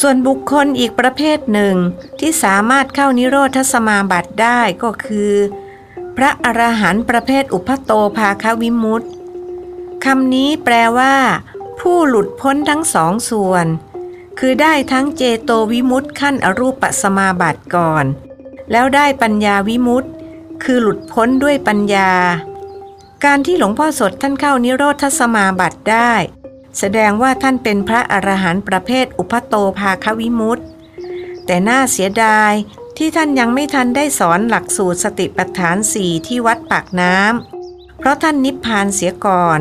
[0.00, 1.76] ส่วนบุคคลอีกประเภทหนึ่ง
[2.20, 5.32] ที่สามารถเข้านิโรธสมาบัติได้ก็คือ
[6.16, 9.06] พระอรหันต์ประเภทอุปโตภาควิมุตติ
[10.04, 11.14] คำนี้แปลว่า
[11.80, 13.66] ผู้หลุดพ้นทั้งสองส่วน
[14.38, 18.04] คือได้ทั้งเจโตวิมุตติขั้นอรูปสมาบัติก่อน
[18.70, 20.08] แล้วได้ปัญญาวิมุตติ
[20.62, 22.12] คือหลุดพ้นด้วยปัญญา
[23.24, 26.12] การที่หลวงพ่อสดท่านเข้านิโรธสมาบัติได้
[26.78, 30.62] แสดงว่าท่านเป็นพระอรหันต์ประเภทอุปโตภาควิมุตติ
[31.46, 32.52] แต่น่าเสียดาย
[32.96, 39.60] ที่ท่านยังไม่ทันได้สอนหลักสูตรสติปัฏฐานสี่ที่วัดปากน้ำเพราะท่านนิพพานเสียก่อน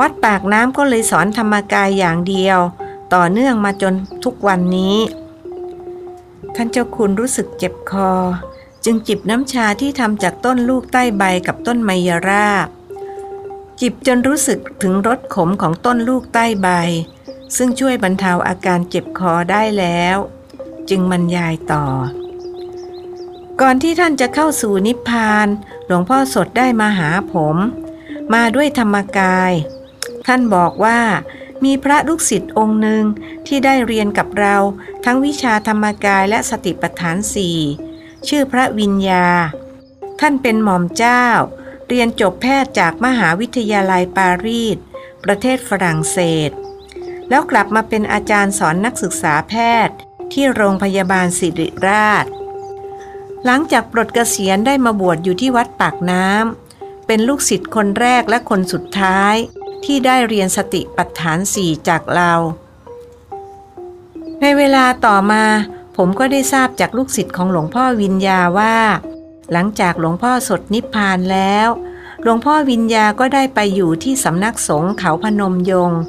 [0.00, 2.58] วัดปากน้ำก็เลยสอนธรรมกายอย่างเดียว
[3.14, 4.96] ต่อเนื่องมาจนทุกวันนี้
[6.54, 8.10] ท่านเจ้าคุณรู้สึกเจ็บคอ
[8.84, 12.68] จึงจิบน้ำชาที่ทำจากต้นลูกใต้ใบกับต้นไมยราบ
[13.80, 16.68] จิบจนรู้สึกถึงรสขมของต้นลูกใต้ใบ
[17.56, 20.16] ซึ่งช่วยบรรเทาอาการเจ็บคอได้แล้ว
[20.90, 21.86] จึงบรรยายต่อ
[23.60, 25.46] ก่อนที่ท่านจะเข้าสู่นิพพาน
[25.86, 27.56] หลวงพ่อสดได้มาหาผม
[28.34, 29.52] มาด้วยธรรมกาย
[30.26, 30.98] ท่านบอกว่า
[31.66, 33.04] มีพระลูกศิษย์องค์หนึ่ง
[33.46, 34.56] ที่ได้เรียนกับเรา
[35.04, 37.58] ทั้งวิชาธรรมกายและสติปัฏฐานสี่
[38.28, 39.26] ชื่อพระวิญญา
[40.20, 41.24] ท่านเป็นหม่อมเจ้า
[41.88, 44.76] เรียนจบแพทย์จากมหาวิทยาลัยปารีส
[45.24, 46.18] ประเทศฝรั่งเศ
[46.48, 46.50] ส
[47.28, 49.54] แล้วกลับมาเป็นอาจารย์สอนนักศึกษาแพ
[49.86, 49.96] ทย์
[50.32, 52.26] ที่โรงพยาบาลศิริราช
[53.44, 59.36] หลังจากปลดเกษียณได้มาบวชอยู่ที่วัดปากน้ำเป็นลูกศิษย์คนแรกและคนสุดท้าย
[59.86, 62.32] ที่ได้เรียนสติปัฏฐานสี่จากเรา
[64.40, 65.44] ในเวลาต่อมา
[65.96, 68.76] ผมก็ได้ทราบจากลูกศิษย์ของหลวงพ่อวิญญาว่า
[69.52, 71.68] หลังจากหลวงพ่อสดนิพพานแล้ว
[72.22, 76.00] หลวงพ่อวิญญาก็ได้ไปอยู่ที่สำนักสงฆ์เขาพนมยงค์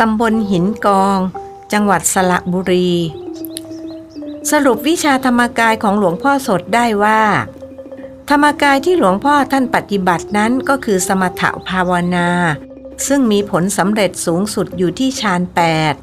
[0.00, 1.18] ตำบลหินกอง
[1.72, 2.90] จังหวัดสระบุรี
[4.50, 7.22] สรุปวิชาธรรมกายของหลวงพ่อสดได้ว่า
[8.30, 12.28] ธรรมกายที่หลวงพ่อท่านปฏิบัตินั้นก็คือสมถภาวนา
[13.06, 15.62] ซึ่งมีผลสำเร็จสูงสุดอยู่ที่ฌานแป
[15.92, 15.94] ด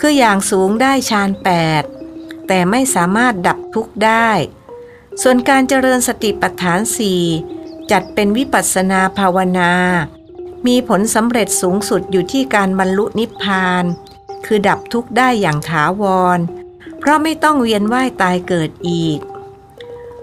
[0.00, 1.50] คืออย่างสูงได้ฌานแป
[1.80, 1.82] ด
[2.46, 4.30] แต่ไม่สามารถดับทุกข์ได้
[5.22, 7.22] ส่วนการเจริญสติปัฏฐานสี่
[7.90, 9.72] จัดเป็นวิปัสสนาภาวนา
[10.66, 13.84] มีผลสำเร็จสูงสุดอยู่ที่การบรรลุนิพพาน
[14.46, 16.04] คือดับทุกข์ได้อย่างถาว
[16.36, 16.38] ร
[16.98, 19.18] เพราะไม่ต้องเวียนว่ายตายเกิดอีก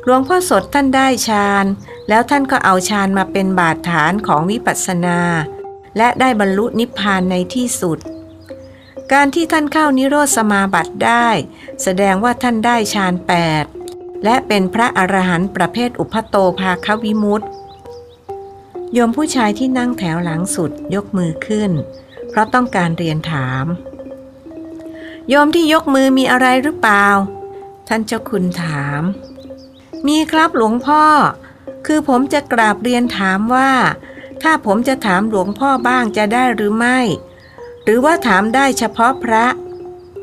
[0.04, 1.66] หลวงพ่อสดท่านได้ฌาน
[2.10, 5.20] แล้วท่านก็เอาฌานมาเป็นบาดฐานของวิปัสสนา
[5.98, 8.00] และได้บรรลุนิพพานในที่สุด
[9.14, 11.28] การที่ท่านเข้านิโรธสมาบัติได้
[11.84, 13.66] แสดงว่าท่านได้ฌานแปด
[14.24, 17.48] และเป็นพระอรหันต์ประเภทอุพโตภาควิมุตติ
[18.94, 21.72] โยมผู้ชายที่นั่งแถวหลังสุดยกมือขึ้น
[22.30, 23.66] เพราะต้องการเรียนถาม
[25.30, 27.08] โยมที่ยกมือมีอะไรหรือเปล่า
[27.88, 29.02] ท่านเจ้าคุณถาม
[30.08, 31.04] มีครับหลวงพ่อ
[31.86, 33.72] คือผมจะกราบเรียนถามว่า
[34.42, 37.00] ถ้าผมจะถามหลวงพ่อบ้างจะได้หรือไม่
[37.84, 39.46] หรือว่าถามได้เฉพาะพระ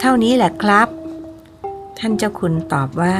[0.00, 0.88] เท่านี้แหละครับ
[1.98, 3.18] ท่านเจ้าคุณตอบว่า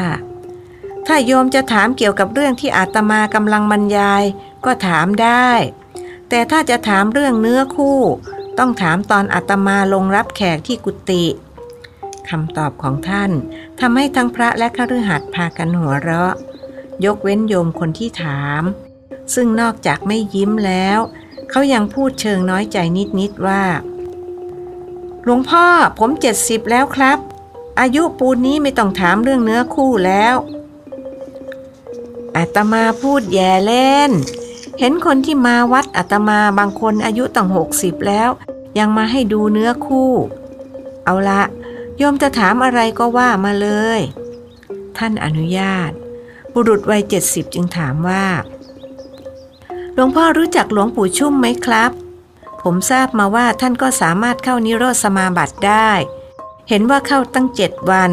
[1.07, 4.23] ถ้าโยมจะถามเกี่ยวกับเรื่องที่อาตมากำลังบรรยาย
[4.65, 5.49] ก็ถามได้
[6.29, 7.99] แต่ถ้าจะถามเรื่องเนื้อคู่
[8.59, 11.25] ต้องถามตอนอาตมาลงรับแขกที่กุฏิ
[12.29, 13.31] คำตอบของท่าน
[13.81, 16.35] ทำให้ทั้งพระและคฤหัสถ์พากันหัวเราะ
[17.05, 18.63] ยกเว้นโยมคนที่ถาม
[19.35, 20.99] ซึ่งนอกจากไม่ยิ้มแล้ว
[21.51, 22.79] เขายังพูดเชิงน้อยใจ
[23.19, 23.65] นิด ๆ ว่า
[25.25, 25.67] หลวงพ่อ
[25.99, 27.19] ผมเจ็ดสิบแล้วครับ
[27.81, 30.35] อายุปูนนี้ไม่ต้องถามเรื่องเนื้อคู่แล้ว
[32.37, 34.11] อาตมาพูดแย่เล่น
[34.79, 38.31] เห็นคนที่มาวัดอาตมาบางคนอายุตั้งหกสิบแล้ว
[38.79, 40.13] ยังมาให้ดูเนื้อคู่
[41.05, 41.43] เอาละ
[41.97, 43.69] โยมจะถามอะไรก็ว่ามาเล
[43.99, 44.01] ย
[44.97, 45.91] ท่านอนุญาต
[46.53, 48.25] บุรุษวัยเจ็ดสิบจึงถามว่า
[49.95, 51.91] หลวงพ่อรู้จักหลวงปู่ชุ่มไหมครับ
[52.63, 55.91] ผมทราบมาว่าท่านก็สามารถเข้านิโรธสมาบัติได้
[56.69, 58.13] เห็นว่าเข้าตั้งเจ็ดวัน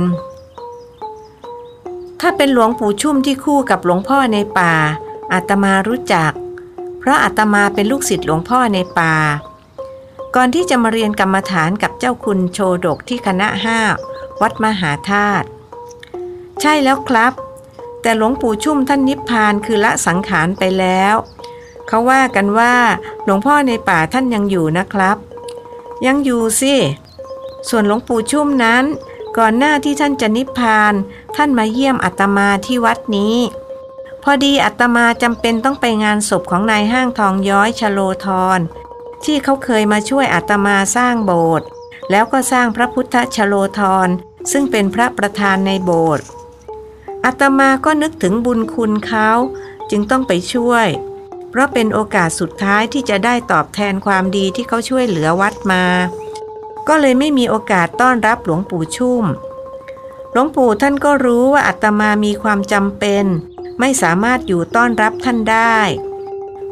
[2.20, 4.74] ถ้าเป็นหลวงปู่ชุ่มที่คู่กับหลวงพ่อในป่า
[5.34, 6.32] อาตมารู้จัก
[7.00, 9.16] เพราะอาตมาเป็นลูกศิษย์หลวงพ่อในป่า
[10.36, 13.80] ก่อนที่จะมาเรียนกรรมฐานกับเจ้าคุณโชดกที่คณะห้า
[14.42, 15.48] วัดมหาธาตุ
[16.62, 17.34] ใช่แล้วครับ
[18.02, 21.16] แต่หลวงปู่ชุ่มท่านนิพพานคือละสังขารไปแล้ว
[21.90, 22.76] เขาว่ากันว่า
[23.24, 25.18] หลวงพ่อในป่าท่านยังอยู่นะครับ
[26.06, 26.76] ยังอยู่สิ
[27.70, 28.84] ส่วนหลวงปู่ชุ่มนั้น
[29.38, 30.94] ก่อนหน้าที่ท่านจะนิพพาน
[31.36, 33.36] ท่านมาเยี่ยมอาตมาที่วัดนี้
[34.24, 38.60] พอดีอาตมาจำเป็นต้องไปงานศพของนายห้างทองย้อยชโลธร
[39.24, 41.68] ที่เขาเคยมาช่วยอาตมาสร้างโบสถ์
[42.12, 44.10] แล้วก็สร้างพระพุทธชโลธร
[44.52, 46.26] ซึ่งเป็นพระประธานในโบสถ์
[47.26, 49.30] อาตมาก็นึกถึงบุญคุณเขา
[49.90, 50.88] จึงต้องไปช่วย
[51.50, 55.84] เพราะเป็นโอกาสสุดท้ายที่จะได้ตอบแทนความดีที่เขาช่วยเหลือวัดมา
[56.88, 59.26] ก็เลยไม่มีโอกาสต้อนรับหลวงปู่ชุ่ม
[60.32, 63.26] หลวงปู่ท่านก็รู้ว่าอาตมามีความจำเป็น
[63.80, 65.80] ไม่สามารถอยู่ต้อนรับท่านได้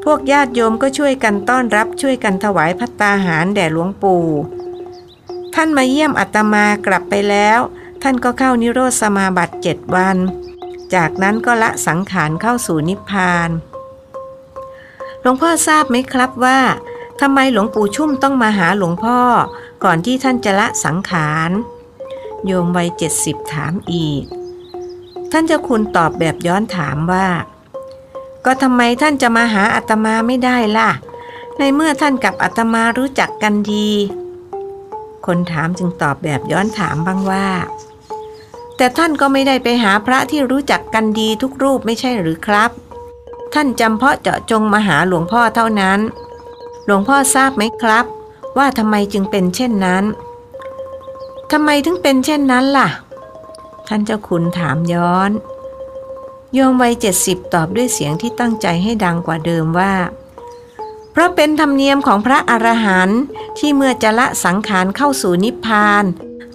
[0.03, 4.25] พวกญาติโยมก็ช่วยกันต้อนรับช่วยกันถวายพัตตาหารแด่หลวงปู่
[5.55, 7.59] ท่านมาเยี่ยมอาตมากลับไปแล้ว
[8.03, 10.17] ท่านก็เข้านิโรธสมาบัติเจ็ดวัน
[10.95, 13.49] จากนั้นก็ละสังขารเข้าสู่นิพพาน
[15.29, 16.59] ลวงพ่อทราบไหมครับว่า
[17.21, 19.19] ทำไมหลวงปู่ชุ่มต้องมาหาหลวงพ่อ
[19.83, 21.51] ก่อนที่ท่านจะละสังขาร
[22.45, 24.23] โยมวัยเจ็ดสิบถามอีก
[25.31, 27.27] ท่านเจ้าคุณตอบแบบย้อนถามว่า
[28.45, 30.89] ก็ทำไมท่านจะมาหาอาตมาไม่ได้ล่ะ
[31.59, 33.89] ในเมื่อท่านกับอาตมารู้จักกันดี
[35.25, 37.47] คนถามจึงตอบแบบย้อนถามบ้างว่า
[38.77, 42.71] แต่ท่านก็ไม่ได้ไปหาพระที่รู้จักกันดีทุกรูปไม่ใช่หรือครับ
[43.53, 45.99] ท่านจำเพาะเจาะจงมาหาหลวงพ่อเท่านั้น
[46.85, 48.05] หลวงพ่อทราบไหมครับ
[48.57, 50.03] ว่าทำไมจึงเป็นเช่นนั้น
[51.51, 52.89] ทำไมถึงเป็นเช่นนั้นล่ะ
[53.87, 55.31] ท่านเจ้าคุณถามย้อน
[56.53, 59.93] โยมวัยเจ็ดสิบตอบด้วยเสียงที่ตั้งใจให้ดังกว่าเดิมว่า
[61.11, 63.19] เพราะเป็นธรรมเนียมของพระอรหันต์
[63.57, 66.03] ที่เมื่อจะละสังขารเข้าสู่นิพพาน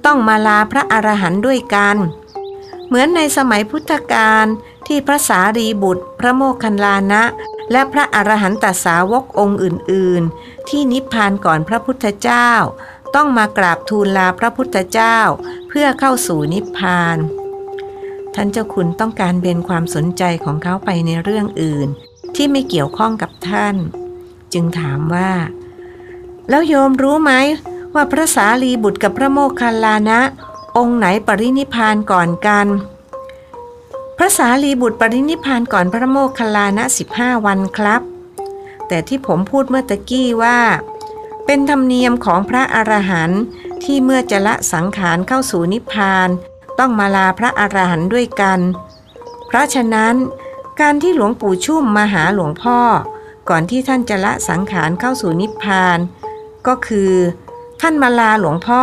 [0.05, 1.97] ต้องมาลาพระอรหันต์ด้วยกัน
[2.86, 4.47] เหมือนในสมัยพุทธกาล
[4.94, 7.23] ที่พระสารีบุตร พระโมคคัลลานะ
[7.73, 12.51] และพระอรหันตสาวกองค์อื่น ๆ ที่นิพพานก่อนพระพุทธเจ้า
[13.14, 15.19] ต้องมากราบทูลลาพระพุทธเจ้า
[15.69, 17.19] เพื่อเข้าสู่นิพพาน
[18.35, 21.89] ท่านเจ้าคุณต้องการเบนความสนใจของเขาไปในเรื่องอื่น
[22.35, 23.77] ที่ไม่เกี่ยวข้องกับท่าน
[24.52, 25.32] จึงถามว่า
[26.48, 27.32] แล้วโยมรู้ไหม
[27.94, 30.20] ว่าพระสารีบุตรกับพระโมคคัลลานะ
[30.77, 32.69] องค์ไหนปรินิพพานก่อนกัน
[34.22, 36.84] ระสารีบุตรปรินิพพานก่อนพระโมคคัลลานะ
[37.14, 38.02] 15 วันครับ
[38.88, 40.58] แต่ที่ผมพูดเมื่อตะกี้ว่า
[41.46, 43.40] เป็นธรรมเนียมของพระอรหันต์
[43.84, 46.28] ที่เมื่อจะละสังขารเข้าสู่นิพพาน
[46.78, 48.60] ต้องมาลาพระอรหันต์ด้วยกัน
[49.46, 50.14] เพราะฉะนั้น
[50.80, 52.78] การที่หลวงปู่ชุ่มมาหาหลวงพ่อ
[53.48, 55.98] ก่อนที่ท่านจะละสังขารเข้าสู่นิพพาน
[56.66, 57.12] ก็คือ
[57.80, 58.82] ท่านมาลาหลวงพ่อ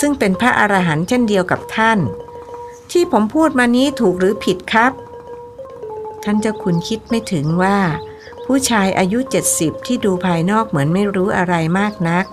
[0.00, 1.98] ซึ่งเป็นพระอรหันต์เช่นเดียวกับท่าน
[2.98, 4.92] ที่ผมพูดมานี้ถูกหรือผิดครับ
[6.24, 7.78] ท่านเจ้าคุณคิดไม่ถึงว่า
[8.46, 9.18] ผู้ชายอายุ
[9.52, 12.26] 70 ที่ดูภายนอกเหมือนไม่รู้อะไรมากนัก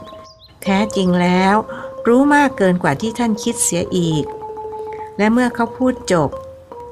[0.64, 1.56] แท้จริงแล้ว
[2.08, 4.26] รู้มากเกินกว่าที่ท่านคิดเสียอีก
[5.18, 6.30] และเมื่อเขาพูดจบ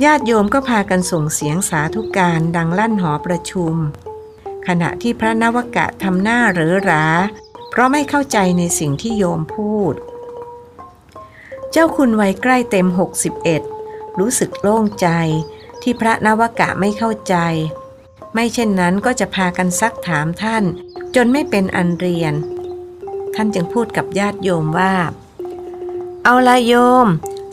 [0.03, 3.75] ญาติโยมก็พากันส่งเสียงสาธุการดังลั่นหอประชุม
[4.67, 7.05] ขณะที่พระนวกะทำหน้าเหรอหรา
[7.69, 9.95] เพราะไม่เข้าใจในสิ่งที่โยมพูด
[11.71, 12.87] เจ้าคุณวัยใกล้เต็ม
[13.53, 15.07] 61 รู้สึกโล่งใจ
[15.81, 17.35] ที่พระนวกะไม่เข้าใจ
[18.33, 20.63] ไม่เช่นนั้นก็จะพากันซักถามท่าน
[21.15, 22.33] จนไม่เป็นอันเรียน
[23.35, 24.93] ท่านจึงพูดกับญาติโยมว่า
[26.23, 26.73] เอาละโย
[27.05, 27.07] ม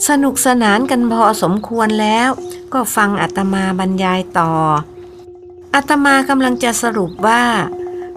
[0.08, 2.28] สนุกสนานกันพอสมควรแล้ว
[2.72, 4.52] ก็ฟังอาตมาบรรยายต่อ
[5.74, 7.42] อาตมากำลังจะสรุปว่า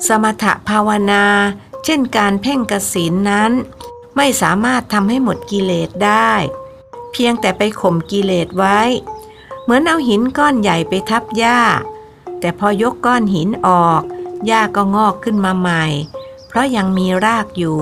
[0.08, 1.26] สมถภาวนา
[1.86, 3.52] เช่นการเพ่งกสินนั้น
[4.16, 6.34] ไม่สามารถทำให้หมดกิเลสได้
[7.12, 8.80] เพียงแต่ไปข่มกิเลสไว้
[9.64, 11.60] เหมือนเอาหินก้อนใหญ่ไปทับหญ้า
[12.40, 14.02] แต่พอยกก้อนหินออก
[14.46, 15.84] หญ้าก็งอกขึ้นมาใหม่
[16.48, 17.82] เพราะยังมีรากอยู่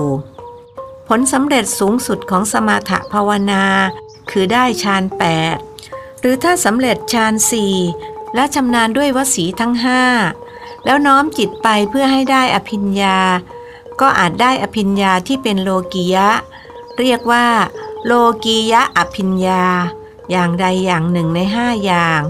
[1.08, 3.64] ผลสำเร็จสูงสุดของสมถภาวนา
[4.30, 5.24] คือได้ฌานแป
[5.54, 5.56] ด
[6.20, 7.74] หรือถ้าสำเร็จฌานสี่
[8.34, 10.02] และชำนาญด้วยวสีทั้งห้า
[10.84, 13.18] แล้วน้อมจิตไปเพื่อให้ได้อภิญญา
[14.00, 16.28] ก็อาจได้อภิญญาที่เป็นโลกียะ
[16.98, 17.46] เรียกว่า
[18.06, 18.12] โล
[18.44, 19.64] กียะอภิญญา
[20.30, 22.20] อย่างใดอย่างหนึ่งในห้าอย่าง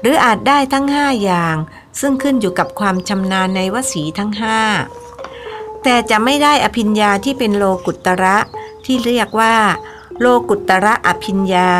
[0.00, 1.56] หรืออาจได้ทั้งห้าอย่าง
[2.00, 4.60] ซึ่งขึ้นอยู่กับความชำนาญในวสีทั้งห้า
[5.82, 8.36] แต่จะไม่ได้อภิญญาที่เป็นโลกุตระ
[8.84, 9.56] ที่เรียกว่า
[10.20, 11.70] โลกุตระอภิญญา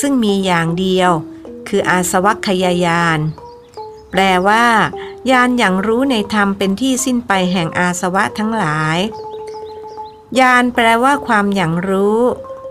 [0.00, 1.10] ซึ่งมีอย่างเดียว
[1.68, 3.18] คืออาสวัคยายาน
[4.10, 4.66] แปลว่า
[5.30, 8.98] ยานอย่างรู้ในธรรมเป็นที่สิ้นไปแห่งอาสวะทั้งหลาย
[10.40, 12.20] ยานแปลว่าความอย่างรู้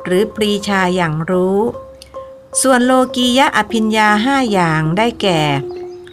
[0.03, 1.59] หรือปรีชาอย่างรู้
[2.61, 5.41] ส่วนโลกียะอภิญญาห้าอย่างได้แก่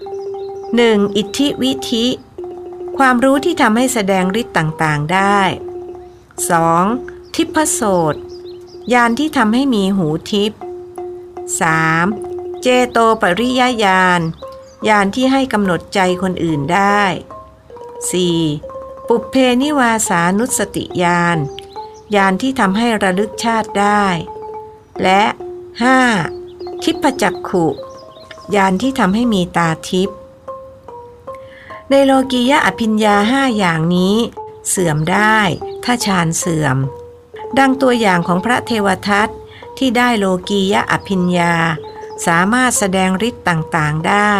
[0.02, 1.16] 1.
[1.16, 2.06] อิทธิวิธิ
[2.96, 5.40] ความรู้ที่ทำให้แสดงฤทธิ์ต่างๆได้
[6.56, 7.34] 2.
[7.34, 7.80] ทิพโส
[8.12, 8.14] ต
[8.92, 10.52] ยานที่ทำให้มีหูทิพ
[11.80, 12.62] 3.
[12.62, 14.20] เจโตปริยญาณ
[14.88, 17.02] ญาณที่ให้กำหนดใจคนอื่นได้
[18.30, 19.08] 4.
[19.08, 21.38] ปุเพนิวาสานุสติญาณ
[22.14, 24.04] ญาณที่ทำให้ระลึกชาติได้
[25.02, 25.22] และ
[26.04, 26.82] 5.
[26.82, 27.66] ทิพจักขุ
[28.54, 30.16] ญาณที่ทำให้มีตาทิพย์
[31.90, 34.16] ในโลกียะอภิญญาห้าอย่างนี้
[34.68, 35.38] เสื่อมได้
[35.84, 36.76] ถ้าฌานเสื่อม
[37.58, 39.28] ดังตัวอย่างของพระเทวทัต
[39.78, 41.54] ที่ได้โลกียะอภิญญา
[42.26, 44.34] สามารถแสดงฤทธิ์ต่างๆได้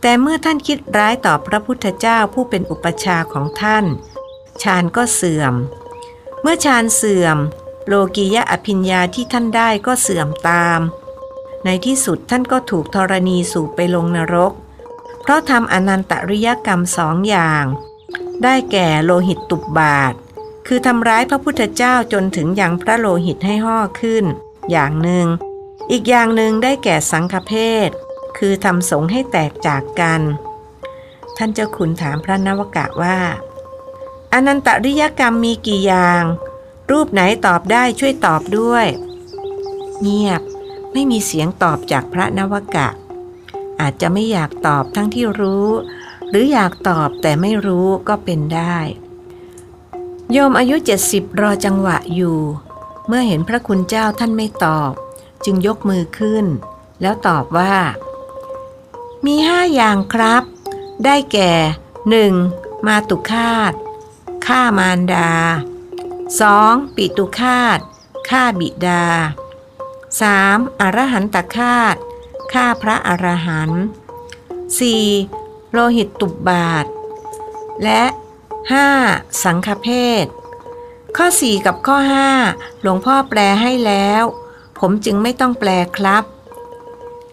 [0.00, 3.84] แต่เมื่อท่านคิดร้ายต่อพระพุทธเจ้าผู้เป็นอุปชาของท่าน
[4.62, 5.54] ฌานก็เสื่อม
[6.42, 7.38] เมื่อฌานเสื่อม
[7.86, 10.80] โลกียะอภิญญาที่ท่านได้ก็เสื่อมตาม
[11.64, 14.52] ในที่สุดท่านก็ถูกธรณีสูบไปลงนรก
[15.22, 17.64] เพราะทำอนันตริยกรรมสองอย่าง
[18.42, 20.14] ได้แก่โลหิตตุบบาท
[20.66, 24.24] คือทำร้ายพระพุทธเจ้าจนถึงยังพระโลหิตให้ห่อขึ้น
[24.70, 25.26] อย่างหนึ่ง
[25.90, 27.52] อีกอย่างหนึ่งได้แก่สังฆเพ
[27.88, 27.90] ศ
[28.38, 30.22] คือทำสงให้แตกจากกัน
[31.36, 33.18] ท่านเจ้าขุนถามพระนวกะว่า
[34.32, 36.22] อนันตริยกรรมมีกี่อย่าง
[36.90, 38.86] รูปไหนตอบได้ช่วยตอบด้วย
[40.00, 40.42] เงียบ
[40.92, 42.88] ไม่มีเสียงตอบจากพระนวกะ
[43.80, 45.68] อาจจะไม่อยากตอบทั้งที่รู้
[46.28, 48.76] หรืออยากตอบแต่ไม่รู้ก็เป็นได้
[50.32, 52.38] โยมอายุเจ็ดสิบรอจังหวะอยู่
[53.06, 54.92] เมื่อเห็นพระคุณเจ้าท่านไม่ตอบ
[55.44, 56.46] จึงยกมือขึ้น
[57.02, 57.74] แล้วตอบว่า
[59.24, 60.42] มีห้าอย่างครับ
[61.04, 61.52] ได้แก่
[62.20, 62.86] 1.
[62.86, 63.72] มาตุคาต
[64.46, 65.30] ฆ่ามารดา
[66.14, 66.96] 2.
[66.96, 67.78] ปิตุคาต
[68.28, 69.04] ฆ่าบิดา
[70.10, 70.80] 3.
[70.80, 71.96] อรหันตคาต
[72.52, 73.82] ฆ่าพระอรหันต์
[74.98, 75.72] 4.
[75.72, 76.86] โลหิตตุบบาท
[77.82, 78.02] และ
[78.72, 79.42] 5.
[79.42, 79.88] สังฆเพ
[80.24, 80.26] ศ
[81.16, 81.96] ข้อ 4 กับข้อ
[82.40, 84.24] 5 หลวงพ่อแปลให้แล้ว
[84.78, 86.24] ผมจึงไม่ต้องแปลครับ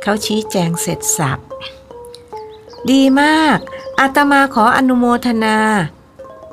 [0.02, 1.40] เขาชี้แจงเสร็จสับ
[2.92, 3.58] ดีมาก
[4.00, 5.58] อาตมาขออนุโมทนา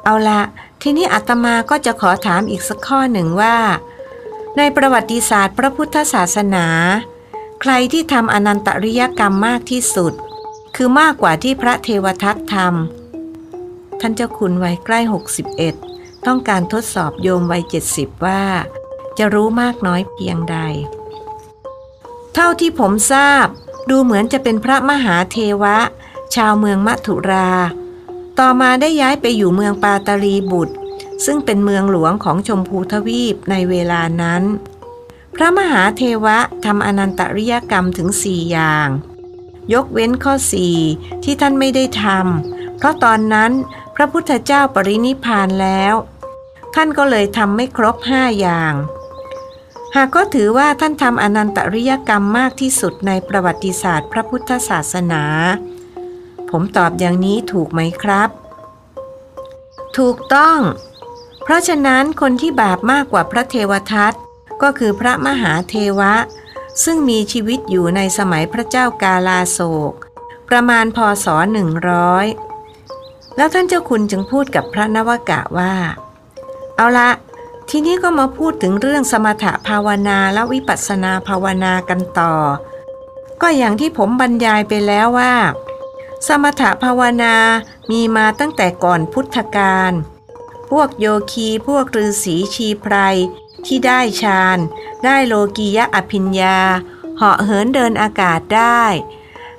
[0.05, 0.43] เอาละ
[0.83, 3.57] ทีนี้อาตมาก็จะขอถามอีกสักข้อหนึ่งว่า
[4.57, 6.67] ในประวัติศาสตร์พระพุทธศาสนา
[7.61, 10.13] ใครที่ทำอนันตริยกรรมมากที่สุด
[10.77, 15.01] คือมากกว่าที่พระเทวทัตทำท่านเจ้าคุณวัยใกล้
[15.63, 17.63] 61 ต้องการทดสอบโยมวัย
[17.93, 18.43] 70 ว่า
[19.19, 20.59] จะรู้มากน้อยเพียงใด
[22.35, 23.47] เท่าที่ผมทราบ
[23.91, 25.79] ดูเหมือนจะเป็นพระมหาเทวะ
[26.35, 27.51] ชาวเมืองมัทุรา
[28.39, 30.75] ต่อมาได้ย้ายไปอยู่เมืองปาตาลีบุตร
[31.25, 34.43] ซึ่งเป็นเมืองหลวงของชมพูทวีปในเวลานั้น
[35.35, 38.89] พระมหาเทวะทำอนันตริยกรรมถึงสี่อย่าง
[39.73, 40.77] ยกเว้นข้อสี่
[41.25, 43.53] ที่ท่านไม่ได้ทำเพราะตอนนั้น
[43.97, 45.95] พระพุทธเจ้าปรินิพานแล้ว
[46.75, 48.75] ท่านก็เลยทำไม่ครบห้าอย่าง
[49.97, 55.25] หากก็ถือว่าท่านทำอนันตริยกรรมมากที่สุดในประวัติศาสตร์พระพุทธศาสนา
[56.51, 58.29] ผมตอบอย่างนี้ถูกไหมครับ
[59.99, 60.59] ถูกต้อง
[61.43, 64.13] เพราะฉะนั้นคนที่บาปมากกว่าพระเทวทัต
[64.63, 66.15] ก็คือพระมหาเทวะ
[66.85, 69.61] ซึ่งมีชีวิตอยู่ในสมัยพระเจ้ากาลาโศ
[69.91, 69.93] ก
[70.49, 72.27] ประมาณพศหนึ่งร้อย
[73.37, 75.73] แล้วท่านเจ้าคุณจึงพูดกับพระนวกะว่า
[76.77, 77.11] เอาละ
[77.71, 82.35] ทีนี้ก็มาพูดถึงเรื่องสมถภาวนาและวิปัสสนาภาวนากันต่อ
[83.43, 85.35] ก็อย่างที่ผมบรรยายไปแล้วว่า
[86.27, 87.37] สมถภาวนา
[87.91, 89.93] มีมาตั้งแต่ก่อนพุทธกาล
[90.71, 92.97] พวกโยคีพวกฤาษีชีไพร
[93.67, 94.59] ที่ได้ฌาน
[95.05, 96.59] ได้โลกียะอภิญญา
[97.17, 98.85] เหาะเหินเดินอากาศได้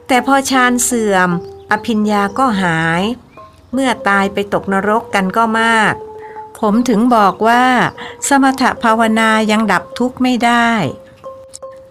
[0.07, 1.29] แต่พอฌานเสื่อม
[1.71, 3.03] อภิญญาก็หาย
[3.73, 5.93] เมื่อตายไปตกนรกกันก็มาก
[6.59, 7.65] ผมถึงบอกว่า
[8.27, 10.69] สมถภาวนายังดับทุกข์ไม่ได้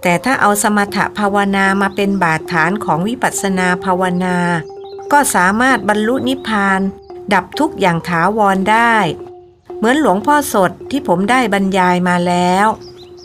[0.03, 4.37] แต่ถ้าเอาสมถภาวนามาเป็นบาดฐานของวิปัสสนาภาวนา
[5.13, 6.81] ก็สามารถบรรลุนิพพาน
[7.33, 8.97] ดับทุกอย่างถาวรได้
[9.77, 12.67] เหมือนหลวงพ่อสดที่ผมได้บรรยายมาแล้ว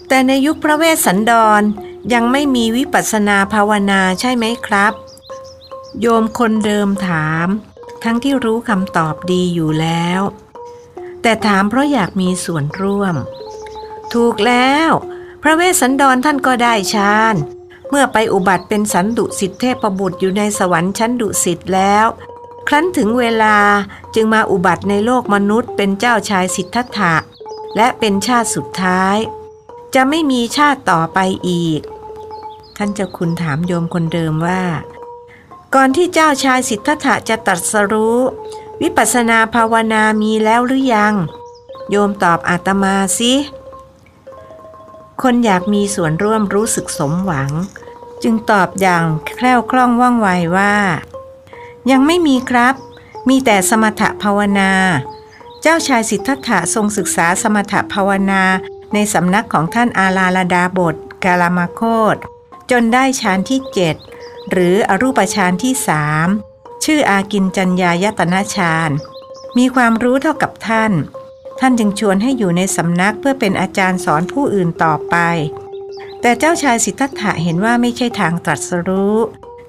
[0.08, 1.62] แต่ในยุคพระเวสสันดร
[2.14, 4.94] ยังไม่มีวิปัสสนาภาวนาใช่ไหมครับ
[6.00, 7.48] โยมคนเดิมถาม
[8.04, 10.22] ทั้งที่รู้คำตอบดีอยู่แล้ว
[11.22, 13.16] แต่ถามเพราะอยากมีส่วนร่วม
[14.14, 14.92] ถูกแล้ว
[15.46, 17.36] ระเวสสันดรท่านก็ได้ฌาน
[17.90, 22.06] เมื่อไปอุบัติเป็นสันดุสิทธิเทพบุตรอยู่ในสวรรค์ชั้นดุสิตแล้ว
[22.68, 23.58] ครั้นถึงเวลา
[24.16, 27.16] จึงมาอุบัติในโลกมนุษย์เป็นเจ้าชายสิทธัตถะ
[27.78, 29.18] และเป็นชาติสุดท้าย
[29.96, 31.20] จะไม่มีชาติต่อไป
[31.50, 31.82] อีก
[32.78, 34.64] ท่านเจ้าคุณถามโยมคนเดิมว่า
[35.76, 38.20] ก่อนที่เจ้าชายสิทธัตถะจะตรัสรู้
[38.82, 41.14] วิปัสสนาภาวนามีแล้วหรือยัง
[41.90, 43.34] โยมตอบอาตมาสิ
[45.22, 47.52] คนอยากมีส่วนร่วมรู้สึกสมหวัง
[48.24, 49.06] จึงตอบอย่าง
[49.36, 50.28] แคล่วคล่องว่องไว
[50.58, 50.76] ว่า
[51.92, 52.76] ยังไม่มีครับ
[53.30, 54.72] มีแต่สมถภาวนา
[55.62, 58.44] เจ้าชายสิทธัตถะทรงศึกษาสมถภาวนา
[58.94, 61.82] ในสำนักของท่านอาลาลดาบทกาลามาโค
[62.14, 62.16] ต
[62.72, 63.96] จนได้ฌานที่เจ็ด
[64.52, 66.28] หรืออรูปฌานที่สาม
[66.84, 68.92] ชื่ออากินจัญญายตนะฌาน
[69.58, 70.92] มีความรู้เท่ากับท่าน
[71.60, 75.16] ท่านจึงชวนให้อยู่ในสำนักเพื่อเป็นอาจารย์สอนผู้อื่นต่อไป
[76.22, 79.18] แต่เจ้าชายสิทธัตถะเห็นว่าไม่ใช่ทางตรัสรู้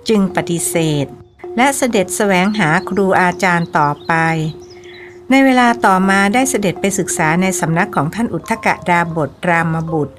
[0.08, 1.06] จึงปฏิเสธ
[1.56, 4.12] และเสด็จแสวงหาครูอาจารย์ต่อไป
[5.30, 10.14] ในเวลาต่อมาได้เสด็จไปศึกษาในสำนักของท่านอุทธกะดาบทรามบุตร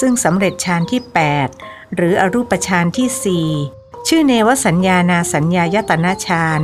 [0.00, 1.00] ซึ่งสำเร็จฌานที่
[1.48, 6.60] 8 หรืออรูปฌานที่ 4 ชื่อเนวสัญญานาสัญญายตนาฌาน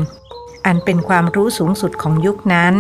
[0.66, 2.75] อันเป็นความรู้สูงสุดของยุคนั้น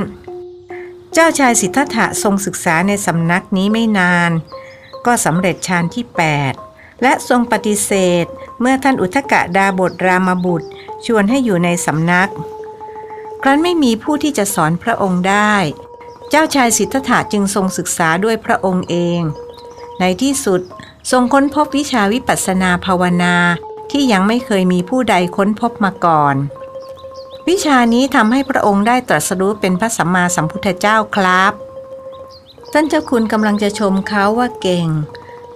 [1.20, 4.30] จ้าชายสิทธัตถะทรงศึกษาในสำนักนี้ไม่นาน
[5.06, 6.04] ก็สำเร็จฌานที่
[6.54, 7.92] 8 และทรงปฏิเส
[8.22, 8.24] ธ
[8.60, 10.68] เมื่อท่านอุทกะดาบทรามบุตร
[11.06, 12.30] ชวนให้อยู่ในสำนัก
[13.42, 15.54] ครั้นไม่มีผู้ที่จะสอนพระองค์ได้
[16.30, 19.20] เจ้าชายสิทธัตถะจึงทรงศึกษาด้วยพระองค์เอง
[20.00, 20.60] ในที่สุด
[21.10, 23.36] ทรงค้นพบวิชาวิปัสสนาภาวนา
[23.90, 26.36] ที่ยังไม่เคยมีผู้ใดค้นพบมาก่อน
[27.48, 31.52] วิชานี้ทำให้พระองค์ได้ตรัสรู้เป็นพระสัมมาสัมพุทธเจ้าครับ
[32.72, 34.88] ท่านเจ้าคุณกำลังจะชมเขาว่าเก่ง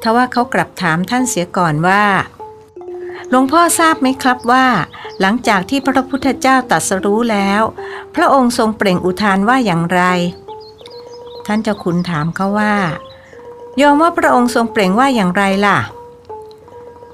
[0.03, 2.05] ทว่าเขากลับถามท่านเสียก่อนว่า
[3.29, 4.67] หลวงพ่อทราบไหมครับว่า
[5.21, 7.63] หลังจากที่พระพุทธเจ้าตรัสรู้แล้ว
[8.15, 10.01] พระองค์ทรงเปล่งอุทานว่าอย่างไร
[11.47, 12.75] ท่านเจ้าคุณถามเขาว่า
[13.81, 15.79] ยอมว่าพระองค์ทรงเปล่งว่าอย่างไรล่ะ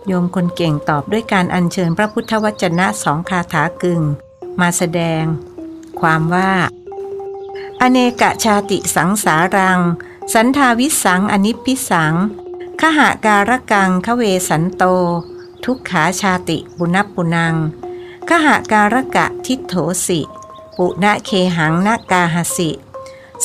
[0.07, 4.03] โยมคนเก่งตอบด้วยการอัญเชิญพระพุทธวจนะสองคาถากึ่ง
[4.61, 5.25] มาแสดง
[6.01, 6.53] ความว่า
[7.81, 9.81] อเนกชาติสังสารัง
[10.33, 12.15] สันทาวิสังอนิพิสัง
[12.81, 14.85] ขหาการกังขเวสันโต
[15.65, 17.55] ทุกขาชาติบุณปุนัง
[18.29, 19.75] ขหาการกะทิโถ
[20.07, 20.21] สิ
[20.77, 22.71] ปุณะเคหังนากาหสิ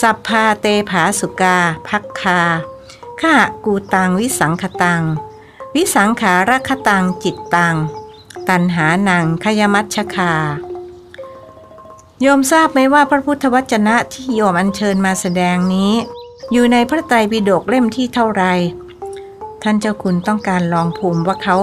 [0.02, 1.58] สัพพาเตผาสุกา
[1.88, 2.42] พักคา
[3.20, 5.04] ขหากูตังวิสังคตัง
[5.76, 7.76] วิสังขารคตังจิตตัง
[8.48, 10.34] ตันหานังขยมัชคา
[12.26, 15.94] โยมทราบไหมว่าพระพุทธวจนะที่โยมอัญเชิญมาแสดงนี้
[16.52, 18.44] อยู่ในพระไตรปิฎกเล่มที่เท่าไร
[19.64, 21.58] ท่านเจ้าคุณต้องการลองภูมิว่าเขา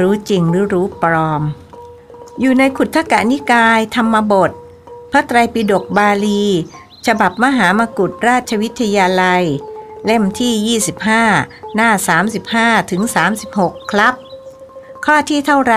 [0.00, 1.42] รู้จริงหรือรู้ปลอม
[2.40, 4.50] อยู่ในขุทธกะนิกาย ธรรมบท
[5.12, 6.44] พระไตรปิฎกบาลี
[7.06, 9.44] ฉบับมหามกุฏราชวิทยาลัย
[10.04, 10.80] เล่มที่
[11.36, 11.90] 25 หน้า
[12.40, 13.02] 35ถึง
[13.46, 14.14] 36 ครับ
[15.04, 15.76] ข้อที่เท่าไร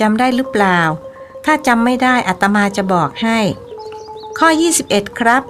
[0.00, 0.80] จำได้หรือเปล่า
[1.44, 3.38] ถ้าจำไม่ได้อัตมาจะบอกให้
[4.38, 4.48] ข้อ
[4.84, 5.42] 21 ครับ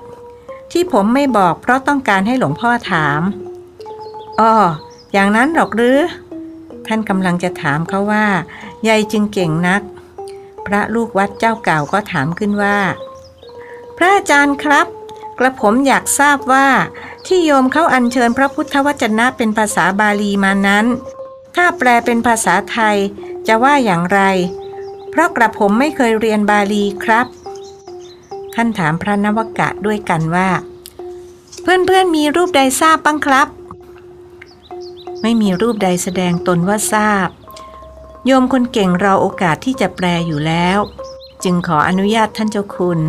[0.72, 3.20] ที่ผมไม่บอกเพราะต้องการให้หลวงพ่อถาม
[4.40, 4.52] อ๋อ
[5.12, 5.98] อย่างนั้นหรอกหรือ
[6.86, 8.26] ท่านกำลังจะถามเขาว่า
[8.88, 9.82] ยายจึงเก่งนัก
[10.66, 12.78] พระลูกวัดเจ้าเก่าก็ถามขึ้นว่า
[13.96, 14.86] พระอาจารย์ครับ
[15.38, 16.68] กระผมอยากทราบว่า
[17.26, 20.86] ที่โยมเขาอัญเชิญพระพุทธวจนะเป็นภาษาบาลีมานั้น
[21.54, 22.96] ถ้าแปลเป็นภาษาไทย
[23.46, 24.20] จะว่าอย่างไร
[25.10, 27.26] เพราะกระผมไม่เคยเรียนบาลีครับ
[28.54, 30.50] ท่านถามพระนวกะด้วยกันว่า
[31.62, 33.48] เพื่อนๆมีรูปใดทราบบ้างครับ
[35.22, 37.28] ไม่มีรูปใดแสดงตนว่าทราบ
[38.24, 40.78] โยมคนเก่งรอโอกาสที่จะแปลอยู่แล้ว
[41.44, 43.00] จึงขออนุญาตท่านเจ้าคุณ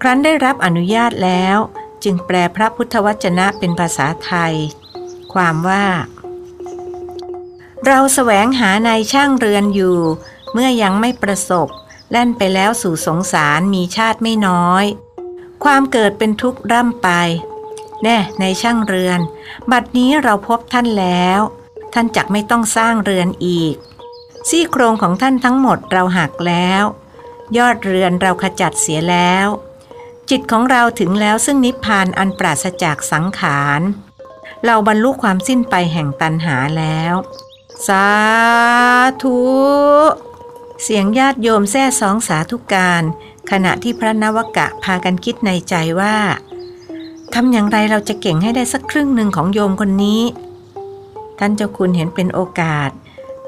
[0.00, 1.58] ครั้นได้รับอนุญาตแล้ว
[2.04, 4.54] จึงแปลพระพุทธวจนะเป็นภาษาไทย
[5.32, 5.84] ความว่า
[7.86, 9.98] เราแสวงหาในช่างเรือนอยู่
[10.52, 11.68] เมื่อยังไม่ประสบ
[12.16, 14.84] แล่นไปแล้วสู่สงสารมีชาติไม่น้อย
[15.64, 17.08] ความเกิดเป็นทุกข์ร่ำไป
[18.02, 19.20] แน่ในช่างเรือน
[19.70, 21.40] บัดนี้เราพบท่านแล้ว
[21.94, 23.74] ท่านจักไม่ต้องสร้างเรือนอีก
[24.48, 26.84] ซี่โครงของท่านทั้งหมดเราหักแล้ว
[27.56, 29.46] ยอดเรือนเราขจัดเสียแล้ว
[30.30, 33.80] จิตของเราถึงแล้วซึ่งนิพพานอันปราศจากสังขาร
[34.64, 37.14] เราบรรลุความสิ้นไปแห่งตันหาแล้ว
[37.86, 38.08] สา
[39.22, 39.38] ธุ
[40.86, 43.02] เสียงญาติโยมแท้สองสาธุการ
[43.50, 46.16] ขณะที่พระนวกะพากันคิดในใจว่า
[47.34, 50.22] ทำอย่างไรเราจะเก่งให้ได้สักครึ่งหนึ่งของโยมคนนี้
[51.38, 52.90] ท่านเจ้าคุณเห็นเป็นโอกาส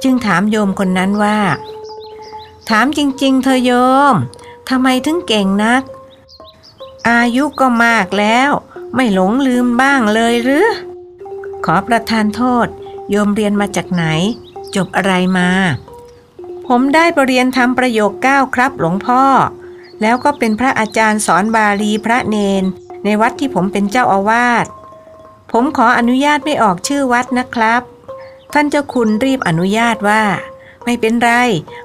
[0.03, 1.39] จึงถามโยมคนนั้นว่า
[2.71, 3.73] ถามจริงๆ เธอโย
[4.13, 4.15] ม
[4.69, 5.83] ทำไมถึงเก่งนัก
[7.09, 8.51] อายุก็มากแล้ว
[8.95, 10.67] ไม่หลงลืมบ้างเลยหรือ
[11.65, 12.67] ขอประทานโทษ
[13.11, 14.05] โยมเรียนมาจากไหน
[14.75, 15.51] จบอะไรมา
[16.69, 19.23] ผมได้ปรริญญาทำประโยคเก้าครับหลวงพ่อ
[20.03, 22.65] แล้วก็เป็นพระอาจารย์สอนบาลีพระเนน
[23.05, 24.67] ในวัดที่ผมเป็นเจ้าอาวาส
[25.53, 27.83] ผมขออนุญาตไม่ออกชื่อวัดนะครับ
[28.53, 30.23] ท่านเจ้าคุณรีบอนุญาตว่า
[30.85, 31.33] ไม่เป็นไร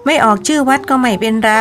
[0.06, 1.54] ไม่ออกชื่อวัดก็ไม่เป็นไร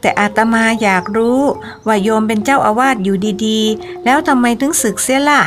[0.00, 1.40] แต่อาตมาอยากรู้
[1.86, 3.16] ว่าโยมเป็นเจ้าอาวาสอยู่
[3.46, 5.42] ดีๆ แล้วทำไมถึงศึกเสียล่ะ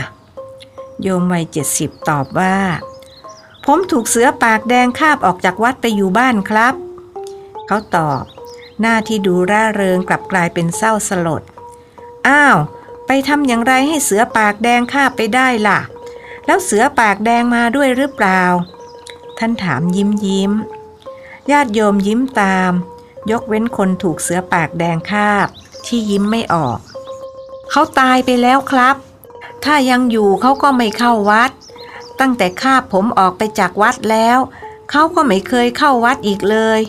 [1.02, 2.58] โยมวัยเจ็ดสิบตอบว่า
[3.66, 6.74] ผมถูกเสือปากแดงคาบออกจากวัดไปอยู่บ้านครับ
[7.74, 8.24] เขาตอบ
[8.82, 11.42] หน้าที่ดูร่าเริงกลับกลายเป็นเศร้าสลด
[12.28, 12.58] อ้าว
[13.08, 15.80] ไปทำอย่างไรให้เสือปากแดงคาบไปได้ล่ะ
[16.46, 18.42] แล้วเสือปากแดงมาด้วยหรือเปล่า
[19.38, 20.52] ท่านถามยิ้มยิ้ม
[21.52, 22.72] ญาติโยมยิ้มตาม
[23.32, 25.48] ยกเว้นคนถูกเสือปากแดงคาบ
[25.86, 26.78] ที่ยิ้มไม่ออก
[27.72, 28.96] เขาตายไปแล้วครับ
[29.64, 31.52] ถ้ายังอยู่เขาก็ไม่เข้าวัด
[32.20, 34.38] ตั้งแต่คาบผมออกไปจากวัดแล้ว
[34.92, 36.82] เขาก็ไม่เคยเข้าวัดอีกเลย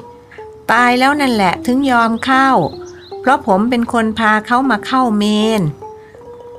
[0.70, 2.48] ตายแล้วนั่นแหละถึงยอมเข้า
[3.20, 5.24] เพราะผมเป็นคนพาเขามาเข้าเม
[5.60, 5.62] น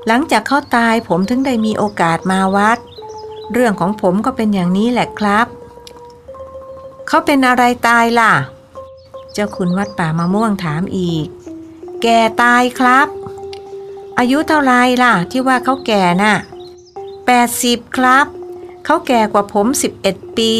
[0.07, 2.79] หลังจากเขาตายผมถึงได้มีโอกาสมาวัด
[3.51, 5.47] เรื่องของผมก็เป็นอย่างนี้แหละครับ
[7.07, 8.33] เขาเป็นอะไรตายล่ะ
[9.33, 11.27] เจ้าคุณวัดป่ามะม่วงถามอีก
[12.01, 13.07] แก่ตายครับ
[14.17, 14.73] อายุเท่าไร
[15.03, 16.35] ล่ะ ที่ว่าเขาแก่น่ะ
[17.15, 18.25] 80 ครับ
[18.85, 19.67] เขาแก่กว่าผม
[20.03, 20.53] 11 ปี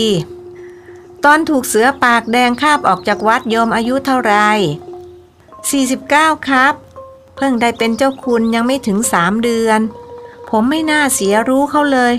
[1.26, 4.36] ตอนถูกเสือปากแดงคาบออกจากวัดโยมอายุเท่าไร
[5.62, 6.74] 49 ครับ
[7.36, 9.80] เพิ่งได้เป็นเจ้าคุณยังไม่ถึงสามเดือน
[10.50, 12.14] ผมไม่น่าเสียรู้เขาเลย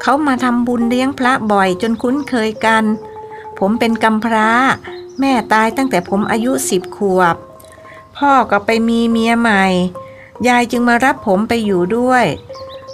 [0.00, 2.84] เขามาทำบุญเลี้ยงพระบ่อยจนคุ้นเคยกัน
[3.58, 4.50] ผมเป็นกำพร้า
[5.20, 7.36] แม่ตายตั้งแต่ผมอายุสิบขวบ
[8.16, 9.64] พ่อก็ไปมีเมียใหม่
[10.48, 12.24] ยายจึงมารับผมไปอยู่ด้วย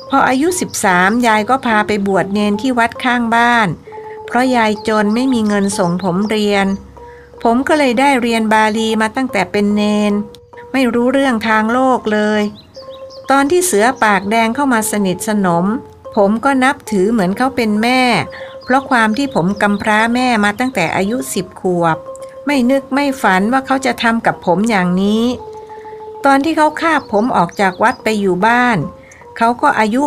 [0.09, 0.49] พออายุ
[0.87, 3.69] 13 ยายก็พาไปบวชเนนที่วัดข้างบ้าน
[4.33, 6.67] เพราะยายจนไม่มีเงินส่งผมเรียน
[7.43, 10.13] ผมก็เลยได้เรียนบาลีมาตั้งแต่เป็นเนน
[10.73, 12.43] ไม่รู้เรื่องทางโลกเลย
[13.31, 15.65] ตอนที่เสือปากแดงเข้ามาสนิทสนม
[16.17, 18.01] ผมก็นับถือเหมือนเขาเป็นแม่
[18.65, 21.97] เพราะความที่ผมกำพร้าแม่มาตั้งแต่อายุสิบขวบ
[22.47, 25.25] ไม่นึกไม่ฝันว่าเขาจะทำกับผมอย่างนี้
[26.25, 28.79] ตอนที่เขาคาบผมออกจากวัดไปอยู่บ้าน
[29.37, 30.03] เขาก็อายุ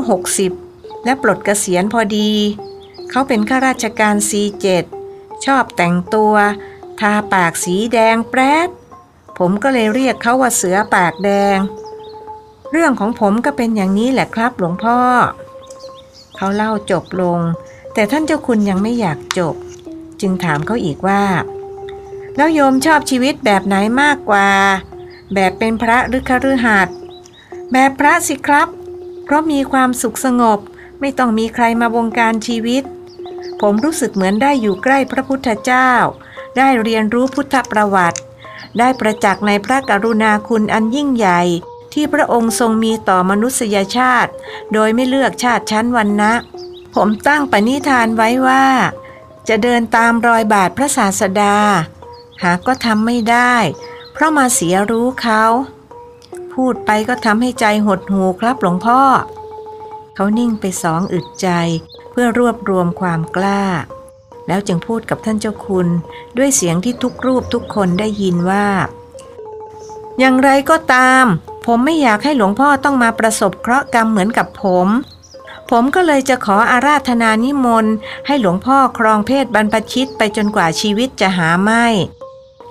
[0.49, 2.31] 60 และปลดเกษียณพอดี
[3.17, 4.85] เขาเป็นข้าราชการ C7
[5.45, 6.33] ชอบแต่งตัว
[6.99, 8.69] ทาปากสีแดงแปรด
[9.37, 11.57] ผมก็เลยเรียกเขาว่าเสือปากแดง
[12.71, 14.99] เรื่องของผมก็เป็นอย่างนี้แหละครับหลวงพ่อ
[16.35, 17.39] เขาเล่าจบลง
[17.93, 19.55] แต่ท่านเจ้าคุณยังไม่อยากจบ
[20.21, 21.23] จึงถามเขาอีกว่า
[22.35, 24.49] แล้วโยมชอบชีวิตแบบไหนมากกว่า
[25.33, 26.95] แบบเป็นพระหรือคฤหัสถ์
[27.71, 28.67] แบบพระสิครับ
[29.23, 30.59] เพราะมีความสุขสงบ
[30.99, 32.83] ไม่ต้องมีใครมาบงการชีวิต
[33.61, 35.91] ผมรู้สึกเหมือนได้อยู่ใกล้พระพุทธเจ้า
[36.57, 38.19] ได้เรียนรู้พุทธประวัติ
[38.80, 41.41] ได้ประจักษ์ในพระกรุณาคุณอันยิ่งใหญ่
[41.93, 44.31] ที่พระองค์ทรงมีต่อมนุษยชาติ
[44.73, 46.34] โดยไม่เลือกชาติชั้นวันนะ
[46.95, 48.65] ผมตั้งปณิธานไว้ว่า
[49.47, 51.55] จะเดินตามรอยบาทพระศาสดา
[52.43, 53.55] หากก็ทำไม่ได้
[54.13, 55.43] เพราะมาเสียรู้เขา
[56.53, 59.01] พูดไปก็ทำให้ใจหดหูครับหลวงพ่อ
[60.15, 61.49] เขานิ่งไปสองอึดใจ
[62.17, 63.63] พื่อรวบรวมความกล้า
[64.47, 65.87] แล้วจึงพูดกับท่านเจ้าคุณ
[66.37, 68.67] ด้วยเสียงที่ทุกรูปทุกคนได้ยินว่า
[70.19, 71.25] อย่างไรก็ตาม
[71.65, 74.87] ผมไม่อยากให้หลวงพ่อต้องมาประสบเคราะห์กรรมเหมือนกับผม
[75.71, 77.93] ผมก็เลยจะขออาราธนานิมนต์
[78.27, 81.85] ให้หลวงพ่อครองเพศบรรพชิตไปจนกว่าชีวิตจะหาไม่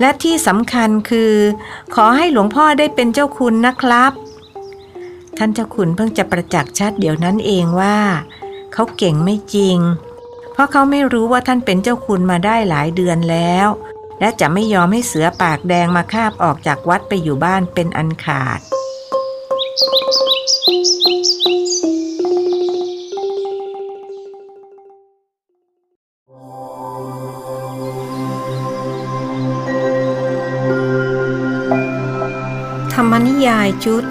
[0.00, 1.32] และที่สำคัญคือ
[1.94, 4.12] ขอให้หลวงพ่อได้เป็นเจ้าคุณนะครับ
[5.38, 7.96] ท่านเจ้าคุณเพิ่งจะประจักษ์ชัดเดี๋ยวนั้นเองว่า
[8.74, 9.78] เขาเก่งไม่จริง
[10.52, 13.68] เพราะเขาไม่รู้ว่าท่านเป็นเจ้าคุณมาได้หลายเดือนแล้ว
[14.20, 18.60] และจะไม่ยอมให้เสือปากแดงมาคาบออกจากวัดไปอยู่บ้านเป็นอันขาด
[32.92, 34.04] ธรรมนิยายชุด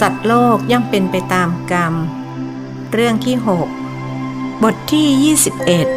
[0.00, 1.94] สัตว์โลกย่อมเป็นไปตามกรรม
[2.94, 3.36] เรื่องที่
[3.98, 5.88] 6 บทที่ 21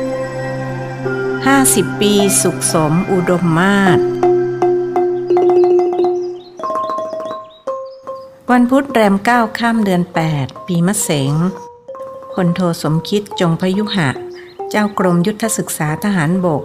[1.47, 3.99] 50 ปีสุขสมอุดมมาศ
[8.51, 10.01] วันพุธแรมเก้าข้ามเดือน
[10.35, 11.33] 8 ปีมะเสง
[12.33, 14.09] พลโทสมคิดจงพยุหะ
[14.69, 16.63] เจ้ากรมยุทธศึกษาทหารบก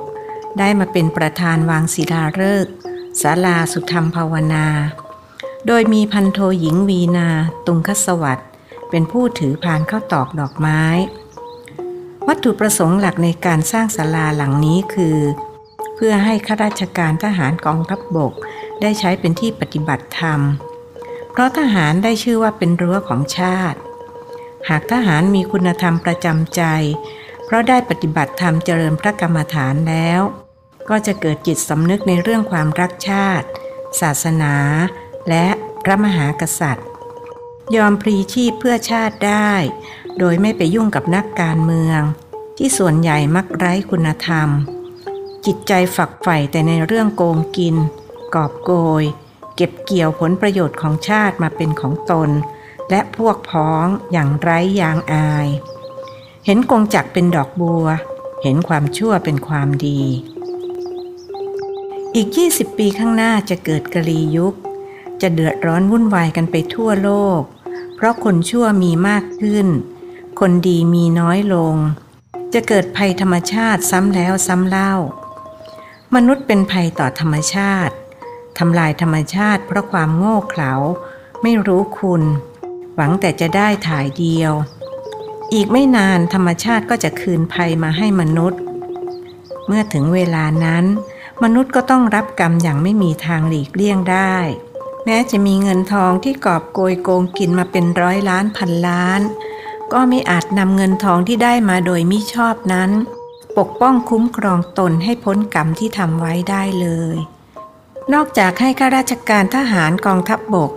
[0.59, 2.73] ได้มาเป็นประธานวางศิลาฤกษ์
[3.21, 4.67] ศาลาสุธรรมภาวนา
[5.67, 7.29] โดยมีพันโทหญิงวีนา
[7.67, 8.46] ตุงคสวัสดิ์
[8.91, 10.83] เป็นผู้ถือพานเข้าตอกดอกไม้
[12.27, 15.19] วัตถุประสงค์หลักในการสร้างศาลาหลังนี้คือ
[15.95, 18.33] เพื่อให้ข้าราชการทหารกองทัพบบก
[18.81, 20.41] ได้ใช้เป็นที่ปฏิบัติธรรม
[21.33, 23.79] เพราะทหารได้ชื่อว่าเป็นรั้วของชาติ
[24.69, 26.63] หากทหารมีคุณธรรมประจำใจ
[27.45, 30.21] เพราะได้ปฏิบัติธรรมเจริญพระกรรมฐานแล้ว
[30.89, 33.47] ก็จะเกิดจิตสำนึกในเรื่องความรักชาติ
[34.01, 34.55] ศาสนา
[35.29, 35.47] และ
[35.85, 36.89] พระมหากษัตริย์
[37.75, 39.53] ยอมพลีชีพเพื่อชาติได้
[40.19, 42.01] โดยไม่ไปยุ่งกับนักการเมือง
[42.57, 44.49] ที่ส่วนใหญ่มักไร้คุณธรรม
[45.47, 47.77] จิตใจฝักใฝ่แต่ในเรื่องโกงกิน
[48.35, 48.73] กอบโก
[49.03, 49.05] ย
[49.57, 52.31] เก็บเกี่ยวผลประโยชน์ของชาติมาเป็นของตน
[52.91, 55.49] และพวกพ้องอย่างไร้ยางอาย
[56.47, 57.87] เห็นกงจักเป็นดอกบัว
[58.43, 60.01] เห็นความชั่วเป็นความดี
[62.15, 64.55] อีก 20 ปีข้างหน้าจะเกิดกลียุค
[65.23, 67.11] จะเดือดร้อนวุ่นวายกันไปทั่วโล
[67.41, 67.43] ก
[67.97, 69.67] เพราะคนชั่วมีมากขึ้น
[70.41, 71.75] คนดีมีน้อยลง
[72.55, 74.93] จะเกิดภัยธรรมชาติซ้ำแล้วซ้ำเล่า
[76.15, 77.95] มนุษย์เป็นภัยต่อธรรมชาติ
[78.59, 80.73] ทำลายธรรมชาติเพราะความโง่เขลา
[81.43, 82.23] ไม่รู้คุณ
[82.95, 84.53] หวังแต่จะได้ถ่ายเดียว
[85.55, 88.61] อีกไม่นานธรรมชาติก็จะคืนภัยมาให้มนุษย์
[89.67, 90.85] เมื่อถึงเวลานั้น
[91.43, 94.37] มนุษย์ก็ต้องรับกรรมอย่างไม่มีทางหลีกเลี่ยงได้
[95.09, 99.21] แม้จะมีเงินทองที่กอบโกยโกงกินมาเป็นร้อยล้านพันล้าน
[99.93, 102.91] ก็ไม่อาจนำเงินทองที่ได้มาโดยมิชอบนั้น
[103.59, 107.17] ปกป้องคุ้มครองตนให้พ้นกรรมที่ทำไว้ได้เลย
[108.13, 110.73] นอกจากให้ข้าราชการทหารกองทัพบบก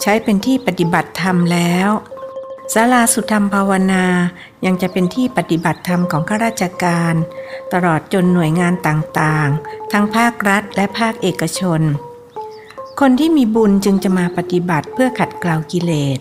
[0.00, 1.90] ใช้เป็นที่ปฏิบัติธรรมแล้ว
[2.74, 4.06] ศาลาสุธรรมภาวนา
[4.64, 7.14] ยังจะเป็นที่ปฏิบัติธรรมของข้าราชการ
[7.72, 11.80] ตลอดจนหน่วยงานต่างๆ ทั้งภาครัฐและภาคเอกชน
[13.00, 16.18] คนที่มีบุญจึงจะมาปฏิบัติเพื่อขัดเกลากิเลส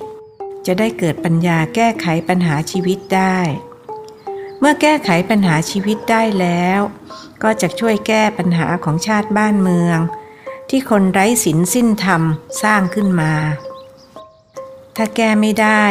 [0.65, 3.37] จะได้เกิดปัญญาแก้ไขปัญหาชีวิตได้
[4.59, 6.79] เมื่อแก้ไขปัญหาชีวิตได้แล้ว
[7.43, 9.99] ก็จะช่วยแก้ปัญหาของชาติบ้านเมือง
[10.69, 12.21] ที่คนไร้ศีลสิ้นธรรม
[12.63, 13.33] สร้างขึ้นมา
[14.95, 15.85] ถ้าแก้ไม่ได้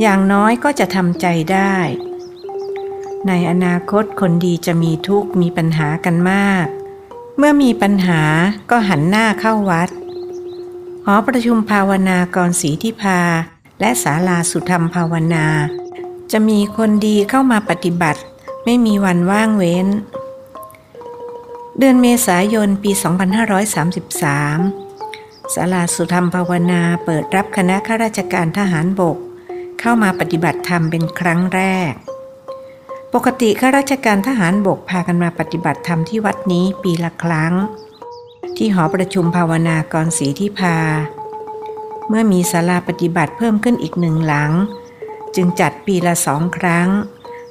[0.00, 1.76] อย่างน้อยก็จะทำใจได้
[3.28, 6.66] ในอนาคตคนดีจะมีทุกข์มีปัญหากันมาก
[7.38, 8.22] เมื่อมีปัญหา
[8.70, 9.88] ก็หันหน้าเข้าวัด
[11.10, 13.20] หอประชุมภาวนากรศรีทิพา
[13.80, 15.46] และศาลาสุธรรมภาวนา
[16.32, 18.20] จะมีคนดีเข้ามาปฏิบัติ
[18.64, 19.86] ไม่มีวันว่างเว้น
[21.78, 22.90] เดือนเมษายนปี
[24.62, 29.16] 2533ศาลาสุธรรมภาวนาเปิดรับคณะข้าราชการทหารบก
[29.80, 31.92] เข้ามาปฏิบัติธรรมเป็นครั้งแรก
[33.14, 37.54] ปกติข้าราชการทหารบกพากันมาปฏิบัติธรรมที่วัดนี้ปีละครั้ง
[38.58, 40.76] ที่หอประชุมภาวนากรศรีที่พา
[42.08, 44.52] เมื่อมีศาลาปฏิบัติเพิ่มขึ้นอีกหนึ่งหลัง
[45.34, 46.88] จึงจัดปีละสองครั้ง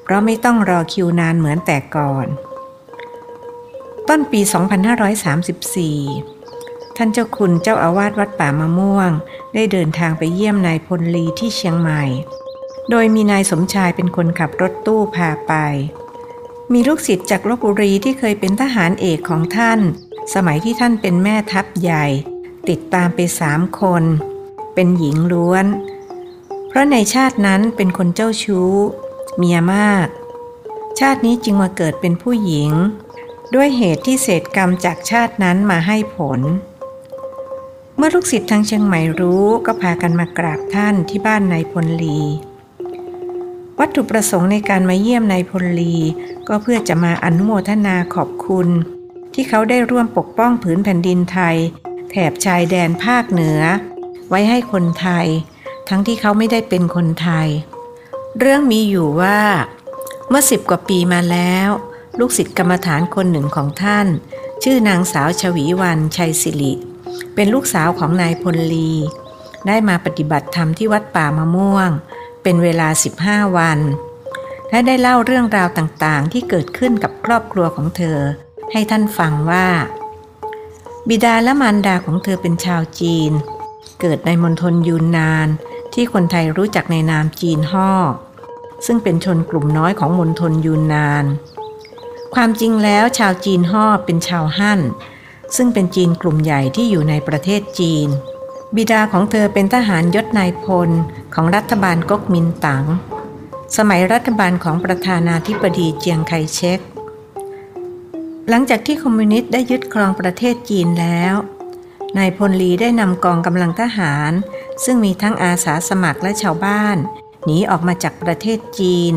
[0.04, 2.28] เพราะไม่ต้องรอคิวนานเหมือนแต่ก่อน
[4.08, 4.42] ต้นปี
[6.10, 9.12] 2534 ท่านเจ้าคุณเจ้าอาวาสวัดป่ามะม่วง
[9.54, 12.04] ได้เดินทางไปเยี่ยมนายพลลีที่เชียงใหม่
[12.90, 15.54] โดยมีนายสมชายเป็นคนขับรถตู้พาไป
[16.74, 19.80] มีลูกศิษย์จากลบบุรีที่เคยเป็นทหารเอกของท่าน
[20.34, 22.06] สมัยที่ท่านเป็นแม่ทัพใหญ่
[22.70, 24.04] ติดตามไปสามคน
[24.74, 25.66] เป็นหญิงล้วน
[26.68, 28.72] เพราะในชาตินั้นเป็นคนเจ้าชู้
[29.38, 30.08] เมียมาก
[31.00, 32.72] ชาตินี้จึงมาเกิดเป็นผู้หญิง
[33.56, 36.42] ด้วยเหตุที่เศษกรรมจากชาตินั้นมาให้ผล
[37.98, 42.20] เมื่อลูกศิษย์ทางเชียงใหม่รู้ก็พากันมากราบท่านที่บ้านนายพลลี
[43.80, 45.96] วัตถุประสงค์ในการมาเยี่ยมนายพลลี
[46.48, 48.70] ก็เพื่อจะมาอนุโมทนาขอบคุณ
[49.40, 51.56] ที่เขาได้ร่วมปกป้องผืนแผ่นดินไทย
[52.12, 53.62] แถบชายแดนภาคเหนือ
[54.30, 55.28] ไว้ให้คนไทย
[55.90, 57.48] ทั้งที่เขาไม่ได้เป็นคนไทย
[58.40, 59.40] เรื่องมีอยู่ว่า
[60.30, 61.70] เมื่อสิบกว่าปีมาแล้ว
[62.20, 64.08] ลูกศิษย์กรรมฐานคนหนึ่งของท่าน
[64.64, 66.74] ชื่อนางสาวชวีวันชัยศิริ
[67.36, 68.92] เป็นลูกสาวของนายพลลี
[69.68, 71.90] ได้มาปฏิบัติธรรมที่วัดป่ามะม่วง
[72.44, 72.88] เป็นเวลา
[73.24, 73.80] 15 วัน
[74.70, 78.20] และได้เล่าเรื่องราวต่างๆ ที่เกิดขึ้นกับครอบครัวของเธอ
[78.72, 79.68] ให้ท่านฟังว่า
[81.10, 83.32] บิดาและมารดาของเธอเป็นชาวจีน
[84.02, 85.48] เกิดในมณฑลยูนนาน
[85.94, 87.92] ที่คนไทยรู้จักในนามจีนฮ่อ
[88.86, 91.26] ซึ่งเป็นชนกลุ่มน้อยของมณฑลยูนนาน
[92.36, 94.82] ความจริงแล้วชาวจีนฮ่อเป็นชาวฮั่น
[95.56, 98.08] ซึ่งเป็นจีนกลุ่มใหญ่ที่อยู่ในประเทศจีน
[98.76, 100.90] บิดาของเธอเป็นทหารยศนายพล
[101.34, 102.86] ของรัฐบาลก๊กมินตั๋ง
[103.78, 106.80] สมัยรัฐบาลของประธานาธิบดีเจียงไคเชก
[108.50, 111.36] หลังจากที่คอมมิวนิสต์ได้ยึดครองประเทศจีนแล้ว
[112.18, 114.32] นายพลลีได้นำกองกำลังทหาร
[114.84, 116.98] ซึ่งมีทั้งอาสาสมัครและชาวบ้าน
[117.46, 119.14] หนีออกมาจากประเทศจีน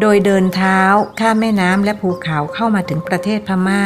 [0.00, 0.80] โดยเดินเท้า
[1.20, 3.84] ข้ามแม่น้ำและภูเขาเข้ามาถึงประเทศพมา่า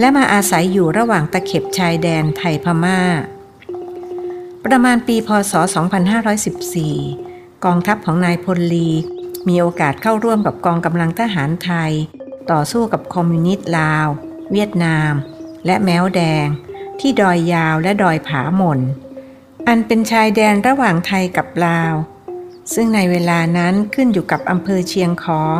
[0.00, 3.00] และมาอาศัยอยู่ระหว่างตะเข็บชายแดนไทยพมา่า
[4.64, 5.52] ประมาณปีพศ
[6.78, 8.90] 2514 กองทัพของนายพลลี
[9.48, 11.92] มีโอกาสเข้าร่วมกับกองกำลังทหารไทย
[12.50, 14.06] ต่อสู้กับคอมมิวนิสต์ลาว
[14.52, 15.12] เวียดนาม
[15.66, 16.46] และแม้วแดง
[17.00, 18.80] ที่ดอยยาวและดอยผาหม่น
[19.68, 21.94] อันเป็นชายแดนระหว่างไทยกับลาว
[22.74, 25.58] ซึ่งในเวลานั้นขึ้นอยู่กับอำเภอเชียงของ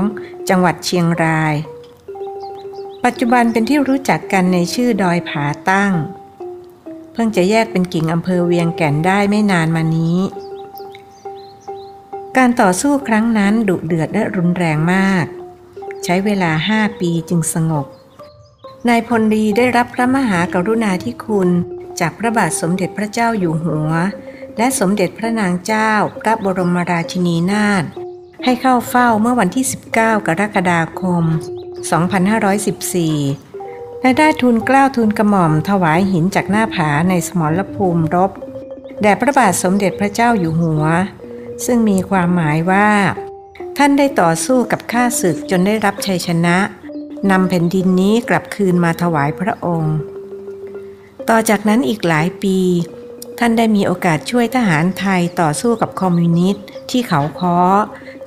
[0.49, 1.55] จังหวัดเชียงราย
[3.05, 5.93] ปัจจุบันเป็นที่รู้จักกันในชื่อดอยผาตั้ง
[7.13, 10.19] เพิ่งจะแยกเป็นกิ่งอำเภอเวียงแก่นได้ไม่นานมานี้
[12.37, 15.27] การต่อสู้ครั้งนั้นดุเดือดและรุนแรงมาก
[16.05, 17.87] ใช้เวลาห้าปีจึงสงบ
[18.89, 21.49] นายพลดีได้รับพระมหากรุณาธิคุณ
[22.01, 23.91] จากพระบาทสมเด็จพระเจ้าอยู่หัว
[24.57, 27.85] และสมเด็จพระนางเจ้า พระบรมราชินีนาถ
[28.45, 29.65] ให้เข้าเฝ้าเมื่อวันที่
[29.97, 29.97] 19
[30.27, 31.25] กรกฎาคม
[32.05, 38.31] 2514 และได้ทูลกล้าวทูลกระหม่อมถวายหินจากหน้าผาในสมรภูมิรบ
[39.03, 40.85] แด่พระบาทสมเด็จพระเจ้าอยู่หัว
[41.65, 42.89] ซึ่งมีความหมายว่า
[43.81, 46.57] ท่านได้ต่อสู้กับข้าศึกจนได้รับชัยชนะ
[47.31, 49.97] นำแผ่นดินนี้กลับคืนมาถวายพระองค์
[51.29, 52.59] ต่อจากนั้นอีกหลายปี
[53.39, 57.59] ท่านได้มีโอกาสช่วยทหารไทยต่อสู้กับคอมมิวนิสต์ที่เขาค้อ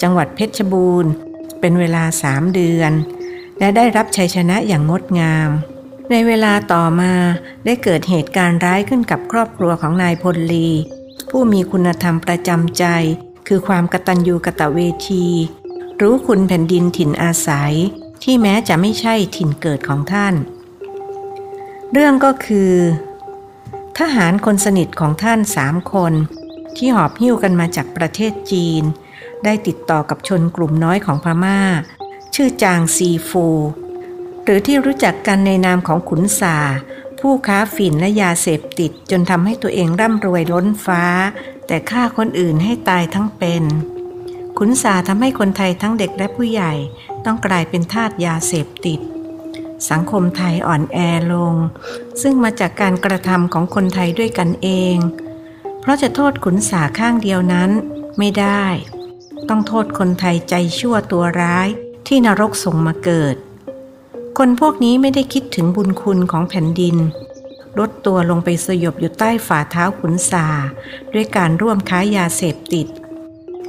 [0.01, 1.11] จังหวัดเพชรบูรณ์
[1.59, 2.91] เป็นเวลาสามเดือน
[3.59, 5.49] และได้รับชัยชนะอย่างงดงาม
[6.11, 7.13] ในเวลาต่อมา
[7.65, 10.69] ได้เกิดเหตุการณ์ร้ายขึ้นกับครอบครัวของนายพลลี
[11.29, 12.85] ผู้มีคุณธรรมประจำใจ
[13.51, 15.25] คือความกตัญญูกะตะเวที
[16.01, 17.73] รู้คุณแผ่นดินถิ่นอาศัย
[18.23, 20.35] ที่แม้จะไม่ใช่ถิ่นเกิดของท่าน
[21.91, 22.73] เรื่องก็คือ
[23.99, 26.13] ทหารคนสนิทของท่านสามคน
[26.77, 28.83] ที่หอบหิ้วกันมาจากประเทศจีน
[29.43, 31.59] ได้ติดต่อกับชนกลุ่มน้อยของพมา่า
[32.35, 33.47] ชื่อจางซีฟู
[34.43, 36.55] หรือที่รู้จักกันในนามของขุนสา
[37.19, 41.03] ผู้ค้าฝิ่นและยาเสพติดจนทำให้ตัวเองร่ำรวยล้นฟ้า
[41.67, 43.63] แต่ฆ่าคนอื่นให้ตายทั้งเป็น
[44.57, 46.73] ขุนสาทำให้คนไทยทั้งเด็กและผู้ใหญ่
[47.25, 48.99] ต้องกลายเป็นทาสยาเสพติด
[49.89, 50.97] สังคมไทยอ่อนแอ
[51.31, 51.55] ลง
[52.21, 54.95] ซึ่งมาจากการกระทำของคนไทยด้วยกันเอง
[55.81, 57.71] เพราะจะโทษขุนสาข้างเดียวนั้น
[58.17, 58.65] ไม่ได้
[59.49, 61.67] ต้องโทษคนไทยใจชั่วตัวร้าย
[62.07, 63.35] ที่นรกส่งมาเกิด
[64.43, 66.97] คนพวกนี้ไม่ได้คิดถึงบุญคุณของแผ่นดิน
[67.79, 70.45] ลดตัวลงไปสยบอยู่ใต้ฝ่าเท้าขุนสา
[71.13, 72.87] ด้วยการร่วมค้ายาเสพติด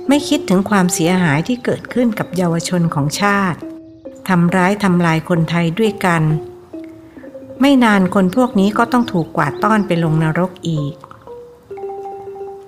[0.09, 3.59] ไม่คิดถึงความเสียหายที่เกิดขึ้นกับเยาวชนของชาติ
[4.29, 6.23] ทำร้ายทำลายคนไทยด้วยกัน
[7.61, 10.93] ไม่นานคนพวกนี้ก็ต้องถูกกวาดต้อนไปลงนรกอีก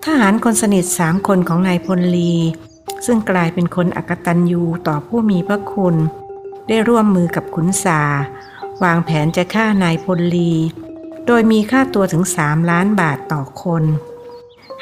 [0.05, 2.35] ทหารคนสนิทสามคนของนายพลลี
[3.07, 5.97] ซึ่งกลายเป็นคนอักตันยูต่อผู้มีพระคุณ
[6.69, 8.01] ได้ร่วมมือกับขุนสา
[8.83, 10.53] วางแผนจะฆ่านายพลลี
[11.27, 13.85] โดยมีค่าตัวถึงสามล้านบาทต่อคน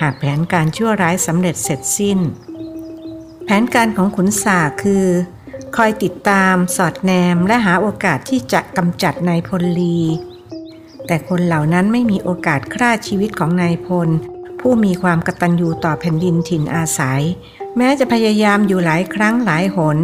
[0.01, 2.19] หากแผนการชั่วร้ายสำเร็จเสร็จสิ้น
[3.45, 5.07] แผนการของขุนสาคือ
[5.77, 9.99] คอยติดตามสอดแนมและหาโอกาสที่จะกำจัดนายพลลี
[11.07, 14.09] แต่คนเหล่านั้นไม่มีโอกาสฆ่าชีวิตของนายพล
[14.61, 17.23] ผู้มีความกตัญญูต่อแผ่นดินถิ่นอาศัย
[17.83, 19.99] แม้จะพยายามอยู่หลายครั้งหลายหน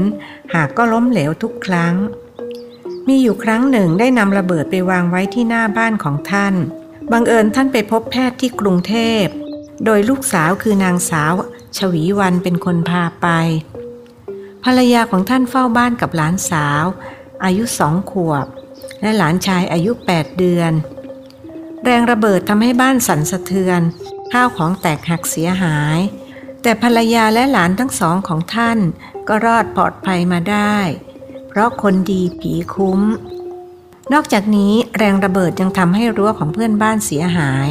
[0.54, 1.94] หากก็ล้มเหลวทุกครั้ง
[3.08, 6.54] มีอยู่ครั้งหนึ่งได้นำระเบิดไปวางไว้ที่หน้าบ้านของท่าน
[7.12, 9.24] บังเอิญท่านไปพบแพทย์ที่กรุงเทพ
[9.84, 11.32] โดยลูกสาวคือนางสาว
[11.76, 13.28] ชวีวันเป็นคนพาไป
[14.64, 16.84] ภรรยาของท่านเฝ้าบ้านกับหลานสาว
[17.44, 18.46] อายุสองขวบ
[19.00, 20.72] และหลานชายอายุแปดเดือน
[21.84, 23.80] แรงระเบิดทำให้บ้านสั่นสะเทือน
[24.32, 25.98] ข้าวของแตกหักเสียหาย
[26.66, 28.78] แต่ภรรยาและหลานทั้งสองของท่าน
[29.28, 30.76] ก็รอดปลอดภัยมาได้
[31.48, 33.00] เพราะคนดีผีคุ้ม
[34.12, 37.68] นอกจากนี้แรงระเบิดยังทำให้รั้วของเพื่อนบ้านเสียหาย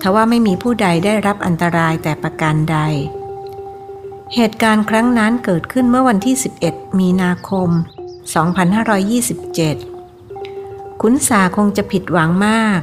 [0.00, 2.78] ทว่าไม่มีผู้ใดได้รับอันตรายแต่ประการใด
[4.34, 6.36] เหตุการณ์ครั้งนั้นเกิดขึ้นเมื่อวันที่
[6.66, 7.70] 11 มีนาคม
[9.34, 12.80] 2527 ขุนสาคงจะผิดหวังมาก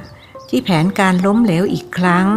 [0.49, 2.27] ที่แผนการล้มเหลวอีกครั้ง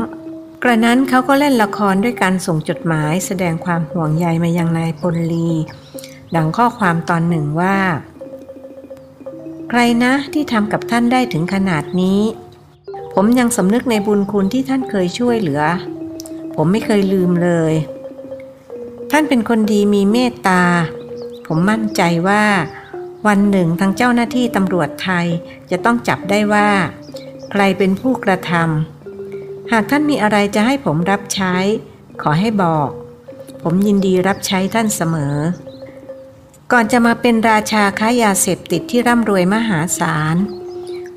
[0.63, 5.49] กระนั้นเขาก็เล่นละครด้วยการส่งจดหมายแสดงความห่วงใยมายังนายพลลี
[6.35, 7.79] ดังข้อความตอนหนึ่งว่า
[9.69, 12.21] ใครนะที่ทำกับท่านได้ถึงขนาดนี้
[13.15, 15.63] ผมยังสำนึกในบุญคุณที่ท่านเคยช่วยเหลือ
[16.55, 17.75] ผมไม่เคยลืมเลย
[19.11, 20.63] ท่านเป็นคนดีมีเมตตา
[21.47, 22.45] ผมมั่นใจว่า
[23.27, 25.27] วันหนึ่งทางเจ้าหน้าที่ตำรวจไทย
[25.71, 26.69] จะต้องจับได้ว่า
[27.51, 28.98] ใครเป็นผู้กระทำ
[29.73, 31.55] หากท่านมีอะไรจะให้ผมรับใช้
[32.23, 32.91] ขอให้บอก
[33.63, 35.37] ผมยินดีรับใช้ท่านเสมอ
[36.73, 40.37] ก่อนจะมาเป็นราชาค้ายาเสพติดที่ร่ำรวยมหาศาล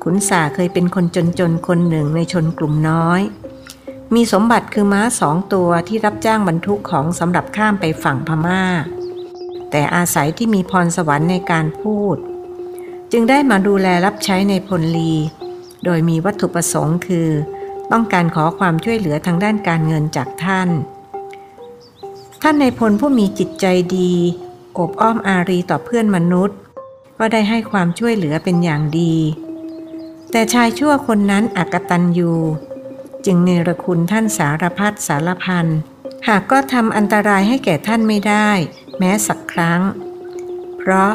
[0.02, 1.04] ขุนสาเคยเป็นคน
[1.38, 3.20] จนๆคนหนึ่งในชนกลุ่มน้อย
[4.14, 8.64] มีสมบัติคือม้าสองตัวที่รับจ้างบรรทุกของสำหรับข้ามไปฝั่งพมา่า
[9.70, 12.16] แต่อาศัยที่มีพรสวรรค์ในการพูด
[13.12, 15.12] จึงได้มาดูแลรับใช้ในพลลี
[15.84, 17.28] โดยมีวัตถุประสงค์คือ
[17.92, 20.68] ต้องการขอความช่วยเหลือทางด้านการเงินจากท่าน
[22.42, 23.66] ท่านในพลผู้มีจิตใจ
[23.96, 24.12] ดี
[24.78, 26.56] อบอ้อมอารีต่อเพื่อนมนุษย์
[27.18, 29.14] ก็ได้ให้ความช่วยเหลือเป็นอย่างดี
[30.30, 32.32] แต่ชายชั่วคนนั้นอักตันยู
[33.26, 35.66] จึงเนรคุณท่านสารพัดสารพัน
[36.28, 38.50] หากก็ทำอันตรายให้แก่ท่านไม่ได้
[38.98, 39.80] แม้สักครั้ง
[40.78, 41.12] เพราะ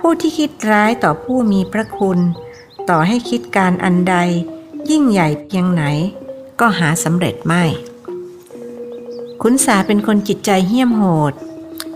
[0.00, 2.18] ผู้ที่คิดร้ายต่อผู้มีพระคุณ
[2.90, 4.16] ต่อให้คิดการอันใด
[4.90, 5.82] ยิ่งใหญ่เพียงไหน
[6.60, 7.64] ก็หาสำเร็จไม่
[9.42, 11.02] ขุนสาเป็นคนจิตใจเหี้ยมโห
[11.32, 11.34] ด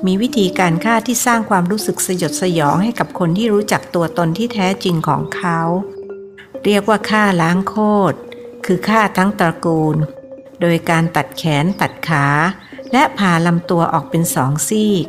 [0.07, 5.61] มีวิธีการฆ่าที่สร้างความรู้สึกสยดสยองให้กับคนที่รู้จักตัวตนที่แท้จริงของเขา
[6.65, 7.77] เรียกว่าฆ่าล้างโค
[8.13, 8.17] ตร
[8.67, 9.97] คือฆ่าทั้งตระกูล
[10.61, 12.27] โดยการตัดแขนตัดขา
[12.93, 15.07] และผ่าลำตัวออกเป็นสองซีก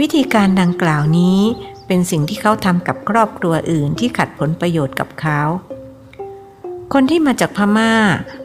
[0.00, 1.40] วิธีการดังกล่าวนี้
[1.86, 5.40] เป็นสิ่งที่เขาทำกับครอบครัวอื่นที่ขัดผลประโยชน์กับเขา
[6.92, 7.92] คนที่มาจากพม่า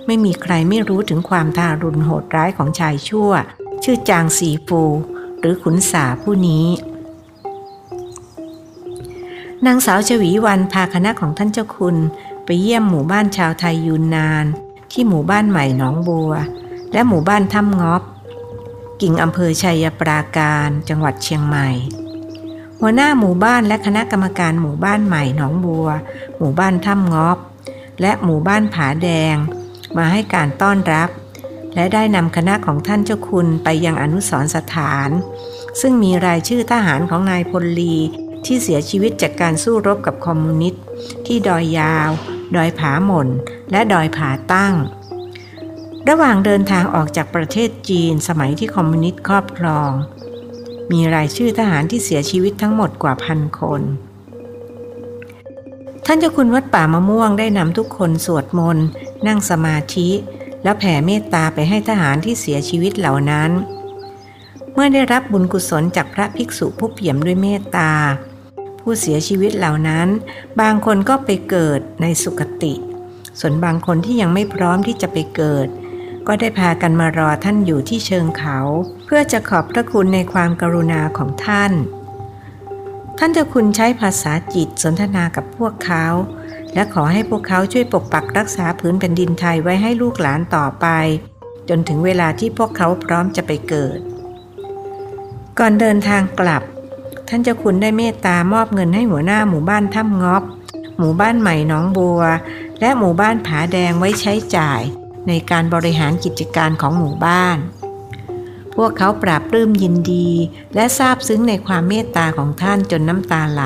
[0.05, 3.31] ไม่มีใครไม่รู้ถึงความทารุณโหดร้ายของชายชั่ว
[3.83, 4.81] ชื่อจางสีฟู
[5.39, 6.67] หรือขุนสาผู้นี้
[9.65, 11.95] นางสาวชวีวันพาคณะของท่านเจ้าคุณ
[12.45, 14.45] ไปเยี่ยมหมู่บ้านชาวไทยยูนนาน
[14.91, 16.31] ที่หมู่บ้านใหม่หนองบัว
[16.93, 18.01] และหมู่บ้านถ้ำงอบ
[19.01, 21.69] กิ่งอำเภอชัยปราการจังหวัดเชียงใหม่
[22.79, 25.87] หัวหน้าหมู่บ้านและคณะกรรมการหมู่บ้านใหม่หนองบัว
[26.37, 27.37] หมู่บ้านถ้ำงอบ
[28.01, 29.35] และหมู่บ้านผาแดง
[29.97, 31.09] มาให้การต้อนรับ
[31.75, 35.09] และได้นำคณะของท่านเจ้าคุณไปยังอนุสรสถาน
[35.81, 37.95] ซึ่งมีรายชื่อทหารของนายพลลี
[38.45, 40.83] ที่เสียชีวิตจากการสู้รบกับคอมมิวนิสต์
[41.25, 42.09] ที่ดอยยาว
[42.55, 43.27] ดอยผาหม่น
[43.71, 44.73] และดอยผาตั้ง
[46.09, 49.91] ระหว่างเดินทางออกจากประเทศจีนสมัยที่คอมมิวนิสต์ครอบครอง
[50.91, 53.81] มีรายชื่อทหารที่เสียชีวิตทั้งหมดกว่าพันคน
[56.11, 58.85] ท่านเจ้าคุณวัดป่ามะม่วงได้นำทุกคนสวดมนต์
[59.27, 60.09] นั่งสมาธิ
[60.63, 63.51] แล้วแผ่เมตตาไปให้ทหารที่เสียชีวิตเหล่านั้น
[64.73, 67.91] เมื่อได้รับบุญกุศลจากพระภิกษุผู้เปี่ยมด้วยเมตตา
[68.79, 70.07] ผู้เสียชีวิตเหล่านั้น
[70.61, 72.73] บางคนก็ไปเกิดในสุคติ
[73.39, 75.67] ส่วนบางคนที่ยังไม่พร้อมที่จะไปเกิด
[76.27, 78.59] ก็ได้พากันมารอท่านอยู่ที่เชิงเขา
[79.05, 81.73] เพื่อจะขอบพระคุณในความกรุณาของท่าน
[83.21, 86.05] ท่านเจ้าคุณใช้ภาษาจิตสนทนากับพวกเขา
[86.73, 90.87] และขอให้พวกเขาช่วยปกปักรักษาพื้นแผ่นดินไทยไว้ให้ลูกหลานต่อไป
[91.69, 93.99] จนถึงเวลาที่พวกเขาพร้อมจะไปเกิด
[95.59, 96.63] ก่อนเดินทางกลับ
[97.27, 100.43] ท่านเจ้าคุณได้เมตตามอบเงินให้หัวหน้าหมู่บ้านถ้ำงอบ
[100.97, 102.21] หมู่บ้านใหม่น้องบัว
[102.79, 104.81] และหมู่บ้านผาแดงไว้ใช้จ่าย
[105.27, 107.57] ในการบริหารกิจการของหมู่บ้าน
[108.75, 110.29] พวกเขาปราบปลื้มยินดี
[110.75, 113.63] และซาบซึ้งในความเมตตาของท่านจนน้ำตาไหล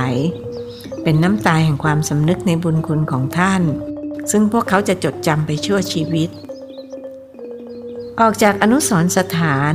[1.03, 3.61] เป็นน้ำตาแห่งความสำนึกในบุญคุณของท่าน
[4.31, 6.29] ซึ่งพวกเขาจะจดจำไปชั่วชีวิต
[8.19, 9.73] ออกจากอนุสรสถาน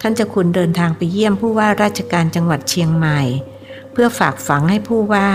[0.00, 3.20] ท่านเจ้าคุณเดินทางไปเยี่ยมผู้ว่าราชการจังหวัดเชียงใหม่
[3.92, 5.30] เพื่อฝากฝังให้ผู้ว่า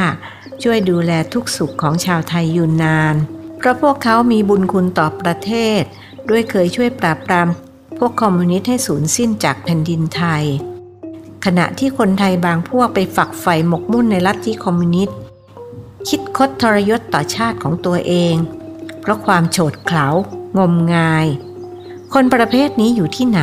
[0.64, 3.16] ช่วยดูแลทุกสุขของชาวไทยยูนนาน
[3.58, 5.82] เพราะพวกเขามีบุญคุณต่อประเทศ
[6.30, 7.48] ด้วยเคยช่วยปราบปราม
[8.04, 10.44] วกคอมมิวนิสต์ให้สูญสิ้นจากแผ่นดินไทย
[11.46, 15.18] ขณะที่คนไทยบางพวกไปฝักใฝ่หมกมุ่นในลัทธิคอมมิวนิสต์
[16.08, 18.36] คิดคดทรยศต่อชาติของตัวเอง
[19.02, 20.08] เพราะความโฉดเขลา
[20.58, 21.28] งมงาย
[22.14, 23.42] คนประเภทนี้อยู่ที่ไหน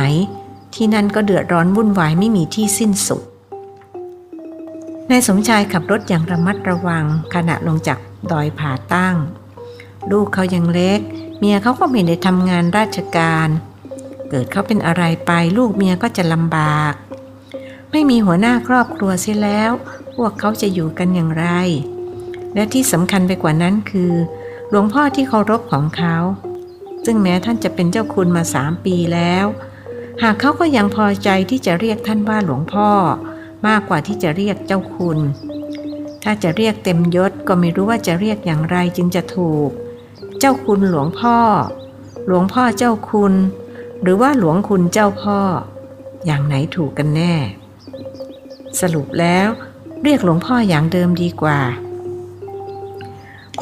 [0.73, 3.21] ที่นั่นก็เดือดร้อนวุ่นวายไม่มีที่สิ้นสุด
[5.09, 7.99] นายสมชายขับรถอย่างระมัดระวังขณะลงจาก
[8.31, 9.15] ดอยผาตั้ง
[10.11, 10.99] ลูกเขายังเล็ก
[11.39, 13.47] เมียเขาก็ไม่ได้ทำงานราชการ
[14.31, 16.93] เกิดเขาเป็นอะไรไปลูกเมียก็จะลำบาก
[17.91, 19.71] ไม่มีหัวหน้าครอบครัวเสียแล้ว
[20.15, 21.45] พวกเขาจะอยู่กันอย่างไร
[22.53, 24.13] และที่สำคัญไปกว่านั้นคือ
[24.69, 26.15] หลวงพ่อที่เคารพของเขา
[27.05, 29.45] ซึ่งแม้ท่านจะเป็นเจ้าคุณมาสามปีแล้ว
[30.23, 32.89] หากเขาก็ยังพอใจที่จะเรียกท่านว่าหลวงพ่อ
[33.67, 35.19] มากกว่าที่จะเรียกเจ้าคุณ
[36.23, 39.69] ถ้าจะเรียกเต็มยศก็ไม่รู้ว่าจะเรียกอย่างไรจึงจะถูก
[40.39, 41.37] เจ้าคุณหลวงพ่อ
[42.27, 43.33] หลวงพ่อเจ้าคุณ
[44.01, 45.39] หรือว่าหลวงคุณเจ้าพ่อ
[46.25, 47.33] อย่างไหนถูกกันแน่
[48.81, 49.47] สรุปแล้ว
[50.03, 51.59] เรียกหลวงพ่ออย่างเดิมดีกว่า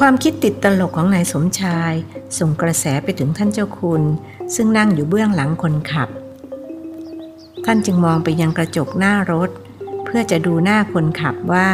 [0.02, 1.92] วามคิดติดตลกของนายสมชาย
[2.38, 4.02] ส่งกระแสไปถึงท่านเจ้าคุณ
[4.54, 6.08] ซึ่งนั่งอยู่เบื้องหลังคนขับ
[7.64, 9.50] ท่านจึงมองไปยังกระจกหน้ารถ
[10.04, 11.70] เพื่อจะดูหน้าคนขับว่า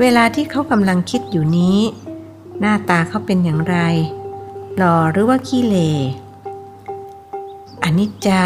[0.00, 1.78] เวลาที่เขากำลังคิดอยู่นี้
[2.60, 3.76] หน้าตาเขาเป็นอย่างไร
[4.76, 5.76] หล่อหรือว่าขี้เล
[7.84, 8.44] อนิจจา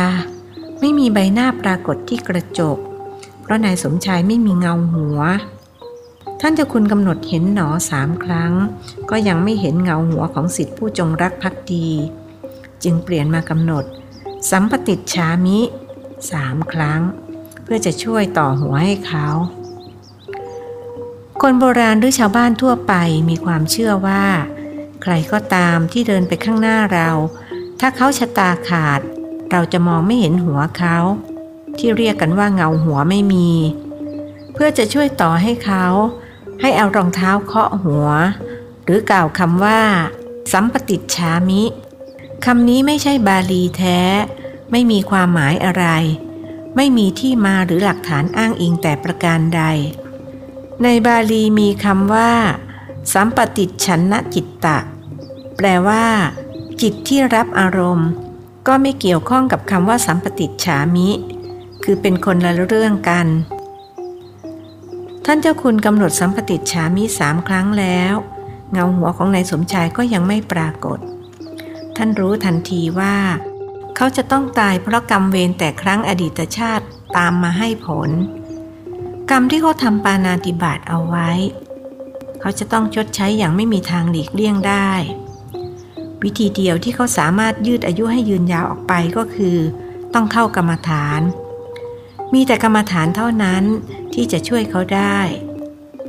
[0.80, 2.78] ไม่มีใบหน้าปรากฏที่กระจก
[3.42, 5.18] เพราะนายสมชายไม่มีเงาหัว
[6.40, 8.52] ท่านจะคุณกำหนดเห็นหนอสามครั้ง
[9.10, 11.88] ก็ยังไม่เห็นเงาหัวของสิทธิผู้จงรักภักดี
[12.84, 13.84] จึงเปลี่ยนมากำหนด
[14.50, 15.58] สัมปติชามิ
[16.30, 17.00] สามครั้ง
[17.62, 19.26] เพื่อจะช่วยต่อหัวให้เขา
[21.42, 22.94] คนโบราณหรือชาวบ้านทั่วไป
[23.28, 24.24] มีความเชื่อว่า
[25.02, 27.10] ใครก็ตามที่เดินไปข้างหน้าเรา
[27.80, 29.00] ถ้าเขาชะตาขาด
[29.52, 30.96] เราจะมองไม่เห็นหัวเขา
[31.78, 33.50] ที่เรียกกันว่าเงาหัวไม่มี
[34.52, 35.84] เพื่อจะช่วยต่อให้เขา
[36.60, 38.08] ให้เอารองเท้าเคาะหัว
[38.84, 39.80] หรือกล่าวคำว่า
[40.52, 41.62] สัมปติชามิ
[42.44, 44.00] คำนี้ไม่ใช่บาลีแท้
[44.70, 45.86] ไม่มีความหมายอะไร
[46.76, 49.62] ไม่มีที่มาหรือหลักฐานอ้างอิงแต่ประการใด
[50.82, 52.32] ในบาลีมีคำว่า
[53.12, 54.78] สัมปติฉันนจิตตะ
[55.56, 56.04] แปลว่า
[56.80, 58.08] จิตที่รับอารมณ์
[58.66, 61.08] ก็ไม่เกี่ยวข้องกับคำว่าสัมปติฉามิ
[61.84, 63.26] คือเป็นคนละเรื่องกัน
[65.24, 68.14] ท่านเจ้าคุณกำหนดสัมปติฉามิสามครั้งแล้ว
[68.72, 70.98] เงาหัวของนายสมชายก็ยังไม่ปรากฏ
[71.96, 73.16] ท่านรู้ทันทีว่า
[73.96, 76.84] เขาจะต้องตายเพราะกรรมเวรแต่ครั้งอดีตชาติ
[77.16, 78.10] ตามมาให้ผล
[79.30, 81.30] กรรมที่เขาทำปานาติบาตเอาไว้
[82.40, 84.90] เขาจะต้องชดใช้อย่างไม่มีทางหลีกเลี่ยงได้
[86.24, 89.56] วิธีเดียวที่เขาสามารถยืดอายุให้ยืนยาวออกไปก็คือ
[90.14, 91.20] ต้องเข้ากรรมฐาน
[92.34, 93.64] มีแต่กรรมฐานเท่านั้น
[94.14, 95.18] ที่จะช่วยเขาได้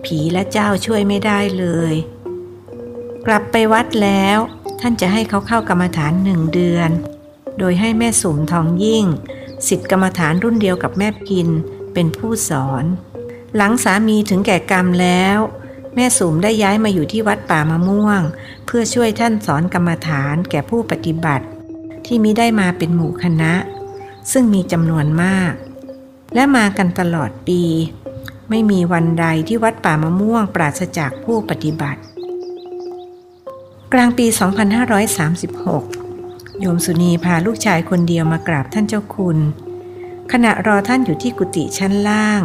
[0.05, 1.93] ผีและเจ้าช่วยไม่ได้เลย
[3.25, 4.37] กลับไปวัดแล้ว
[4.81, 6.89] ท่านจะให้เขาเข้ากรรมฐานหนึ่งเดือน
[7.59, 9.05] โดยให้แม่สุมทองยิ่ง
[9.67, 11.49] สิทธิกรรมฐานรุ่นเดียวกับแม่พิน
[11.93, 12.85] เป็นผู้สอน
[13.55, 15.37] หลังสามีถึงแก่กรรมแล้ว
[15.95, 18.21] แม่สุมได้ย้ายมาอยู่ที่วัดป่ามะม่วง
[18.65, 21.45] เพื่อช่วยท่านสอนกรรมฐานแก่ผู้ปฏิบัติ
[22.05, 23.53] ที่มิได้มาเป็นหมู่คณะ
[24.31, 25.53] ซึ่งมีจำนวนมาก
[26.35, 27.61] และมากันตลอดปี
[28.49, 32.01] ไม่มีวันใดที่วัดป่ามะม่วงปราศจากผู้ปฏิบัติ
[33.93, 34.25] กลางปี
[35.63, 39.37] 2536 โยมสุนีพาลูกชายคนเดียวมากราบท่านเจ้าคุณ
[40.31, 42.41] ขณะรอท่านอยู่ที่กุฏิชั้นล่าง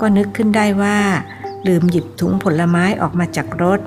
[0.00, 0.98] ก็นึกขึ้นได้ว่า
[1.66, 3.80] ลืมหยิบถุงผลไม้ออกมาจากรถ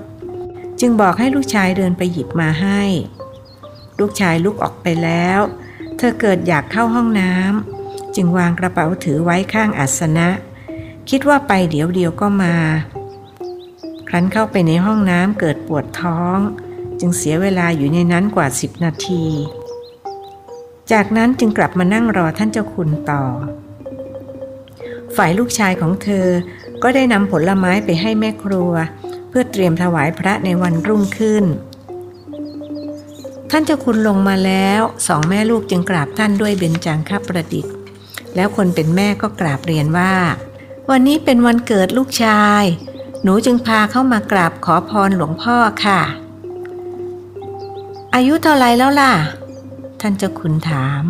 [0.79, 2.81] จึงบอกให้ลูกชายเดินไปหยิบมาให้
[3.99, 5.39] ลูกชายลุกออกไปแล้ว
[5.97, 10.29] เธอเกิดอยากเข้าห้องน้ำจึงวางกระเป๋าถือไว้ข้างอาสนะ
[11.09, 12.55] คิดว่าไปเดี๋ยวเดียวก็มา
[14.07, 16.37] ครั้นเข้าไปในห้องน้ำเกิดปวดท้อง
[16.99, 19.25] จึงเสียเวลาอยู่ในนั้นกว่าสิบนาที
[20.91, 23.23] จากนั้นจึงกลับมานั่งรอท่านเจ้าคุณต่อ
[25.15, 26.27] ฝ่ายลูกชายของเธอ
[26.83, 28.71] ก็ได้นำผลไม้ไปให้แม่ครัว
[29.29, 31.45] เพื่อเตรียมถวายพระในวันรุ่งขึ้น
[33.51, 37.73] ท่านเจ้าคุณลงมาแล้วสองแม่ลูกจึงกราบท่านด้วยเบญจางคประดิษฐ์
[38.35, 40.13] แล้วคนเป็นแม่ก็กราบเรียนว่า
[40.89, 42.63] วันนี้เป็นวันเกิดลูกชาย
[43.23, 46.01] หนูจึงพาเข้ามากราบขอพรหลวงพ่อค่ะ
[48.15, 49.13] อายุเท่าไรแล้วล่ะ
[50.01, 51.03] ท่านเจ้าคุณถาม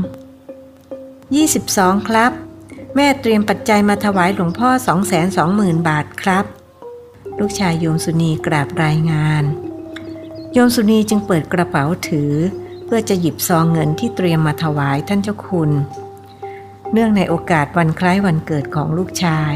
[1.25, 2.31] 22 ครับ
[2.97, 4.69] แม่เตรียมปัจจัยมาถวายหลวงพ่อ
[5.27, 6.45] 220,000บาทครับ
[7.39, 9.43] ลูกชายโยมสุนีกราบรายงาน
[10.53, 12.33] โยมสุนีจึงเปิดกระเป๋าถือ
[12.85, 15.71] เพื่อจะหยิบซองเงินที่เตรียมมาถวายท่านเจ้าคุณ
[16.91, 19.53] เนื่องในโอกาสวันคล้ายวันเกิดของลูกชาย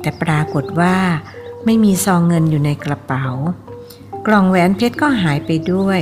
[0.00, 0.96] แต่ปรากฏว่า
[1.64, 3.26] ไม่มีซองเงินอยู่ในกระเป๋า
[4.26, 6.00] กล่องแหวนเพชรก็หายไปด้วย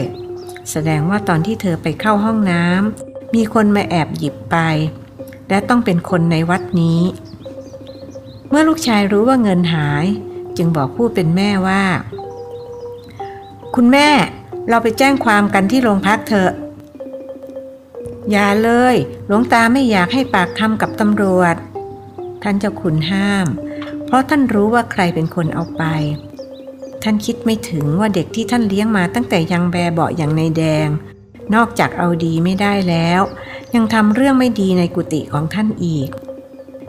[0.70, 4.58] แสดงว่าตอนที่เธอไปเข้าห้องน้ำมีคนมาแอบหยิบไป
[5.48, 7.01] และต้องเป็นคนในวัดนี้
[8.51, 10.06] เมื่อลูกชายรู้ว่าเงินหาย
[10.56, 11.85] จึงบอกผู้เป็นแม่ว่า
[13.74, 14.09] คุณแม่
[14.68, 16.52] เราไปแจ้งความกันที่โรงพักเถอะ
[18.31, 18.97] อย่าเลย
[19.27, 21.55] หลวงตาไม่อยากให้ปากคำกับตำรวจ
[22.43, 23.47] ท่านเจ้าขุนห้าม
[24.05, 25.82] เพราะท่านรู้ว่าใครเป็นคนเอาไป
[27.02, 30.89] ท่านคิดไม่ถึงว่าเด็กที่ท่านเลี้ยงมาตั้งแต่ยังแบเบาอย่างในแดง
[31.55, 33.20] นอกจากเอาดีไม่ได้แล้ว
[33.74, 36.09] ยังทำเรื่องไม่ดีในกุฏิของท่านอีก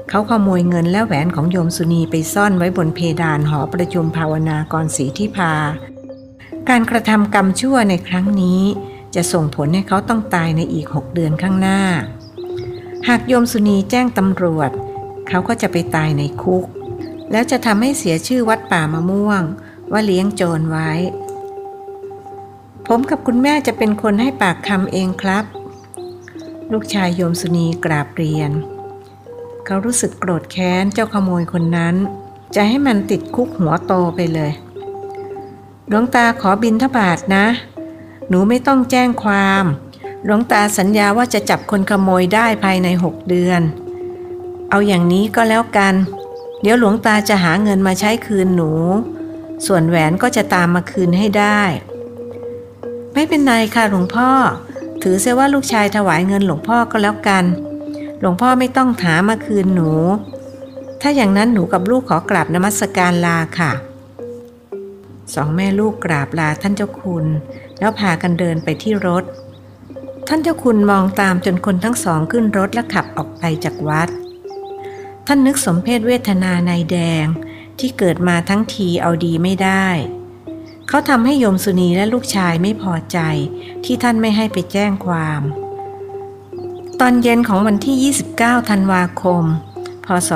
[0.09, 5.53] เขาขโมยเงินและแหวนของโยมสุนีไปซ่อนไว้บนเพดานหอประชุมภาวนากรศรีที่พา
[6.69, 8.61] การกระทำกรรมชั่วในครั้งนี้
[9.15, 11.81] จะส่งผลให้เขาต้องตายในอีกหกเดือนข้างหน้า
[13.07, 14.71] หากโยมสุนีแจ้งตำรวจ
[15.27, 16.65] เขาก็จะไปตายในคุก
[17.31, 19.43] แล้วจะทำให้เสียชื่อวัดป่ามะม่วง
[19.91, 20.91] ว่าเลี้ยงโจรไว้
[22.89, 25.45] ผมกับคุณแม่จะเป็นคนให้ปากคำเองครับ
[26.71, 28.51] ลูกชายโยมสุนีกราบเรียน
[29.65, 31.95] เขารู้สึกโกรธแค้นเจ้าขโมยคนนั้น
[32.55, 34.51] จะให้มันติดคุกหัวโตไปเลย
[35.87, 37.45] หลวงตาขอบินทบาทนะ
[38.29, 39.63] หนูไม่ต้องแจ้งความ
[40.23, 43.61] หลวงตาสัญญาว่าจะจับคนขโมยได้ภายในหกเดือน
[44.69, 45.93] เอาอย่างนี้ก็แล้วกัน
[46.61, 48.71] เดี๋ยวหลวงตาจะหาเงินมาใช้คืนหนู
[49.65, 51.61] ส่วนแหวนก็จะตามมาคืนให้ได้
[53.19, 54.29] ไม่เป็นไรค่ะหลวงพ่อ
[55.03, 57.45] ถือเสียว่าลูกชายถวายเงินหลวงพ่อก็แล้วกัน
[58.19, 59.91] หลวงพ่อไม่ต้องถามมาคืนหนู
[61.01, 63.71] ถ้าอย่างนั้นหนูกับลูกขอกราบนมัสการลาค่ะ
[65.33, 67.25] สองแม่ลูกกราบลาท่านเจ้าคุณ
[67.79, 69.23] แล้วพากันเดินไปที่รถ
[70.27, 74.09] ท่านเจ้าคุณมองตามจนคนทั้งสองขึ้นรถและขับออกไปจากวัด
[75.27, 77.25] ท่านนึกสมเพศเวทนาในแดง
[77.79, 79.87] ที่เกิดมาทั้งทีเอาดีไม่ได้
[80.87, 83.19] เขาทำให้โยมสุนีและลูกชายไม่พอใจ
[83.85, 85.41] ที่ท่านไม่ให้ไปแจ้งความ
[86.99, 89.43] ตอนเย็นของวันที่ 29 ธันวาคม
[90.05, 90.29] พศ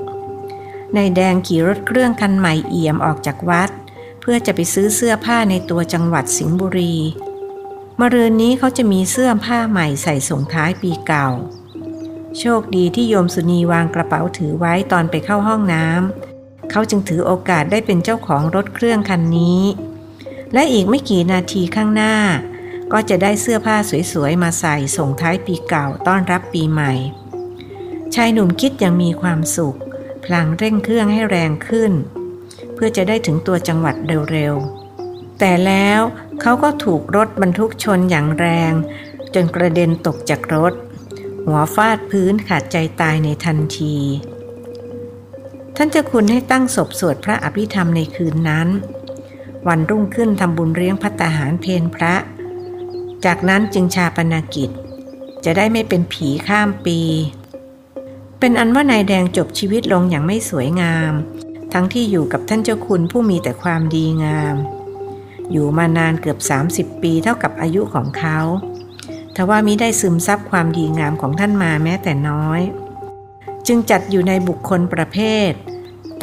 [0.00, 3.70] 2536 นายแดงขี่รถเครื่องคันใหม่เอี่ยมออกจากวัด
[4.20, 6.94] เพื่อจะไปซื้อเสื้อผ้าในตัวจังหวัดสิงห์บุรี
[8.00, 11.28] มะรืนนี้เขาจะมีเสื้อผ้าใหม่ใส่ส่งท้ายปีเก่า
[12.38, 16.29] โชคดีที่โยมสุนีวางกระเป๋าถือไว้ตอนไปเข้าห้องน้ำ
[16.70, 19.62] เขาจึงถือโอกาสได้เป็นเจ้าของรถเครื่องคันนี้
[20.52, 22.16] และอีกไม่กี่นาทีข้างหน้า
[22.92, 23.76] ก็จะได้เสื้อผ้า
[24.12, 26.92] สวยๆ มาใส่ส่งท้ายปีเก่าต้อนรับปีใหม่
[28.14, 29.78] ชายหนุ่มคิดอย่างมีความสุข
[30.24, 31.92] พลางเร่งเครื่องให้แรงขึ้น
[32.74, 33.94] เพื่อจะได้ถึงตัวจังหวัด
[34.32, 36.00] เร็วๆ แต่แล้ว
[36.40, 38.72] เขาก็ถูกรถบรรทุกชนอย่างแรง
[39.34, 40.74] จนกระเด็นตกจากรถ
[41.46, 43.96] หัวฟาดพื้นขาดใจตายในทันที
[45.82, 48.68] ท่านเจ้าคุณให้ตั้งศพสวดพระอภิธรรมในคืนนั้น
[49.68, 52.14] วันรุ่งขึ้นทำบุญเลี้ยงพัตตาหารเพนพระ
[53.24, 54.70] จากนั้นจึงชาปนากิจ
[55.44, 57.00] จะได้ไม่เป็นผีข้ามปี
[58.38, 61.12] เป็นอันว่านายแดงจบชีวิตลงอย่างไม่สวยงาม
[61.72, 64.56] ทั้งที่อยู่กับท่านเจ้าคุณผู้มีแต่ความดีงาม
[65.50, 66.38] อยู่มานานเกือบ
[66.72, 68.38] 30 ปีเท่ากับอายุของเขา
[69.36, 72.62] ทว่ามิได้ซึมซับความดีงามของท่านมาแม้แต่น้อย
[73.66, 75.18] จึงจัดอยู่ในบุคคลประเภ
[75.48, 75.50] ท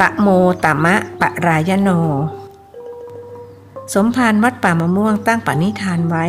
[0.00, 0.28] ตะโม
[0.64, 1.90] ตะมะปะรายโน
[3.94, 6.26] สมภารวัดป่ามะม่วงตั้งปณิธานไว้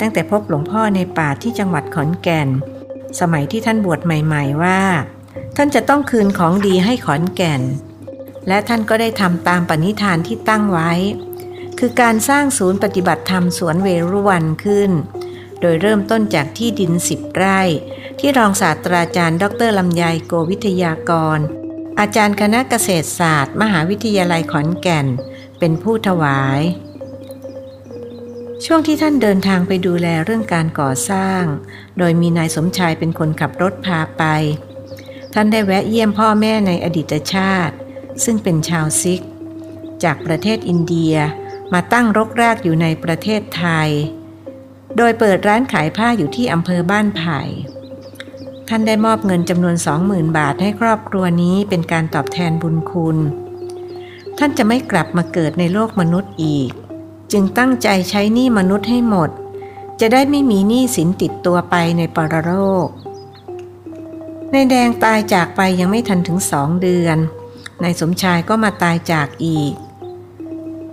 [0.00, 2.48] ตั้งแต่พบหลวงพ่อในป่าที่จังหวัดขอนแก่น
[3.20, 4.80] สมัยที่ท่านบวชใหม่ ๆ ว่า
[5.56, 7.62] ท่านจะต้องคืนของดีให้ขอนแก่น
[8.48, 10.90] และท่านก็ได้ทำตามปณิธานที่ตั้งไว้
[11.78, 14.90] คือการสร้างศูนย์ปฏิบัติธรรมสวนเวรุวันขึ้น
[15.60, 17.60] โดยเริ่มต้นจากที่ดินสิบไร่
[18.18, 21.38] ที่รองศาสตราจารย์ ดรลำไยโกวิทยากร
[22.00, 25.06] อาจารย์คณะเกษตรศาสตร์ มหาวิทยาลัยขอนแก่น
[25.58, 26.60] เป็นผู้ถวาย
[28.64, 31.42] ช่วงที่ท่านเดินทางไปดูแลเรื่องการก่อสร้าง
[31.98, 34.24] โดยมีนายสมชายเป็นคนขับรถพาไป
[35.34, 37.74] ท่านได้แวะเยี่ยมพ่อแม่ในอดีตชาติ
[38.24, 39.22] ซึ่งเป็นชาวซิก
[40.04, 41.14] จากประเทศอินเดีย
[41.72, 43.90] มาตั้งรกรากอยู่ในประเทศไทย
[44.96, 47.40] โดยเปิดร้านขายผ้าอยู่ที่อำเภอบ้านไผ่
[48.68, 53.16] ท่านได้มอบเงินจำนวนสองหมื่นบาทให้ครอบครัวนี้เป็นการตอบแทนบุญคุณ
[54.38, 56.70] ท่านจะไม่กลับมาเกิดในโลกมนุษย์อีก
[57.32, 59.30] จึงตั้งใจใช้หนี้มนุษย์ให้หมด
[60.00, 62.52] จะได้ไม่มีหนี้สินติดตัวไปในปรโล
[62.86, 62.88] ก
[64.52, 67.18] นายแดงตายจากไปยังไม่ทันถึงสองเดือน
[67.82, 69.74] นายสมชายก็มาตายจากอีก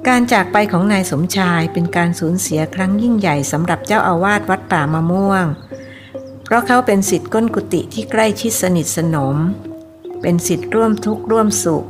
[0.08, 5.46] การจากไปของนายสมชายเป็นการสูญเสียครั้งยิ่งใหญ่สำหรับเจ้าอาวาสวัดป่ามะม่วง
[6.46, 9.38] เพราะเขาเป็นสิทธิ์ก้นกุฏิที่ใกล้ชิดสนิทสนม
[10.22, 11.86] เป็นสิทธิ์ร่วมทุกข์ร่วมสุข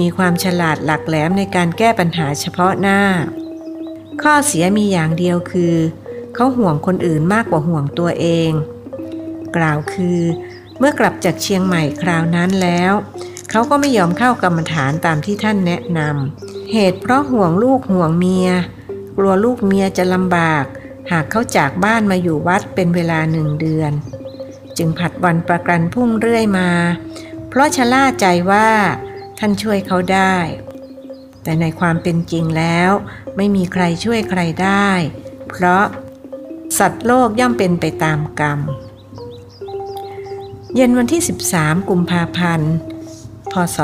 [0.00, 3.00] มีความฉลาดหลักแหลมในการแก้ปัญหาเฉพาะหน้า
[4.22, 5.74] ข้อเสียมีอย่างเดียวคือ
[6.34, 8.50] เขาห่วงคนอื่นมากกว่าห่วงตัวเอง
[9.56, 10.20] กล่าวคือ
[10.78, 12.92] เมื่อกลับจากเชียงใหม่คราวนั้นแล้ว
[13.50, 18.48] เขาก็ไม่ยอมเข้ากรรมฐานตามที่ท่านแนะนำเหตุเพราะห่วงลูกห่วงเมีย
[19.16, 20.64] กลัวลูกเมียจะลำบาก
[21.10, 23.92] หากเขาจากบ้านมาอยู่วัดเป็นเวลาหนึ่งเดือน
[24.76, 26.70] จึงผัดวันประกันพุ่งเรื่อยมา
[27.48, 28.68] เพราะชะล่าใจว่า
[29.38, 30.36] ท่านช่วยเขาได้
[31.42, 32.90] แต่ในความเป็นจริงแล้ว
[33.36, 34.90] ไม่มีใครช่วยใครได้
[35.48, 35.84] เพราะ
[36.78, 38.60] สัตว์โลกย่อมเป็นไปตามกรรม
[40.74, 41.22] เย็นวันที่
[41.54, 42.72] 13 กุมภาพันธ์
[43.52, 43.76] พศ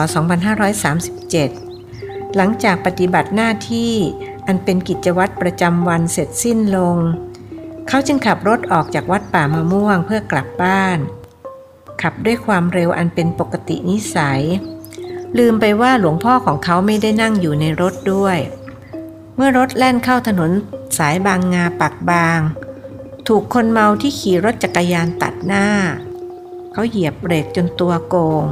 [0.75, 3.95] 2537 หลังจากปฏิบัติหน้าที่
[4.51, 6.97] อันเป็นกิจวัตรประจำวันเสร็จสิ้นลง
[7.89, 10.99] เขาจึงขับรถออกจากวัดป่ามะม่วงเพื่อกลับบ้าน
[12.03, 14.43] ขับด้วยความเร็วอันเป็นปกตินิสัย
[15.39, 18.39] ลืมไปว่าหลวงพ่อของเขาไม่ได้นั่งอยู่ในรถด้วย
[19.37, 20.51] เมื่อรถแล่นเข้าถนน
[20.99, 22.41] สายบางงาปักบาง
[23.29, 25.67] ถูกคนเมาที่ขี่รถจักรยานตัดหน้า
[26.73, 28.45] เขาเหยียบเบรกจนตัวโกง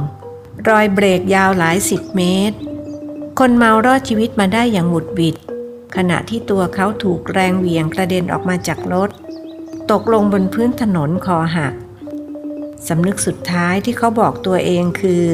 [0.67, 2.57] รอยเบรกยาวหลายสิบเมตร
[3.39, 5.37] คนเมารอดชีวิตมาได้อย่างหมุดบิด
[5.95, 9.09] ขณะที่ตัวเขาถูกแรงเหวี่ยงกระเด็นออกมาจากรถ
[9.91, 11.73] ตกลงบนพื้นถนนคอหัก
[12.87, 15.25] สำนึกสุดท้ายที่เขาบอกตัวเองคือ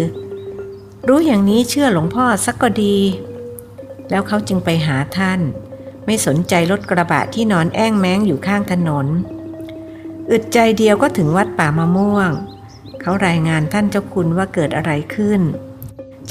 [1.07, 2.97] รู้อย่างนี้เชื่อหลวงพ่อสักก็ดี
[4.09, 5.39] แล้วเขาจึงไปหาท่าน
[6.05, 9.07] ไม่สนใจรถกระบะที่นอนแอ้งแม้งอยู่ข้างถนน
[10.31, 12.31] อึดใจเดียวก็ถึงวัดป่ามะม่วง
[13.01, 15.41] เขารายงานท่านเจ้าคุณว่าเกิดอะไรขึ้น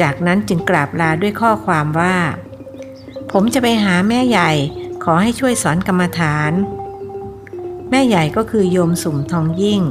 [0.01, 2.17] จากนั้นจึงกราบลาด้วยข้อความว่า
[3.37, 4.51] ผมจะไปหาแม่ใหญ่
[5.05, 6.53] ขอให้ช่วยสอนกรรมฐาน
[7.91, 9.83] แม่ใหญ่ก็คือโยมสุ่มทองยิ่ง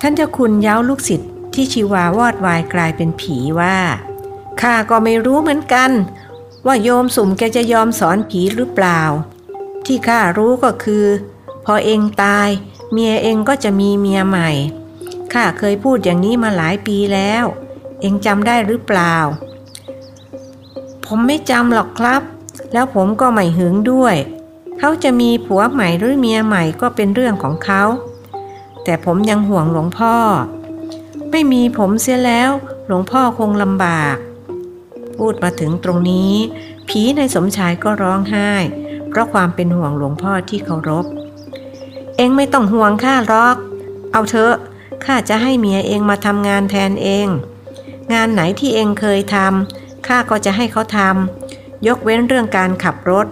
[0.00, 3.76] ท่านเจ้าคุณเย้าลูกศิษย์ที่ชีวาวอดวายกลายเป็นผีว่า
[4.60, 5.90] ข้าก็ไม่รู้เหมือนกัน
[6.66, 9.00] ว่าโยมสุ่มแกจะยอมสอนผีหรือเปล่า
[9.86, 11.04] ที่ข้ารู้ก็คือ
[11.64, 12.48] พอเองตาย
[12.92, 14.50] เมียเองก็จะมีเมียใหม่
[15.32, 17.44] ข้าเคยพูดอย่างนี้มาหลายปีแล้ว
[18.00, 19.16] เองจำได้หรือเปล่า
[21.04, 22.22] ผมไม่จำหรอกครับ
[22.72, 24.16] แล้วผมก็ไม่หึงด้วย
[24.78, 27.82] เขาจะมีผัวใหม่หรือเมียใหม่ก็เป็นเรื่องของเขา
[28.84, 30.16] แต่ผมยังห่วงหลวงพ่อ
[31.30, 32.50] ไม่มีผมเสียแล้ว
[32.86, 34.16] หลวงพ่อคงลำบาก
[35.16, 36.32] พูดมาถึงตรงนี้
[36.88, 38.50] ผีในสมชายก็ร้องไห้
[39.08, 41.04] เพราะความเป็นห่วงหลวงพ่อที่เคารพ
[42.16, 43.56] เองไม่ต้องห่วงข้าหรอก
[44.12, 44.54] เอาเถอะ
[45.04, 47.26] ข้าจะให้เมียเองมาทำงานแทนเอง
[48.12, 53.26] งานไหนที่เองเคยทำข้าก็จะให้เขาทำ ยกเว้นเรื่องการขับรถ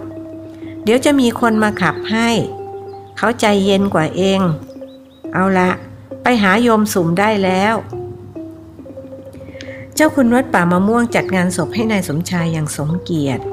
[0.83, 2.29] เดี๋ยวจะมีคนมาขับให้
[3.17, 4.39] เขาใจเย็นกว่าเอง
[5.33, 5.69] เอาละ
[6.23, 7.75] ไปหาโยมสุ่มได้แล้ว
[9.95, 13.43] เจ้าคุณวัดป่ามะม่วงจัดงานศพให้ในายสมชายอย่างสมเกียรติ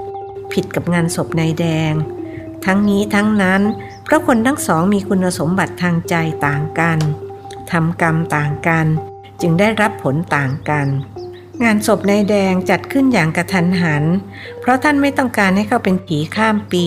[0.53, 1.95] ผิดกับงานศพนายแดง
[2.65, 3.63] ทั้งนี้ทั้งนั้น
[4.05, 6.15] เพราะคนทั้งสองมีคุณสมบัติทางใจ
[6.47, 6.99] ต่างกัน
[7.71, 8.87] ทำกรรมต่างกัน
[9.41, 10.87] จึงได้รับผลต่างกัน
[11.65, 14.05] งานศพนายแดงจัดขึ้นอย่างกระทันหัน
[14.61, 16.87] เพราะท่านไม่ต้องการให้เขาเป็นผีข้ามปี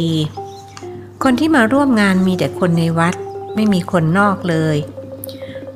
[1.23, 3.15] คนที่มาร่วมงานมีแต่คนในวัด
[3.55, 4.77] ไม่มีคนนอกเลย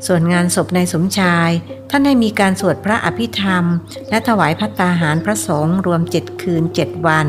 [0.06, 1.50] ส่วนงานศพนายสมชาย
[1.90, 3.66] ท่านให้มีการสวดพระอภิธรรม
[4.10, 7.28] และถวายพัตตาหารพระสงฆ์รวมเจ็ดคืนเจ็ดวัน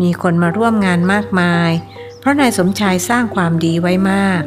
[0.00, 1.70] มีคนมาร่วมงานมากมาย
[2.18, 4.42] เพราะนายสมชายสร้างความดีไว้มาก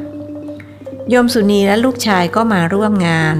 [1.09, 3.35] โยมสุนีและลูกชายก็มาร่วมงาน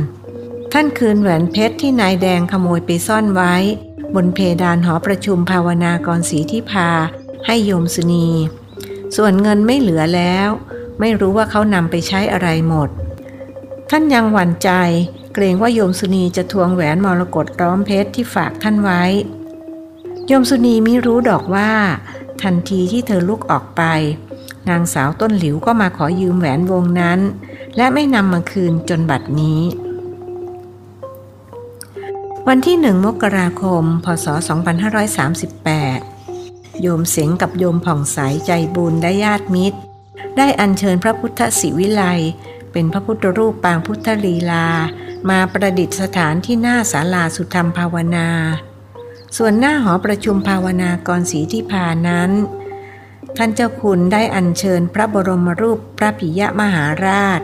[0.73, 3.55] ท่านคืนแหวนเพชรที่นายแดงขโมยไปซ่อนไว้
[4.15, 6.89] บนเพดานหอประชุมภาวนากรศรีที่พา
[7.45, 8.27] ให้โยมสุนี
[9.15, 10.49] ส่วนเงินไม่เหลือแล้ว
[10.99, 12.89] ไม่รู้ว่าเขานำไปใช้อะไรหมด
[13.89, 14.69] ท่านยังหวั่นใจ
[15.33, 19.03] เกรงว่าโยมสุนีจะทวงแหวนมรกตร้อมเพชรที่ฝากท่านไว้
[20.27, 21.71] โยมสุนีมิรู้ดอกว่า
[22.41, 23.81] ทันทีที่เธอลุกออกไป
[24.69, 27.19] นางสาวต้นหลิวก็มาขอยืมแหวนวงนั้น
[27.77, 29.61] และไม่นำมาคืนจนบัดนี้
[32.51, 34.27] วันที่หนึ่งมกราคม พศ
[35.49, 38.17] 2538 โยมเสงกับโยมผ่องใส
[38.47, 39.80] ใจบุญได้ญาติมิตร
[40.38, 42.03] ได้อัญเชิญพระพุทธศิวิไล
[42.71, 44.67] เป็นพระพุทธรูปปางพุทธลีลา
[45.30, 48.30] มาประดิษฐานที่หน้าศาลาสุธรรมภาวนา
[49.38, 52.31] ส่วนหน้าหอประชุมภาวนากรศรีที่พานั้น
[53.38, 57.41] ท่านเจ้าคุณได้อัญเชิญพระบรมรูปพระปิยมหาราช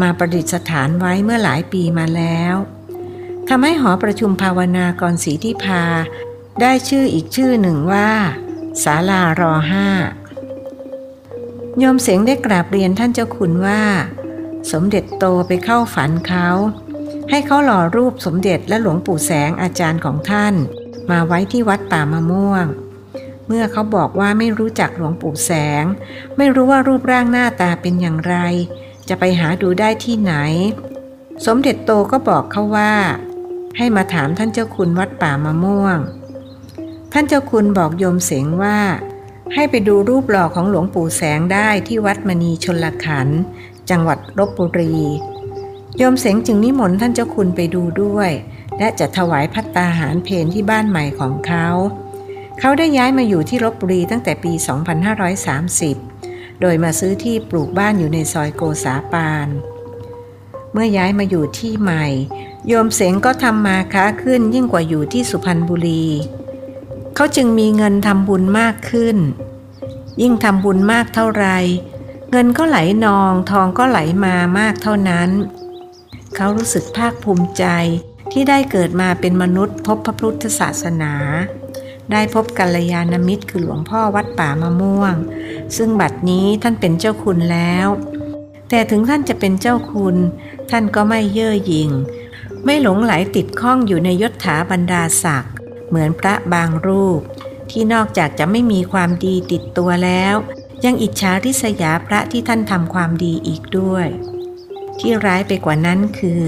[0.00, 2.56] มาประดิษฐานไว้เมื่อหลายปีมาแล้ว
[3.48, 5.84] ทำให้หอประชุมภาวนากรศรีที่พา
[6.60, 8.10] ได้ชื่ออีกชื่อหนึ่งว่า
[8.82, 9.88] ศาลารอห้า
[11.78, 13.82] โยมเสียงได้กราบเรียนท่านเจ้าคุณว่า
[14.72, 16.48] สมเด็จโตไปเข้าฝันเขา
[17.30, 20.54] ให้เขาหล่อรูปสมเด็จและหลวงปู่แสงอาจารย์ของท่าน
[21.10, 22.66] มาไว้ที่วัดป่ามะม่วง
[23.46, 25.52] เมื่อเขาบอกว่าไม่รู้จักหลวงปู่แส
[25.82, 25.84] ง
[26.36, 28.34] ไม่รู้ว่ารูปร่างหน้าตาเป็นอย่างไร
[29.08, 30.34] จะไปหาดูได้ที่ไหน
[31.46, 32.92] สมเด็จโตก็บอกเขาว่า
[33.76, 35.98] ให้มาถามท่านเจ้าคุณวัดป่ามะม่วง
[37.12, 38.78] ท่านเจ้าคุณบอกโยมเสงว่า
[39.54, 43.28] ให้ไปดูรูปหล่อของหลวงปู่แสงได้ที่วัดมณีชนลขัน
[43.90, 44.96] จังหวัดลบบุรี
[45.96, 48.30] โยมเสงจึงนิมนต์ท่านเจ้าคุณไปดูด้วย
[48.78, 51.68] และจะถวายพัตตาหารเพนที่บ้านใหม่ของเขา
[52.60, 54.52] เขาได้ย้ายมาอยู่ที่ลบบุรีตั้งแต่ปี
[55.36, 59.48] 2530 โดยมาซื้อที่ปลูกบ้านอยู่ในซอยโกษาปาน
[60.76, 62.04] มื่อย้ายมาอยู่ที่ใหม่
[62.66, 66.06] โยมเสงก็ทำมาค้าขึ้นยิ่งกว่าอยู่ที่สุพรรณบุรี
[67.14, 69.16] เขาจึงมีเงินทำบุญมากขึ้น
[70.22, 71.46] ยิ่งทำบุญมากเท่าไร
[72.30, 75.30] เงินก็ไหลนองทองก็ไหลมามากเท่านั้น
[76.36, 77.64] เขารู้สึกภาคภูมิใจ
[78.32, 81.12] ที่ได้เกิดมาเป็นมนุษย์พบพระพุทธศาสนา
[82.12, 85.14] ได้พบกัลยาณมิตรคือหลวงพ่อวัดป่ามะม่วง
[85.76, 87.88] ซึ่งบัดนี้ท่านเป็นเจ้าคุณแล้ว
[88.70, 90.16] แต่ถึงท่านจะเป็นเจ้าคุณ
[90.70, 91.90] ท่านก็ไม่เย่อหยิ่ง
[92.64, 95.54] ไม่หลงไหลติดข้องอยู่ในยศถาบรรดาศักดิ์
[95.88, 97.20] เหมือนพระบางรูป
[97.70, 100.34] ที่นอกจากจะไม่มีความดีติดตัวแล้ว
[100.84, 104.06] ยังอิจฉาริษยาพระที่ท่านทำความดีอีกด้วย
[104.98, 106.42] ที่ร้ายไปกว่านั้นคือ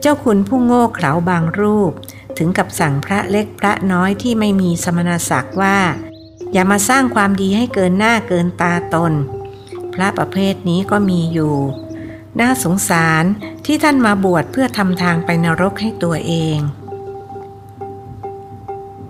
[0.00, 1.92] เจ้าคุณผู้โง่เขลาบางรูป
[2.38, 5.78] ถึงกับสั่งพระเล็กพระน้อยที่ไม่มีสมณศักดิ์ว่า
[6.52, 9.12] อย่ามาสร้างความดีให้เกินหน้าเกินตาตน
[9.94, 11.54] พระประเภทนี้ก็มีอยู่
[12.40, 13.24] น่าสงสาร
[13.66, 16.58] ที่ท่านมาบวชเพื่อทำทางไปนรกให้ตัวเอง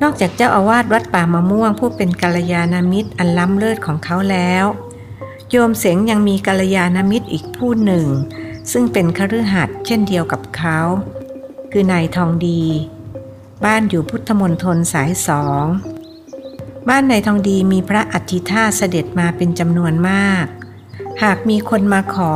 [0.03, 4.65] นอกจากเจ้าอาวาสวัดป่ามะม่วงผู้เป็นกัลยาณมิตรอันล้ำเลิศของเขาแล้ว
[5.51, 8.07] โยมเสงยังมีกัลยาณมิตรอีกผู้หนึ่ง
[8.73, 10.79] ซึ่งเป็นคฤหัสถ์เช่นเดียวกับเขา
[11.73, 12.63] คือนายทองดี
[13.65, 15.65] บ้านอยู่พุทธมณฑลสายสอง
[16.89, 20.47] บ้านในทองดีมีพระอัฐิธาเสด็จมาเป็นจำนวนมาก
[21.23, 22.35] หากมีคนมาขอ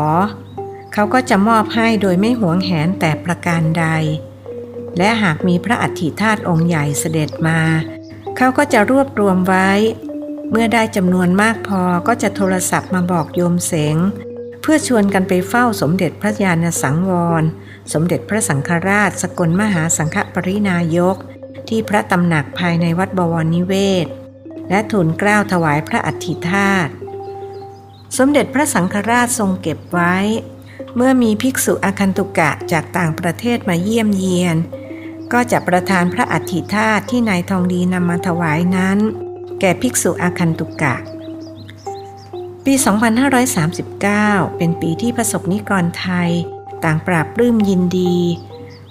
[0.95, 3.87] เขาก็จะมอบให้โดยไม่หวงแหนแต่ประการใด
[4.99, 7.61] และหากมีพระอัฐิธาตุองค์ใหญ่เสด็จมา
[8.37, 9.71] เขาก็จะรวบรวมไว้
[10.51, 13.97] เมื่อได้จำนวนมากพอก็จะโทรศัพท์มาบอกโยมเสง
[14.63, 17.43] เพื่อชวนกันไปเฝ้าสมเด็จพระญาณสังวร
[17.93, 21.17] สมเด็จพระสังฆราช สกลมหาสังฆปรินายก
[21.69, 24.07] ที่พระตำหนักภายในวัดบวรนิเวศ
[24.71, 26.93] และทูลเกล้าถวายพระอัฐิธาตุ
[28.19, 30.17] สมเด็จพระสังฆราชทรงเก็บไว้
[30.97, 34.57] เมื่อมีภิกษุอาคันตุกะจากต่างประเทศมาเยี่ยมเยียน
[35.33, 38.99] ก็จะประทานพระอัฐิธาตุที่นายทองดีนำมาถวายนั้น
[39.61, 40.95] แก่ภิกษุอาคันตุกะ
[42.65, 42.75] ปี
[43.67, 46.31] 2539 เป็นปีที่ประสบนิกรไทย
[46.85, 48.17] ต่างปราบปลื้มยินดี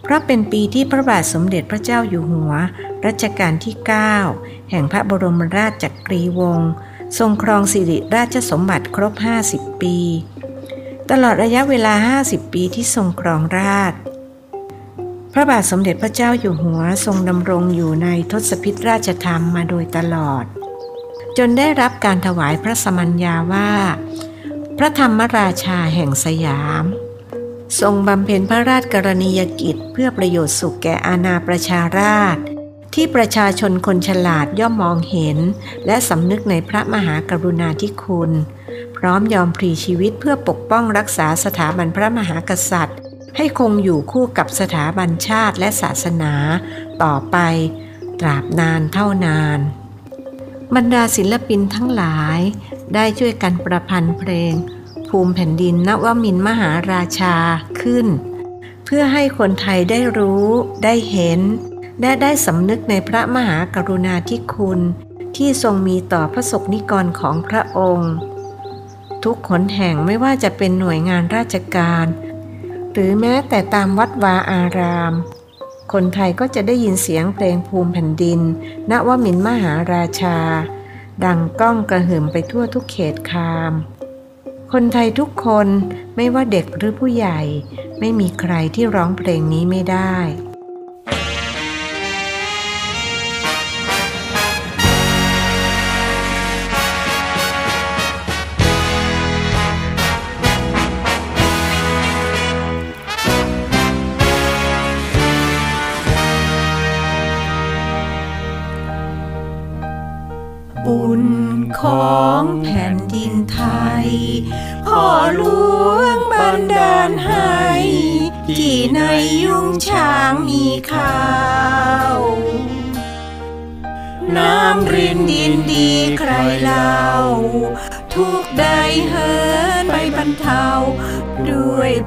[0.01, 2.51] เพราะเป็นปีที่พระบาทสมเด็จพระเจ้าอยู่หัว
[3.05, 3.75] รัชกาลที่
[4.23, 6.71] 9 แห่งพระบรมราชจักรีวงศ์
[7.17, 9.13] ทรงครองสิริราชสมบัติครบ
[9.47, 9.97] 50 ปี
[11.11, 11.93] ตลอดระยะเวลา
[12.25, 13.93] 50 ปีที่ทรงครองราช
[15.34, 20.45] พระบาทสมเด็จพระเจ้าอยู่หัวทรงดำรงอยู่ในทศพิธราชธรรมมาโดยตลอด
[21.38, 23.71] จนได้รับการถวายพระสมัญญาว่า
[24.77, 26.85] พระธรรมราชาแห่งสยาม
[27.81, 32.38] ทรงบำเพ็ญพระราชกรณียกิจเพื่อประโยชน์สุขแก่อาณาประชาราช
[32.94, 35.38] ที่ประชาชนคนฉลาดย่อมมองเห็น
[35.86, 38.32] และสำนึกในพระมหากรุณาธิคุณ
[38.98, 42.99] พร้อมยอมพลีชีวิตเพื่อปกป้องรักษาสถาบันพระมหากษัตริย์
[43.38, 46.34] ให้คงอยู่คู่กับสถาบันชาติและศาสนา
[47.03, 47.38] ต่อไป
[48.20, 49.60] ตราบนานเท่านาน
[50.76, 52.40] บรรดาศิลปินทั้งหลาย
[52.94, 54.53] ได้ช่วยกันประพันธ์เพลง
[55.10, 57.36] ภูมิแผ่นดินนวมินมหาราชา
[57.82, 58.07] ขึ้น
[58.86, 60.48] เพื่อให้คนไทยได้รู้
[60.84, 61.40] ได้เห็น
[62.05, 64.80] และได้สำนึกในพระมหากรุณาธิคุณ
[65.35, 68.13] ที่ทรงมีต่อพระสกนิกรของพระองค์
[69.23, 72.05] ทุกขนแห่งไม่ว่าจะเป็นหน่วยงานราชการ
[72.91, 75.13] หรือแม้แต่ตามวัดวาอาราม
[75.93, 78.39] คนไทยก็จะได้ยินเสียงเพลงภูมิแผ่นดิน
[78.91, 80.38] ณวมินมหาราชา
[81.25, 83.73] ดังก้องกระหึ่มไปทั่วทุกเขตคาม
[84.71, 85.67] คนไทยทุกคน
[86.15, 87.39] ไม่ว่าเด็กหรือผู้ใหญ่
[87.99, 90.17] ไม่มีใครที่ร้องเพลงนี้ไม่ได้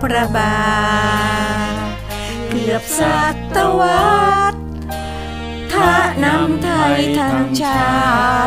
[0.02, 0.56] พระบา
[1.72, 1.74] ท
[2.48, 3.00] เกือบศ
[3.56, 4.16] ตวร
[4.52, 4.58] รษ
[5.72, 5.92] ถ้า
[6.24, 7.96] นำไทยทั้งชา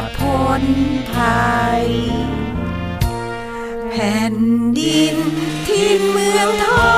[0.01, 0.63] ติพ้น
[1.13, 1.85] ภัย
[3.89, 4.35] แผ่น
[4.79, 5.15] ดิน
[5.67, 6.97] ทินเมืองทอ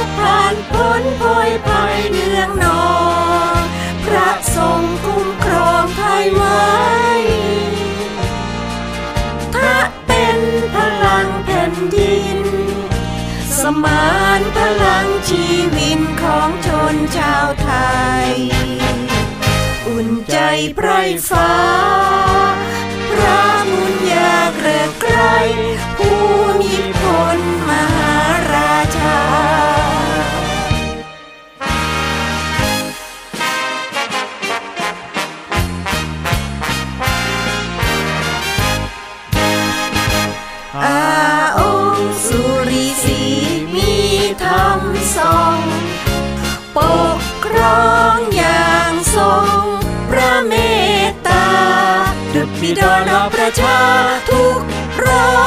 [0.00, 2.90] งผ่านพ้นโพยภัยเนืองนอ
[3.54, 3.58] ง
[4.04, 6.64] พระทรงคุ้มครองไทยไว้
[9.54, 9.74] ถ้า
[10.06, 10.38] เป็น
[10.74, 12.19] พลังแผ่นดิน
[13.62, 17.70] สมานพลังชีวิตของชนชาวไท
[18.26, 18.30] ย
[19.86, 20.36] อุ่นใจ
[20.76, 20.88] ไพร
[21.30, 21.52] ฟ้า
[23.10, 25.16] พระมุญญาเกลือไกร
[25.98, 26.20] ผู้
[26.60, 27.02] มีพ
[27.38, 27.49] ล
[54.98, 55.38] กร้อ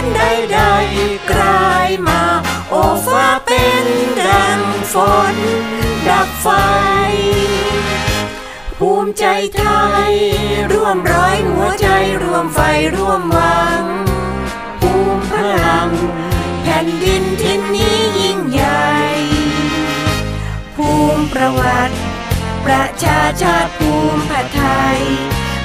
[0.00, 2.22] นใดๆกลายมา
[2.70, 2.74] โอ
[3.06, 3.86] ฟ้าเป็น
[4.20, 4.60] ดัง
[4.92, 4.94] ฝ
[5.34, 5.36] น
[6.08, 6.48] ดับไฟ
[8.78, 9.24] ภูมิใจ
[9.56, 9.64] ไท
[10.10, 10.14] ย
[10.72, 11.88] ร่วมร้อยหัวใจ
[12.22, 12.60] ร่วมไฟ
[12.94, 13.84] ร่วมหวัง
[14.80, 15.34] ภูมิพ
[15.64, 15.90] ลัง
[16.62, 18.90] แผ่นดินที่นนี้ยิ่งใหญ่
[20.74, 21.96] ภูมิประวัติ
[22.64, 24.62] ประชาชาติภูมิพไท
[24.96, 25.00] ย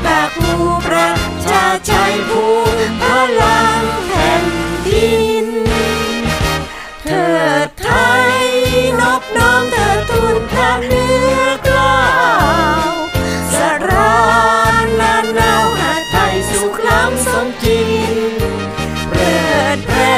[0.05, 0.53] ภาคภู
[0.85, 1.09] ประ
[1.45, 2.43] ชาชัยภู
[3.01, 3.03] พ
[3.41, 4.45] ลังแผ่น
[4.87, 5.15] ดิ
[5.45, 5.47] น
[7.03, 7.27] เถิ
[7.65, 7.89] ดไท
[8.31, 8.35] ย
[8.99, 11.99] นอบน้อมเถิดทูลพระเนื้อกล้า
[12.87, 12.91] ว
[13.53, 13.55] ส
[13.91, 14.19] รา
[14.83, 18.13] นนานนาวหาไทยสุขล้ำสมจริง
[19.09, 19.35] เปิ
[19.75, 20.15] ดแผ่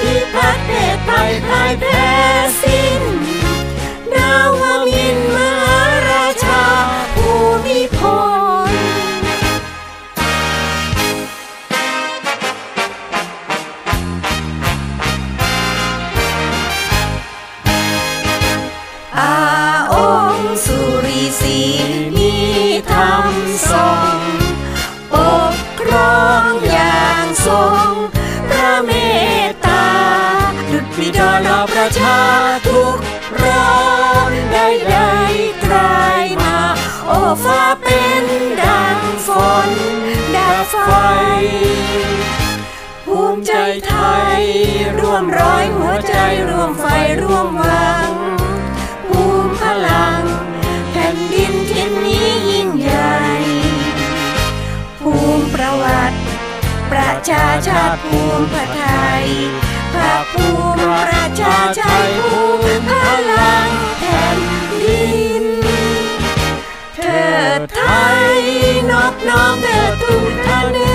[0.00, 2.08] พิพัฒน์เพศภัยพ่ายแพ้
[2.62, 3.02] สิ้น
[45.22, 46.14] มร้อยหัวใจ
[46.48, 46.86] ร่วมไฟ
[47.22, 48.10] ร่วมวัง
[49.08, 50.22] ภูมิพลัง
[50.90, 53.18] แผ่นดินทินนี้ยิ่งใหญ่
[55.00, 56.18] ภูมิประวัติ
[56.90, 58.82] ประชาชาติภูมิพไท
[59.20, 59.24] ย
[59.94, 62.90] ภาคภูมิประชาชาติภูมิพ
[63.30, 63.68] ลัง
[63.98, 64.38] แผ่น
[64.82, 65.10] ดิ
[65.42, 65.44] น
[66.94, 67.00] เธ
[67.32, 67.80] อไท
[68.36, 68.38] ย
[68.90, 70.89] นอบน้อมเธอทุกท่าน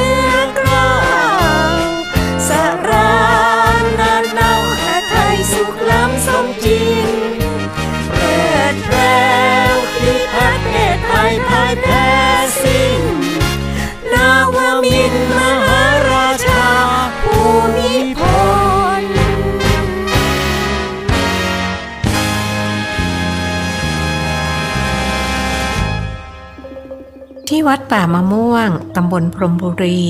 [27.68, 30.02] วัดป่ามะม่วง ตำบลพรมบุรี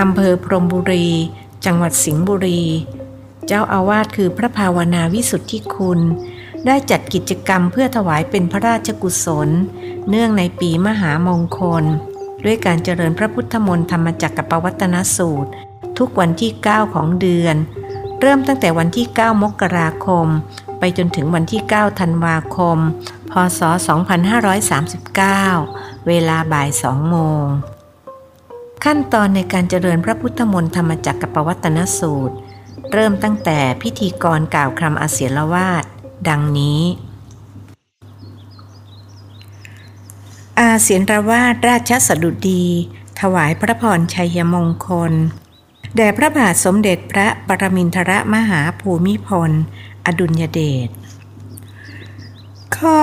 [0.00, 1.08] อำเภอพรมบุรี
[1.64, 2.62] จังหวัดสิงห์บุรี
[3.46, 6.00] เจ้าอาวาสคือพระภาวนาวิสุทธิคุณ
[6.66, 9.48] ได้จัดกิจกรรมเพื่อถวายเป็นพระราชกุศล
[10.08, 11.84] เนื่องในปีมหามงคล
[12.44, 15.50] ด้วยการเจริญพระพุทธมนต์ธรรมจักรปวัตนสูตร
[15.98, 17.56] ทุกวันที่ 9 ของเดือน
[18.20, 20.26] เริ่มตั้งแต่วันที่ 9 มกราคม
[20.78, 22.78] ไปจนถึงวันที่ 9 ธันวาคม
[23.30, 23.60] พศ
[25.20, 27.44] 2539 เวลาบ่าย2โมง
[28.84, 32.36] ขั้นตอนในการเจริญพระพุทธมนต์ธรรมจักรปวัตนสูตร
[32.92, 35.84] เริ่มตั้งแต่พิธีกรกล่าวคำอาเสียรวาด
[36.28, 36.82] ดังนี้
[40.58, 42.64] อาเสียนรวาดราชสดุดี
[43.20, 45.12] ถวายพระพรชัยมงคล
[45.96, 49.50] แด่พระบาทสมเด็จพระปรมินทรมหาภูมิพล
[50.06, 50.88] อดุลยเดช
[52.76, 53.02] ขอ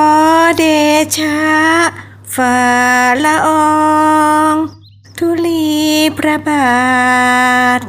[0.58, 0.64] เด
[1.18, 1.38] ชะ
[2.36, 2.62] ฝ่า
[3.26, 4.56] ละออง
[5.18, 5.72] ทุลี
[6.18, 6.82] พระบา
[7.80, 7.82] ท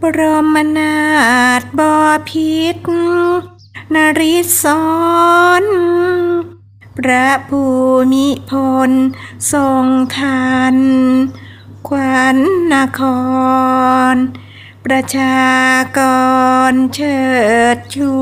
[0.00, 0.20] บร
[0.54, 0.98] มนา
[1.60, 1.80] ถบ
[2.28, 2.76] พิษ
[3.94, 4.64] นริศ
[5.62, 5.64] ร
[6.98, 7.62] พระภู
[8.12, 8.52] มิพ
[8.88, 8.90] ล
[9.52, 10.76] ทรงทัน
[11.88, 12.38] ขวัญ
[12.74, 13.00] นค
[14.14, 14.16] ร
[14.84, 15.42] ประชา
[15.98, 16.00] ก
[16.70, 17.18] รเชิ
[17.74, 18.14] ดชู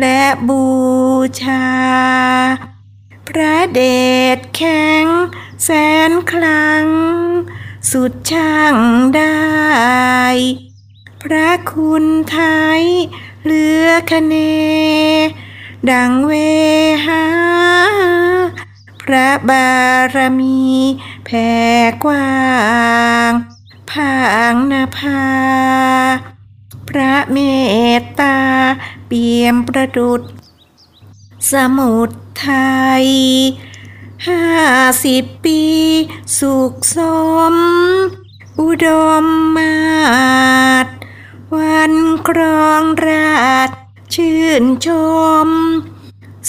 [0.00, 0.64] และบู
[1.40, 1.64] ชา
[3.28, 3.82] พระเด
[4.36, 5.06] ชแข็ง
[5.64, 5.70] แส
[6.10, 6.86] นคลัง
[7.90, 8.76] สุดช่าง
[9.16, 9.36] ได้
[11.22, 12.38] พระคุณไท
[12.80, 12.82] ย
[13.42, 14.34] เหลือคะเน
[15.90, 16.32] ดังเว
[17.06, 17.24] หา
[19.02, 19.68] พระบา
[20.14, 20.62] รมี
[21.24, 21.52] แผ่
[22.04, 22.32] กว้า
[23.30, 23.32] ง
[23.90, 24.16] ผา
[24.52, 25.24] งนภา
[26.88, 27.38] พระเม
[27.98, 28.38] ตตา
[29.06, 30.22] เปี่ยมประดุษ
[31.52, 32.50] สมุทรไท
[33.02, 33.06] ย
[34.28, 34.44] ห้า
[35.04, 35.62] สิบปี
[36.38, 36.98] สุขส
[37.52, 37.54] ม
[38.60, 38.88] อุด
[39.22, 39.24] ม
[39.56, 39.76] มา
[40.84, 40.86] ศ
[41.56, 41.94] วัน
[42.28, 43.70] ครองราช
[44.14, 44.88] ชื่นช
[45.46, 45.48] ม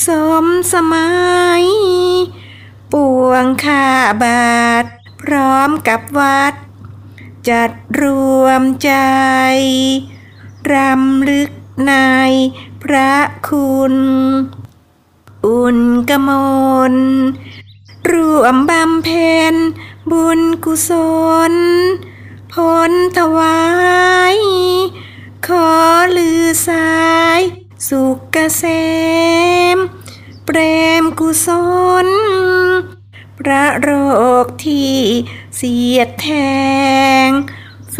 [0.07, 0.09] ส
[0.43, 1.09] มสมั
[1.61, 1.65] ย
[2.91, 2.93] ป
[3.25, 3.87] วงข้า
[4.23, 4.85] บาท
[5.21, 6.53] พร้อมกับวัด
[7.49, 8.03] จัดร
[8.43, 8.91] วมใจ
[10.73, 11.51] รำลึก
[11.87, 11.93] ใน
[12.83, 13.13] พระ
[13.47, 13.95] คุณ
[15.45, 16.29] อุ่นกม
[16.93, 16.95] ล
[18.11, 19.55] รวมบำเพ็ญ
[20.11, 20.91] บุญกุศ
[21.51, 21.53] ล
[22.53, 22.55] ผ
[22.89, 23.63] ลถวา
[24.35, 24.37] ย
[25.47, 25.69] ขอ
[26.17, 26.95] ลือสา
[27.37, 27.41] ย
[27.87, 28.63] สุขเกษ
[29.75, 29.77] ม
[30.45, 30.57] เปร
[31.01, 31.47] มกุศ
[32.05, 32.07] ล
[33.39, 33.89] พระโร
[34.43, 34.97] คที่
[35.55, 36.29] เสียดแท
[37.27, 37.29] ง
[37.93, 37.97] แฝ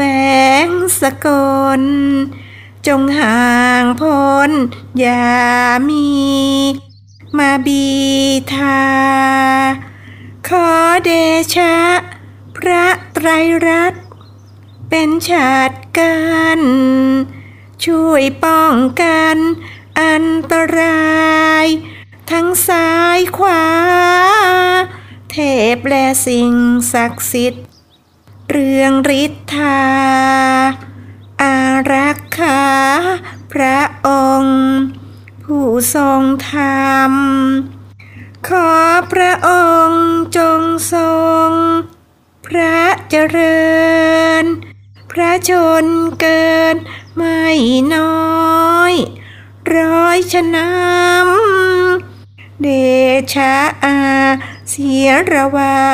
[0.66, 0.68] ง
[1.00, 1.28] สก
[1.80, 1.82] ล
[2.88, 3.44] จงห่า
[3.82, 4.52] งพ้น
[5.00, 5.26] อย่า
[5.90, 6.06] มี
[7.40, 7.86] มาบี
[8.54, 8.84] ทา
[10.48, 10.70] ขอ
[11.04, 11.12] เด
[11.56, 11.76] ชะ
[12.58, 13.28] พระไตร
[13.68, 14.04] รัตน์
[14.90, 16.16] เป็นชาติกั
[16.60, 16.62] น
[17.86, 19.38] ช่วยป้องกัน
[20.02, 21.16] อันตรา
[21.64, 21.66] ย
[22.32, 23.66] ทั้งซ้ายขวา
[25.32, 25.36] เท
[25.76, 26.54] พและสิ่ง
[26.94, 27.66] ศักดิ์สิทธิ์
[28.50, 28.92] เรื่อง
[29.22, 29.82] ฤทธา
[31.42, 31.58] อา
[31.92, 32.62] รักขา
[33.52, 34.10] พระอ
[34.42, 34.62] งค์
[35.50, 37.14] ผู้ทรงธรรม
[38.48, 38.72] ขอ
[39.12, 39.50] พระอ
[39.88, 40.06] งค์
[40.38, 40.62] จง
[40.94, 41.12] ทร
[41.48, 41.50] ง
[42.46, 43.66] พระเจริ
[44.42, 44.44] ญ
[45.12, 45.52] พระช
[45.84, 45.86] น
[46.20, 46.76] เกิน
[47.16, 47.44] ไม่
[47.96, 48.94] น้อย
[49.76, 52.68] ร้อยชนำเด
[53.34, 54.00] ชะอา
[54.70, 55.86] เสียระวา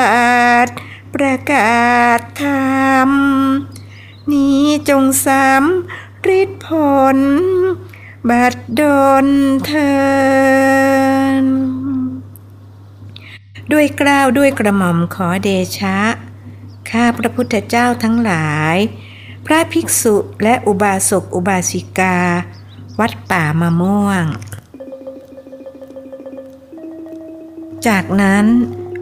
[0.66, 0.68] ด
[1.16, 2.54] ประกาศธร
[2.88, 3.10] รม
[4.32, 6.70] นี้จงสำฤทธิผ
[7.16, 7.18] ล
[8.30, 8.82] บัดด
[9.26, 9.28] ล
[9.66, 9.94] เทิ
[11.44, 11.46] น
[13.72, 16.00] ด้วยกล้าวด้วยกระหม่อมขอเดชะ
[16.90, 18.76] ข้าพระพุทธเจ้าทั้งหลาย
[19.46, 22.18] พระภิกษุและอุบาสกอุบาสิกา
[23.00, 24.26] วัดป่ามะม่วง
[27.88, 28.46] จากนั้น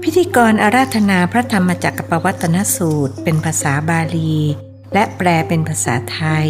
[0.03, 4.35] พิธีกรอาราธนาพระธรรมจักรปวัตนสูตร เป็นภาษาบาลี
[4.93, 6.49] และแปลเป็นภาษาไทย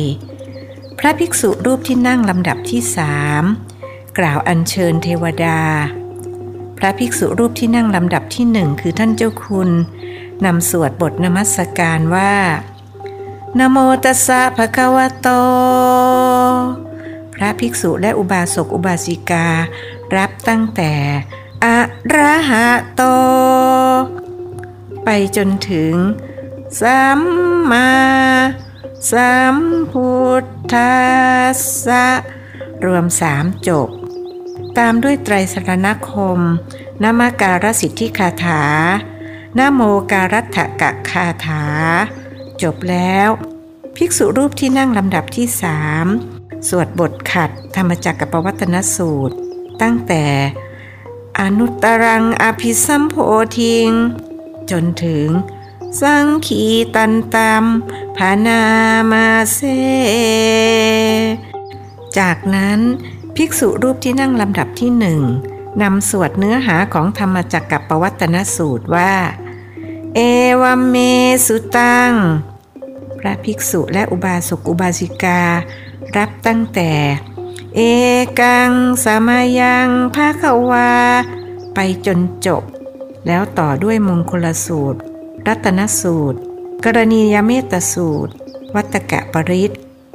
[1.02, 3.44] พระภิกษุรูปที่นั่งลำดับที่สาม
[4.18, 5.60] กล่าวอัญเชิญเทวดา
[6.78, 9.70] พระภิกษุรูปที่นั่งลำดับที่หนึ่งคือท่านเจ้าคุณ
[10.46, 12.36] นำสวดบทนมัสการว่า
[13.60, 15.28] นโมตัสสะภะคะวะโต
[17.34, 19.48] พระภิกษุและอุบาสกอุบาสิกา
[20.16, 20.94] รับตั้งแต่
[21.66, 21.80] อะ
[22.14, 23.02] ระหะโต
[25.04, 25.94] ไปจนถึง
[26.82, 27.20] สัม
[27.72, 27.90] มา
[29.12, 29.58] สัม
[29.92, 30.12] พุ
[30.42, 31.00] ทธั
[31.54, 31.56] ส
[31.86, 32.08] สะ
[32.86, 33.90] รวมสามจบ
[34.78, 36.40] ตามด้วยไตรสรณคม
[37.04, 38.64] นามการสิทธิคาถา
[39.58, 41.64] นาโมการัตถกะคาถา
[42.62, 43.30] จบแล้ว
[43.96, 46.06] ภิกษุรูปที่นั่งลำดับที่สาม
[46.68, 49.36] สวดบทขัดธรรมจักรปวัตนสูตร
[49.82, 50.26] ตั้งแต่
[51.40, 53.16] อนุตตรังอภิสัมโพ
[53.60, 53.90] ธิง
[54.72, 55.28] จนถึง
[55.98, 56.64] สังขี
[56.96, 57.66] ตันตัม
[58.18, 58.62] พานา
[59.12, 59.60] มาเซ
[62.18, 62.80] จากนั้น
[63.36, 65.22] ภิกษุรูปที่นั่งลำดับที่หนึ่ง
[65.82, 69.14] นำสวดเนื้อหาของธรรมจักรปวัตนสูตรว่า
[70.16, 70.20] เอ
[70.62, 70.96] วัมเม
[71.46, 72.14] สุตัง
[73.20, 75.42] พระภิกษุและอุบาสกอุบาสิกา
[76.18, 76.92] รับตั้งแต่
[77.76, 77.80] เอ
[78.40, 78.72] กัง
[79.04, 80.92] สามายังภาควา
[81.74, 82.64] ไปจนจบ
[83.28, 85.00] แล้วต่อด้วยมงคลสูตร
[85.50, 86.40] รัตนสูตร
[86.86, 88.34] กรณียเมตสูตร
[88.76, 89.72] วัตกะปริศ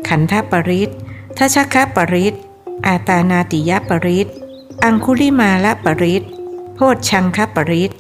[0.09, 0.91] ขันธปริศ
[1.37, 2.35] ทัชคะปริศ
[2.87, 4.29] อาตานาติยปริศ
[4.85, 6.23] อังคุลิมาละปริศ
[6.75, 7.91] โพชชังคปริศ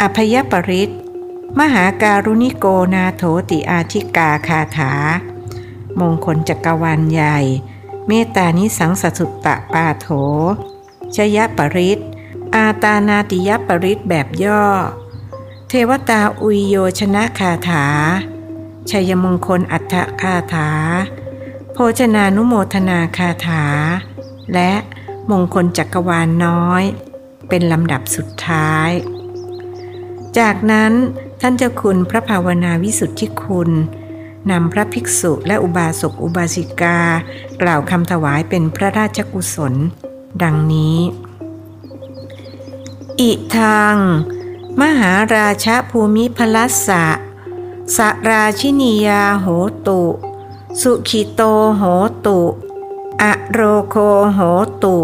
[0.00, 0.90] อภยปริศ
[1.58, 4.92] มหาการุณิโกนาโถติอาธิกาคาถา
[6.00, 7.38] มงคลจักรวาลใหญ่
[8.08, 10.06] เมตตานิสังสสุตตะปาโถ
[11.16, 11.98] ชยปริศ
[12.54, 14.64] อาตานาติยปริศแบบย่อ
[15.74, 17.84] เทวตาอุยโยชนะคาถา
[18.90, 20.68] ชัยมงคลอัฏฐคาถา
[21.72, 23.64] โภชนานุโมทนาคาถา
[24.54, 24.72] และ
[25.30, 26.82] มงคลจักรวาลน้อย
[27.48, 28.90] เป็นลำดับสุดท้าย
[30.38, 30.92] จากนั้น
[31.40, 33.70] ท่านเจ้าคุณพระภาวนาวิสุทธิคุณ
[34.50, 36.98] นำพระภิกษุและอุบาสกอุบาสิกา
[37.62, 39.74] กล่าวคำถวายเป็นพระราชกุศล
[40.42, 40.98] ดังนี้
[43.20, 43.96] อิทาง
[44.80, 47.04] มหาราชภูมิพลัสสะ
[47.96, 47.98] ส
[48.30, 49.46] ราชินียาโห
[49.86, 50.02] ตุ
[50.80, 51.42] สุขิโต
[51.76, 51.82] โห
[52.26, 52.40] ตุ
[53.22, 53.96] อโรโค
[54.34, 54.40] โห
[54.84, 54.98] ตุ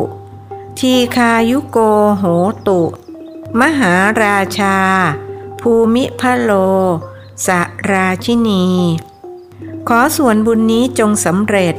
[0.79, 1.79] ทีคายุโก
[2.19, 2.25] โห
[2.67, 2.81] ตุ
[3.61, 4.77] มหาราชา
[5.61, 6.51] ภูมิพะโล
[7.47, 7.49] ส
[7.91, 8.65] ราชินี
[9.89, 11.75] ขอส่วนบุญนี้จงสำเร็จ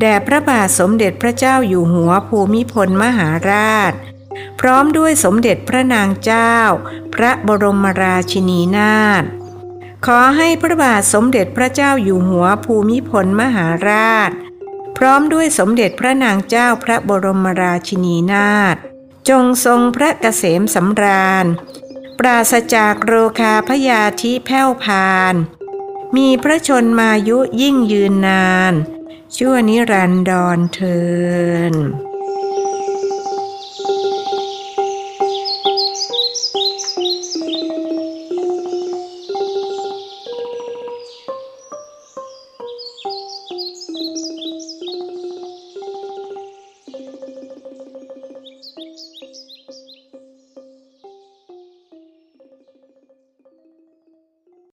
[0.00, 3.92] แด่พระบาทสมเด็จพระเจ้าอยู่หัวภูมิพลมหาราช
[4.60, 6.54] พร้อมด้วยสมเด็จพระนางเจ้า
[7.14, 9.24] พระบรมราชินีนาถ
[10.06, 14.30] ขอให้พระบาทสมเด็จพระเจ้าอยู่หัวภูมิพลมหาราช
[14.96, 18.76] พร้อมด้วยสมเด็จพระนางเจ้าพระบรมราชินีนาถ
[19.28, 21.46] จงทรงพระเกษมสำราญ
[22.18, 25.34] ปราศจากโรคาพยาธิแผ่วพาน
[26.16, 28.74] มีพระชนมายุยิ่งยืนนาน
[29.36, 31.00] ชั่วนิรันดรเทิ
[31.72, 31.74] น